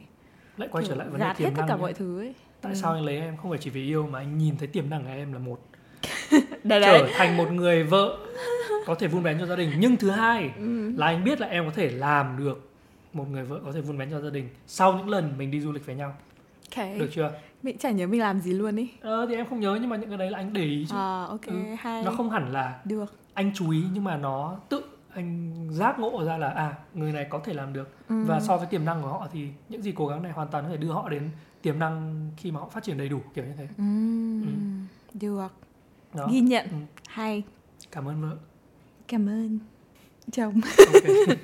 lại 0.58 0.70
quay 0.72 0.86
trở 0.88 0.96
lại 0.96 1.08
vấn 1.10 1.20
đề 1.20 1.26
gạt 1.26 1.38
hết 1.38 1.46
tiềm 1.46 1.50
tất 1.56 1.60
năng 1.60 1.68
cả 1.68 1.76
nhé. 1.76 1.82
mọi 1.82 1.94
thứ 1.94 2.20
ấy 2.20 2.34
tại 2.62 2.72
Ừ. 2.72 2.76
sao 2.76 2.94
anh 2.94 3.04
lấy 3.06 3.18
em 3.18 3.38
không 3.38 3.50
phải 3.52 3.60
chỉ 3.62 3.70
vì 3.70 3.86
yêu 3.86 4.08
mà 4.12 4.20
anh 4.20 4.38
nhìn 4.38 4.58
thấy 4.58 4.68
tiềm 4.68 4.90
năng 4.90 5.04
của 5.04 5.10
em 5.10 5.34
là 5.34 5.40
một 5.40 5.60
đấy 6.64 6.82
trở 6.86 7.02
đấy 7.02 7.12
thành 7.18 7.38
một 7.38 7.52
người 7.52 7.84
vợ 7.84 8.18
có 8.86 8.96
thể 8.96 9.08
vun 9.08 9.24
vén 9.24 9.40
cho 9.40 9.46
gia 9.46 9.56
đình 9.56 9.72
nhưng 9.80 9.98
thứ 9.98 10.10
hai 10.10 10.52
Ừ. 10.58 10.92
là 10.98 11.06
anh 11.06 11.24
biết 11.24 11.40
là 11.42 11.48
em 11.48 11.66
có 11.66 11.72
thể 11.76 11.90
làm 11.92 12.38
được 12.38 12.70
một 13.14 13.26
người 13.32 13.44
vợ 13.44 13.60
có 13.66 13.72
thể 13.72 13.82
vun 13.82 13.98
vén 13.98 14.12
cho 14.12 14.20
gia 14.22 14.30
đình 14.30 14.50
sau 14.68 14.94
những 14.94 15.10
lần 15.10 15.34
mình 15.38 15.52
đi 15.52 15.62
du 15.62 15.72
lịch 15.72 15.86
với 15.86 15.96
nhau 15.96 16.14
Ok. 16.78 16.86
được 17.00 17.10
chưa 17.12 17.32
Mình 17.64 17.78
chả 17.78 17.92
nhớ 17.92 18.08
mình 18.08 18.20
làm 18.22 18.40
gì 18.40 18.54
luôn 18.54 18.76
ý. 18.76 18.90
ờ 19.02 19.26
thì 19.30 19.36
em 19.36 19.46
không 19.50 19.60
nhớ 19.60 19.78
nhưng 19.82 19.90
mà 19.90 19.98
những 19.98 20.10
cái 20.10 20.18
đấy 20.18 20.32
là 20.32 20.38
anh 20.38 20.54
để 20.54 20.62
ý 20.64 20.86
chứ 20.90 20.96
À 20.96 21.24
ok, 21.30 21.46
Ừ. 21.46 21.54
hay. 21.80 22.04
nó 22.04 22.12
không 22.12 22.30
hẳn 22.30 22.52
là 22.54 22.80
được. 22.86 23.14
anh 23.34 23.52
chú 23.56 23.72
ý 23.72 23.84
nhưng 23.94 24.04
mà 24.04 24.18
nó 24.18 24.58
tự 24.70 24.82
anh 25.14 25.54
giác 25.72 26.00
ngộ 26.00 26.24
ra 26.26 26.38
là 26.38 26.50
à 26.50 26.74
người 26.94 27.12
này 27.12 27.26
có 27.30 27.40
thể 27.46 27.54
làm 27.54 27.74
được 27.74 27.90
Ừ. 28.10 28.24
và 28.28 28.40
so 28.40 28.58
với 28.58 28.68
tiềm 28.68 28.86
năng 28.86 29.02
của 29.02 29.08
họ 29.08 29.28
thì 29.34 29.48
những 29.70 29.82
gì 29.82 29.94
cố 29.96 30.08
gắng 30.08 30.24
này 30.24 30.32
hoàn 30.32 30.48
toàn 30.48 30.64
có 30.64 30.70
thể 30.70 30.78
đưa 30.78 30.92
họ 30.92 31.10
đến 31.10 31.30
tiềm 31.62 31.80
năng 31.80 32.30
khi 32.38 32.52
mà 32.52 32.60
họ 32.60 32.70
phát 32.70 32.84
triển 32.84 32.98
đầy 32.98 33.10
đủ 33.10 33.20
kiểu 33.34 33.46
như 33.46 33.54
thế 33.58 33.68
Ừ. 33.78 33.84
Được. 35.14 35.48
đó 36.14 36.28
Ghi 36.32 36.40
nhận. 36.40 36.66
Ừ. 36.70 36.76
Hay. 37.08 37.44
cảm 37.92 38.08
ơn 38.08 38.22
vợ 38.22 38.38
Cảm 39.08 39.30
ơn. 39.30 39.60
Chồng. 40.32 40.62
ok 40.94 41.04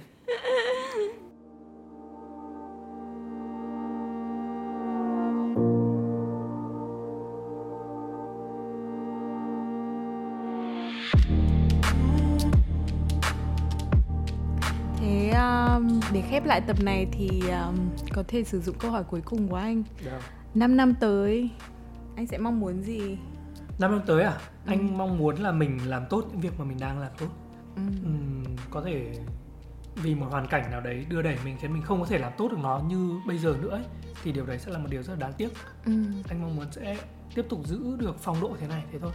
để 16.13 16.21
khép 16.29 16.45
lại 16.45 16.62
tập 16.62 16.77
này 16.84 17.08
thì 17.12 17.29
um, 17.49 17.75
có 18.13 18.23
thể 18.27 18.43
sử 18.43 18.62
dụng 18.62 18.75
câu 18.79 18.91
hỏi 18.91 19.03
cuối 19.03 19.21
cùng 19.25 19.47
của 19.47 19.55
anh. 19.55 19.84
Được. 20.05 20.12
5 20.55 20.77
năm 20.77 20.93
tới 20.99 21.49
anh 22.15 22.27
sẽ 22.27 22.38
mong 22.38 22.60
muốn 22.60 22.81
gì? 22.84 23.17
năm 23.79 23.91
năm 23.91 24.01
tới 24.05 24.23
à 24.23 24.38
anh 24.65 24.97
mong 24.97 25.17
muốn 25.17 25.36
là 25.36 25.51
mình 25.51 25.79
làm 25.89 26.03
tốt 26.10 26.25
những 26.31 26.39
việc 26.41 26.60
mà 26.60 26.65
mình 26.65 26.77
đang 26.79 26.99
làm 26.99 27.12
tốt 27.17 27.27
Ừ. 27.75 27.81
Ừm, 28.03 28.43
có 28.69 28.81
thể 28.86 29.12
vì 29.95 30.15
một 30.15 30.25
hoàn 30.31 30.47
cảnh 30.47 30.71
nào 30.71 30.81
đấy 30.81 31.05
đưa 31.10 31.21
đẩy 31.21 31.38
mình 31.45 31.58
khiến 31.62 31.73
mình 31.73 31.81
không 31.81 31.99
có 31.99 32.05
thể 32.05 32.17
làm 32.17 32.31
tốt 32.38 32.47
được 32.51 32.58
nó 32.63 32.81
như 32.88 33.19
bây 33.27 33.38
giờ 33.38 33.55
nữa 33.62 33.69
ấy, 33.69 33.84
thì 34.23 34.31
điều 34.31 34.45
đấy 34.45 34.60
sẽ 34.60 34.71
là 34.71 34.77
một 34.79 34.88
điều 34.89 35.03
rất 35.03 35.13
là 35.13 35.19
đáng 35.19 35.34
tiếc 35.38 35.49
Ừ. 35.86 35.91
anh 36.29 36.41
mong 36.41 36.55
muốn 36.55 36.65
sẽ 36.71 36.97
tiếp 37.36 37.45
tục 37.49 37.60
giữ 37.67 37.95
được 37.99 38.15
phong 38.19 38.41
độ 38.41 38.51
thế 38.60 38.67
này 38.67 38.84
thế 38.91 38.99
thôi 38.99 39.12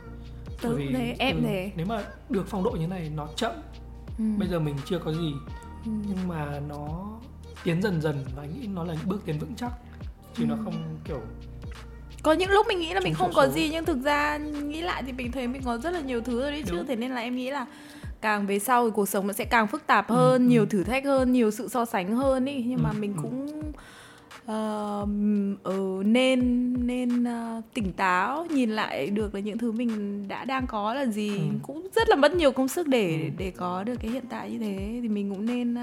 Tớ 0.63 0.69
Bởi 0.69 0.85
cũng 0.87 0.95
thế, 0.95 1.17
em 1.19 1.37
ừ, 1.37 1.43
thế. 1.47 1.73
nếu 1.77 1.87
mà 1.87 2.03
được 2.29 2.45
phong 2.47 2.65
độ 2.65 2.71
như 2.71 2.87
này 2.87 3.11
nó 3.17 3.29
chậm 3.37 3.53
Ừ. 4.19 4.25
bây 4.39 4.49
giờ 4.49 4.61
mình 4.61 4.77
chưa 4.85 4.99
có 4.99 5.13
gì 5.13 5.33
Ừ. 5.47 5.51
nhưng 5.85 6.29
mà 6.29 6.61
nó 6.69 7.09
tiến 7.65 7.83
dần 7.83 8.01
dần 8.03 8.25
và 8.37 8.43
anh 8.43 8.61
nghĩ 8.61 8.67
nó 8.67 8.85
là 8.85 8.95
những 8.95 9.09
bước 9.09 9.23
tiến 9.25 9.39
vững 9.39 9.55
chắc 9.57 9.73
chứ 10.37 10.45
nó 10.49 10.55
Ừ. 10.55 10.61
không 10.65 10.75
kiểu 11.05 11.21
Có 12.23 12.33
những 12.33 12.51
lúc 12.51 12.67
mình 12.69 12.79
nghĩ 12.79 12.95
là 12.95 13.01
mình 13.01 13.15
không 13.15 13.33
có 13.35 13.47
số. 13.47 13.53
gì 13.53 13.69
nhưng 13.73 13.85
thực 13.85 14.03
ra 14.03 14.37
nghĩ 14.37 14.81
lại 14.81 15.03
thì 15.07 15.13
mình 15.13 15.33
thấy 15.33 15.49
mình 15.49 15.63
có 15.65 15.79
rất 15.79 15.91
là 15.91 16.01
nhiều 16.01 16.21
thứ 16.21 16.41
rồi 16.41 16.51
đấy 16.51 16.63
chứ. 16.67 16.85
Thế 16.89 16.97
nên 16.97 17.11
là 17.11 17.21
em 17.21 17.37
nghĩ 17.37 17.51
là 17.51 17.67
càng 18.21 18.47
về 18.47 18.59
sau 18.59 18.85
thì 18.87 18.93
cuộc 18.95 19.09
sống 19.09 19.27
nó 19.27 19.33
sẽ 19.33 19.45
càng 19.45 19.67
phức 19.67 19.87
tạp 19.87 20.09
Ừ, 20.09 20.15
hơn, 20.15 20.45
ừ. 20.47 20.49
nhiều 20.51 20.67
thử 20.67 20.85
thách 20.85 21.05
hơn, 21.05 21.33
nhiều 21.33 21.51
sự 21.51 21.69
so 21.69 21.85
sánh 21.85 22.17
hơn 22.17 22.45
ý. 22.45 22.63
Nhưng 22.67 22.83
mà 22.83 22.91
Ừ, 22.91 22.95
mình 23.01 23.15
ừ. 23.23 23.29
Ừ, 25.63 26.03
nên 26.05 26.73
nên 26.87 27.25
ờ, 27.25 27.63
tỉnh 27.75 27.93
táo 27.93 28.47
nhìn 28.51 28.71
lại 28.71 29.07
được 29.07 29.35
là 29.35 29.41
những 29.41 29.59
thứ 29.59 29.73
mình 29.73 30.25
đã 30.29 30.45
đang 30.45 30.67
có 30.67 30.95
là 30.95 31.07
gì. 31.07 31.39
Ừ. 31.39 31.45
cũng 31.63 31.89
rất 31.97 32.09
là 32.09 32.17
mất 32.17 32.33
nhiều 32.35 32.53
công 32.53 32.69
sức 32.69 32.89
để 32.89 33.21
Ừ. 33.23 33.29
để 33.39 33.51
có 33.51 33.85
được 33.85 33.95
cái 34.03 34.11
hiện 34.11 34.25
tại 34.31 34.51
như 34.51 34.59
thế. 34.59 34.99
Thì 35.03 35.09
mình 35.09 35.31
cũng 35.31 35.47
nên 35.47 35.77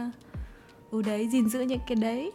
ừ 0.92 1.02
đấy 1.02 1.28
gìn 1.32 1.50
giữ 1.50 1.60
những 1.62 1.80
cái 1.88 1.96
đấy. 1.96 2.32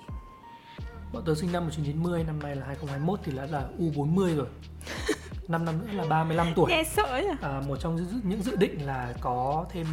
Bọn 1.13 1.23
tớ 1.27 1.35
sinh 1.35 1.53
năm 1.53 1.63
1990 1.65 2.25
năm 2.25 2.39
nay 2.43 2.57
là 2.57 2.67
2021 2.67 3.21
thì 3.25 3.33
đã 3.37 3.47
là 3.47 3.65
U40 3.79 4.37
rồi. 4.37 4.47
5 5.49 5.65
năm 5.65 5.75
nữa 5.79 5.87
là 5.93 6.05
35 6.09 6.47
tuổi. 6.57 6.71
Nghe 6.71 6.85
sợ 6.85 7.21
nhỉ? 7.23 7.37
À, 7.43 7.63
một 7.69 7.77
trong 7.81 7.97
những 8.25 8.43
dự 8.43 8.57
định 8.57 8.87
là 8.87 9.15
có 9.21 9.67
thêm 9.73 9.87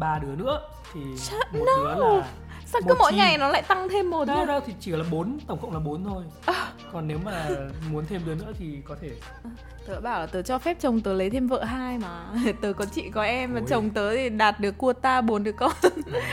ba 0.00 0.18
đứa 0.18 0.36
nữa. 0.36 0.60
Thì 0.94 1.00
Shut- 1.00 1.58
một 1.58 1.64
no. 1.66 1.94
đứa 1.94 2.00
là 2.00 2.28
sao 2.72 2.82
cứ 2.88 2.94
mỗi 2.98 3.12
chi. 3.12 3.18
ngày 3.18 3.38
nó 3.38 3.48
lại 3.48 3.62
tăng 3.62 3.88
thêm 3.88 4.10
một 4.10 4.24
đâu 4.24 4.38
nhỉ? 4.38 4.46
đâu 4.46 4.60
thì 4.66 4.72
chỉ 4.80 4.90
là 4.90 5.04
bốn 5.10 5.38
tổng 5.46 5.58
cộng 5.62 5.72
là 5.72 5.78
bốn 5.78 6.04
thôi. 6.04 6.24
À. 6.46 6.72
còn 6.92 7.08
nếu 7.08 7.18
mà 7.24 7.48
muốn 7.92 8.04
thêm 8.08 8.20
đứa 8.26 8.34
nữa 8.34 8.52
thì 8.58 8.78
có 8.84 8.96
thể. 9.00 9.10
Tớ 9.86 10.00
bảo 10.00 10.20
là 10.20 10.26
tớ 10.26 10.42
cho 10.42 10.58
phép 10.58 10.76
chồng 10.80 11.00
tớ 11.00 11.12
lấy 11.12 11.30
thêm 11.30 11.48
vợ 11.48 11.64
hai 11.64 11.98
mà. 11.98 12.26
Tớ 12.60 12.72
có 12.72 12.84
chị 12.84 13.10
có 13.14 13.22
em 13.22 13.54
Ôi. 13.54 13.62
chồng 13.68 13.90
tớ 13.90 14.14
thì 14.16 14.28
đạt 14.28 14.60
được 14.60 14.78
quota 14.78 15.20
bốn 15.20 15.44
đứa 15.44 15.52
con. 15.52 15.72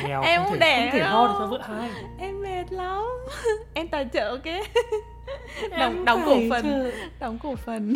Nghèo 0.04 0.22
Em 0.24 0.42
không 0.42 0.52
không 0.52 0.60
thể, 0.60 0.60
đẻ 0.60 0.90
không 0.92 1.00
thể 1.00 1.06
lo 1.06 1.28
được 1.28 1.34
cho 1.40 1.48
vợ 1.48 1.60
hai. 1.68 1.90
Em 2.20 2.42
mệt 2.42 2.66
lắm. 2.72 3.04
Em 3.74 3.88
tài 3.88 4.10
trợ 4.14 4.30
ok? 4.30 4.66
Đóng, 5.80 6.06
đóng 6.06 6.22
cổ 6.26 6.36
phần. 6.50 6.64
chứ. 6.64 6.92
Đóng 7.20 7.40
cổ 7.44 7.56
phần. 7.56 7.94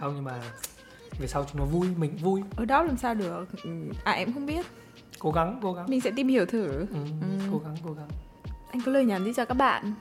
Không 0.00 0.14
nhưng 0.14 0.24
mà 0.24 0.32
về 1.18 1.26
sau 1.26 1.46
chúng 1.52 1.60
nó 1.60 1.64
vui 1.66 1.88
mình 1.96 2.16
vui. 2.16 2.42
Ở 2.56 2.64
đó 2.64 2.82
làm 2.82 2.96
sao 2.96 3.14
được? 3.14 3.46
Ừ, 3.64 3.70
À 4.04 4.12
em 4.12 4.32
không 4.32 4.46
biết 4.46 4.66
cố 5.18 5.30
gắng 5.30 5.58
cố 5.62 5.72
gắng. 5.72 5.86
Mình 5.88 6.00
sẽ 6.00 6.10
tìm 6.16 6.28
hiểu 6.28 6.46
thử. 6.46 6.66
Ừ, 6.68 6.86
Ừ. 6.92 7.38
cố 7.52 7.58
gắng 7.64 7.76
cố 7.86 7.92
gắng. 7.92 8.08
Anh 8.72 8.82
có 8.86 8.92
lời 8.92 9.04
nhắn 9.04 9.24
gì 9.24 9.32
cho 9.36 9.44
các 9.44 9.54
bạn? 9.54 9.92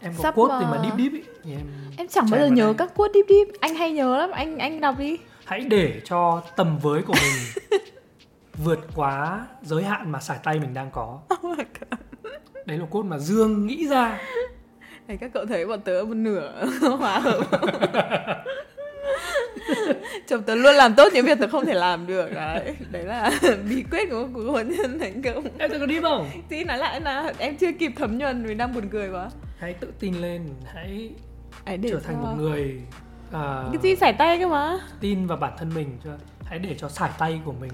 Em 0.00 0.12
có 0.16 0.22
Sắp 0.22 0.34
quote 0.34 0.58
gì 0.58 0.64
mà- 0.64 0.70
mà 0.70 0.82
deep 0.82 0.98
deep 0.98 1.12
ý 1.12 1.22
thì 1.44 1.52
em 1.52 1.66
Em 1.96 2.08
chẳng 2.08 2.26
bao 2.30 2.40
giờ 2.40 2.46
nhớ 2.46 2.64
đây. 2.64 2.74
các 2.78 2.94
quote 2.96 3.12
deep 3.14 3.26
deep. 3.28 3.60
Anh 3.60 3.74
hay 3.74 3.92
nhớ 3.92 4.16
lắm. 4.18 4.30
Anh 4.30 4.58
anh 4.58 4.80
đọc 4.80 4.94
đi. 4.98 5.16
Hãy 5.44 5.60
để 5.60 6.00
cho 6.04 6.42
tầm 6.56 6.78
với 6.78 7.02
của 7.02 7.14
mình 7.22 7.80
vượt 8.64 8.78
quá 8.94 9.46
giới 9.62 9.82
hạn 9.82 10.12
mà 10.12 10.20
sải 10.20 10.38
tay 10.44 10.58
mình 10.60 10.74
đang 10.74 10.90
có. 10.90 11.18
Oh 11.34 11.44
my 11.44 11.64
God. 11.80 12.00
đấy 12.66 12.78
là 12.78 12.86
cốt 12.90 13.02
mà 13.02 13.18
dương 13.18 13.66
nghĩ 13.66 13.88
ra. 13.88 14.20
Này 15.08 15.16
các 15.16 15.30
cậu 15.34 15.46
thấy 15.46 15.66
bọn 15.66 15.80
tớ 15.80 16.04
một 16.08 16.14
nửa 16.14 16.66
hòa 16.98 17.18
hợp 17.18 17.40
Chồng 20.36 20.44
tớ 20.46 20.54
luôn 20.54 20.74
làm 20.74 20.94
tốt 20.94 21.08
những 21.14 21.26
việc 21.26 21.38
tớ 21.40 21.46
không 21.48 21.66
thể 21.66 21.74
làm 21.74 22.06
được 22.06 22.32
đấy 22.34 22.76
Đấy 22.90 23.04
là 23.04 23.30
bí 23.70 23.84
quyết 23.90 24.10
của 24.10 24.28
cuộc 24.34 24.42
hôn 24.52 24.68
nhân 24.68 24.98
thành 24.98 25.22
công 25.22 25.44
em 25.58 25.70
tự 25.70 25.78
có 25.78 25.86
đi 25.86 26.00
không 26.00 26.30
Tí 26.48 26.64
nói 26.64 26.78
lại 26.78 27.00
là 27.00 27.32
em 27.38 27.56
chưa 27.56 27.72
kịp 27.72 27.92
thấm 27.96 28.18
nhuần 28.18 28.44
vì 28.46 28.54
đang 28.54 28.74
buồn 28.74 28.88
cười 28.88 29.10
quá 29.10 29.30
hãy 29.58 29.72
tự 29.74 29.92
tin 30.00 30.14
lên 30.14 30.48
hãy 30.74 31.10
Hãy 31.64 31.76
để 31.76 31.88
trở 31.90 32.00
thành 32.00 32.14
cho- 32.16 32.22
một 32.22 32.34
người 32.38 32.80
à, 33.32 33.64
Cái 33.72 33.80
gì 33.82 33.96
sải 33.96 34.12
tay 34.12 34.38
cơ 34.38 34.46
mà 34.48 34.78
tin 35.00 35.26
vào 35.26 35.38
bản 35.38 35.52
thân 35.58 35.70
mình 35.74 35.98
cho 36.04 36.10
hãy 36.44 36.58
để 36.58 36.74
cho 36.78 36.88
sải 36.88 37.10
tay 37.18 37.40
của 37.44 37.52
mình 37.52 37.72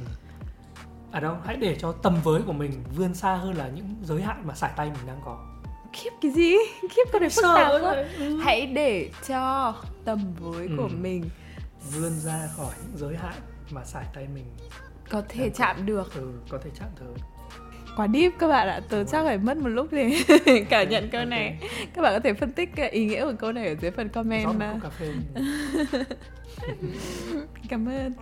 à 1.12 1.20
đâu 1.20 1.36
hãy 1.46 1.56
để 1.56 1.76
cho 1.80 1.92
tầm 1.92 2.16
với 2.24 2.40
của 2.46 2.52
mình 2.52 2.72
vươn 2.96 3.14
xa 3.14 3.34
hơn 3.34 3.54
là 3.54 3.68
những 3.74 3.94
giới 4.04 4.22
hạn 4.22 4.42
mà 4.46 4.54
sải 4.54 4.70
tay 4.76 4.86
mình 4.86 5.06
đang 5.06 5.20
có 5.24 5.38
Khiếp 5.92 6.10
cái 6.22 6.30
gì? 6.30 6.54
Khiếp 6.90 7.02
cái 7.12 7.20
này 7.20 7.30
phức 7.30 7.44
tạp 7.56 7.82
quá. 7.82 8.04
Ừ. 8.18 8.36
Hãy 8.42 8.66
để 8.66 9.10
cho 9.28 9.74
tầm 10.04 10.20
với 10.40 10.68
của 10.76 10.82
Ừ. 10.82 10.88
mình 11.00 11.24
vươn 11.90 12.12
ra 12.20 12.48
khỏi 12.56 12.74
những 12.82 12.96
giới 12.98 13.16
hạn 13.16 13.34
mà 13.70 13.84
sải 13.84 14.04
tay 14.14 14.26
mình 14.34 14.44
có 15.10 15.22
thể 15.28 15.40
Đang 15.44 15.52
chạm 15.52 15.86
được 15.86 16.14
ừ, 16.14 16.32
có 16.48 16.58
thể 16.64 16.70
chạm 16.80 16.88
tới 17.00 17.08
Quá 17.96 18.08
deep 18.14 18.32
các 18.38 18.48
bạn 18.48 18.68
ạ 18.68 18.80
Tớ 18.88 19.04
chắc 19.04 19.24
phải 19.24 19.38
mất 19.38 19.56
một 19.56 19.68
lúc 19.68 19.88
để 19.90 20.12
cảm 20.70 20.88
nhận 20.88 21.08
câu 21.12 21.18
Ok. 21.20 21.28
này 21.28 21.58
Các 21.94 22.02
bạn 22.02 22.14
có 22.14 22.20
thể 22.20 22.32
phân 22.34 22.52
tích 22.52 22.70
cái 22.76 22.90
ý 22.90 23.04
nghĩa 23.04 23.24
của 23.24 23.32
câu 23.38 23.52
này 23.52 23.68
ở 23.68 23.74
dưới 23.80 23.90
phần 23.90 24.08
comment 24.08 24.46
một 24.46 24.52
mà. 24.58 24.74
phê 24.98 25.12
Cảm 27.68 27.88
ơn 27.88 28.12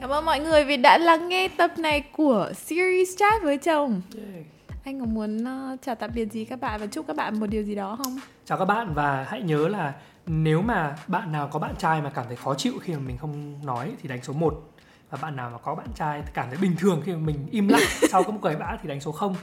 Cảm 0.00 0.10
ơn 0.10 0.24
mọi 0.24 0.40
người 0.40 0.64
vì 0.64 0.76
đã 0.76 0.98
lắng 0.98 1.28
nghe 1.28 1.48
tập 1.48 1.70
này 1.78 2.04
của 2.12 2.52
series 2.54 3.08
chat 3.18 3.42
với 3.42 3.58
chồng 3.58 4.00
Yeah. 4.16 4.44
Anh 4.84 5.00
có 5.00 5.06
muốn 5.06 5.44
uh, 5.44 5.78
chào 5.82 5.94
tạm 5.94 6.10
biệt 6.14 6.32
gì 6.32 6.44
các 6.44 6.60
bạn 6.60 6.80
và 6.80 6.86
chúc 6.86 7.06
các 7.06 7.16
bạn 7.16 7.40
một 7.40 7.46
điều 7.46 7.62
gì 7.62 7.74
đó 7.74 7.98
không? 8.04 8.18
Chào 8.44 8.58
các 8.58 8.64
bạn 8.64 8.94
và 8.94 9.26
hãy 9.28 9.42
nhớ 9.42 9.68
là 9.68 9.92
nếu 10.26 10.62
mà 10.62 10.96
bạn 11.06 11.32
nào 11.32 11.48
có 11.52 11.58
bạn 11.58 11.74
trai 11.78 12.02
mà 12.02 12.10
cảm 12.10 12.24
thấy 12.26 12.36
khó 12.36 12.54
chịu 12.54 12.72
khi 12.82 12.92
mà 12.92 12.98
mình 12.98 13.16
không 13.18 13.66
nói 13.66 13.92
thì 14.02 14.08
đánh 14.08 14.22
số 14.22 14.32
1 14.32 14.72
và 15.10 15.18
bạn 15.22 15.36
nào 15.36 15.50
mà 15.50 15.58
có 15.58 15.74
bạn 15.74 15.86
trai 15.94 16.22
cảm 16.34 16.46
thấy 16.48 16.58
bình 16.58 16.76
thường 16.78 17.02
khi 17.04 17.12
mà 17.12 17.18
mình 17.18 17.48
im 17.50 17.68
lặng 17.68 17.80
sau 18.10 18.22
có 18.22 18.30
một 18.32 18.38
cười 18.42 18.56
bã 18.56 18.76
thì 18.82 18.88
đánh 18.88 19.00
số 19.00 19.12
0 19.12 19.34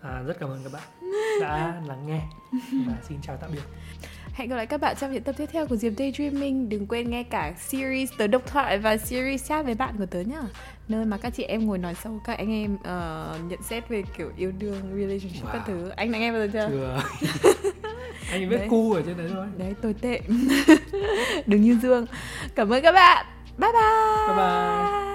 à, 0.00 0.22
rất 0.26 0.36
cảm 0.40 0.48
ơn 0.50 0.60
các 0.64 0.72
bạn 0.72 0.82
đã 1.40 1.74
lắng 1.86 2.06
nghe. 2.06 2.20
Và 2.86 2.92
xin 3.08 3.18
chào 3.22 3.36
tạm 3.36 3.50
biệt. 3.52 3.60
Hẹn 4.34 4.48
gặp 4.48 4.56
lại 4.56 4.66
các 4.66 4.80
bạn 4.80 4.96
trong 5.00 5.12
những 5.12 5.22
tập 5.22 5.34
tiếp 5.38 5.46
theo 5.52 5.66
của 5.66 5.76
Diệp 5.76 5.92
Daydreaming. 5.98 6.68
Đừng 6.68 6.86
quên 6.86 7.10
nghe 7.10 7.22
cả 7.22 7.52
series 7.58 8.10
Tớ 8.18 8.26
độc 8.26 8.42
thoại 8.46 8.78
và 8.78 8.96
series 8.96 9.48
chat 9.48 9.64
với 9.64 9.74
bạn 9.74 9.94
của 9.98 10.06
tớ 10.06 10.20
nhá. 10.20 10.40
Nơi 10.88 11.04
mà 11.04 11.18
các 11.18 11.30
chị 11.36 11.42
em 11.42 11.66
ngồi 11.66 11.78
nói 11.78 11.94
sâu 11.94 12.20
các 12.24 12.38
anh 12.38 12.50
em 12.52 12.78
ờ, 12.84 13.38
nhận 13.48 13.62
xét 13.62 13.88
về 13.88 14.02
kiểu 14.18 14.30
yêu 14.36 14.52
đương, 14.58 14.80
relationship 14.96 15.44
các 15.52 15.58
Wow. 15.62 15.66
thứ. 15.66 15.88
Anh 15.88 16.12
đã 16.12 16.18
nghe 16.18 16.32
bao 16.32 16.46
giờ 16.46 16.48
chưa? 16.52 16.68
chưa 16.70 17.02
anh 18.30 18.48
biết 18.48 18.60
cu 18.70 18.92
ở 18.92 19.02
trên 19.06 19.16
đấy 19.16 19.30
thôi. 19.34 19.46
Đấy, 19.58 19.74
tồi 19.82 19.94
tệ. 20.00 20.20
Đừng 21.46 21.62
như 21.62 21.78
Dương. 21.82 22.06
Cảm 22.54 22.72
ơn 22.72 22.82
các 22.82 22.92
bạn. 22.92 23.26
Bye 23.58 23.70
bye. 23.72 24.26
Bye 24.28 24.36
bye. 24.36 25.09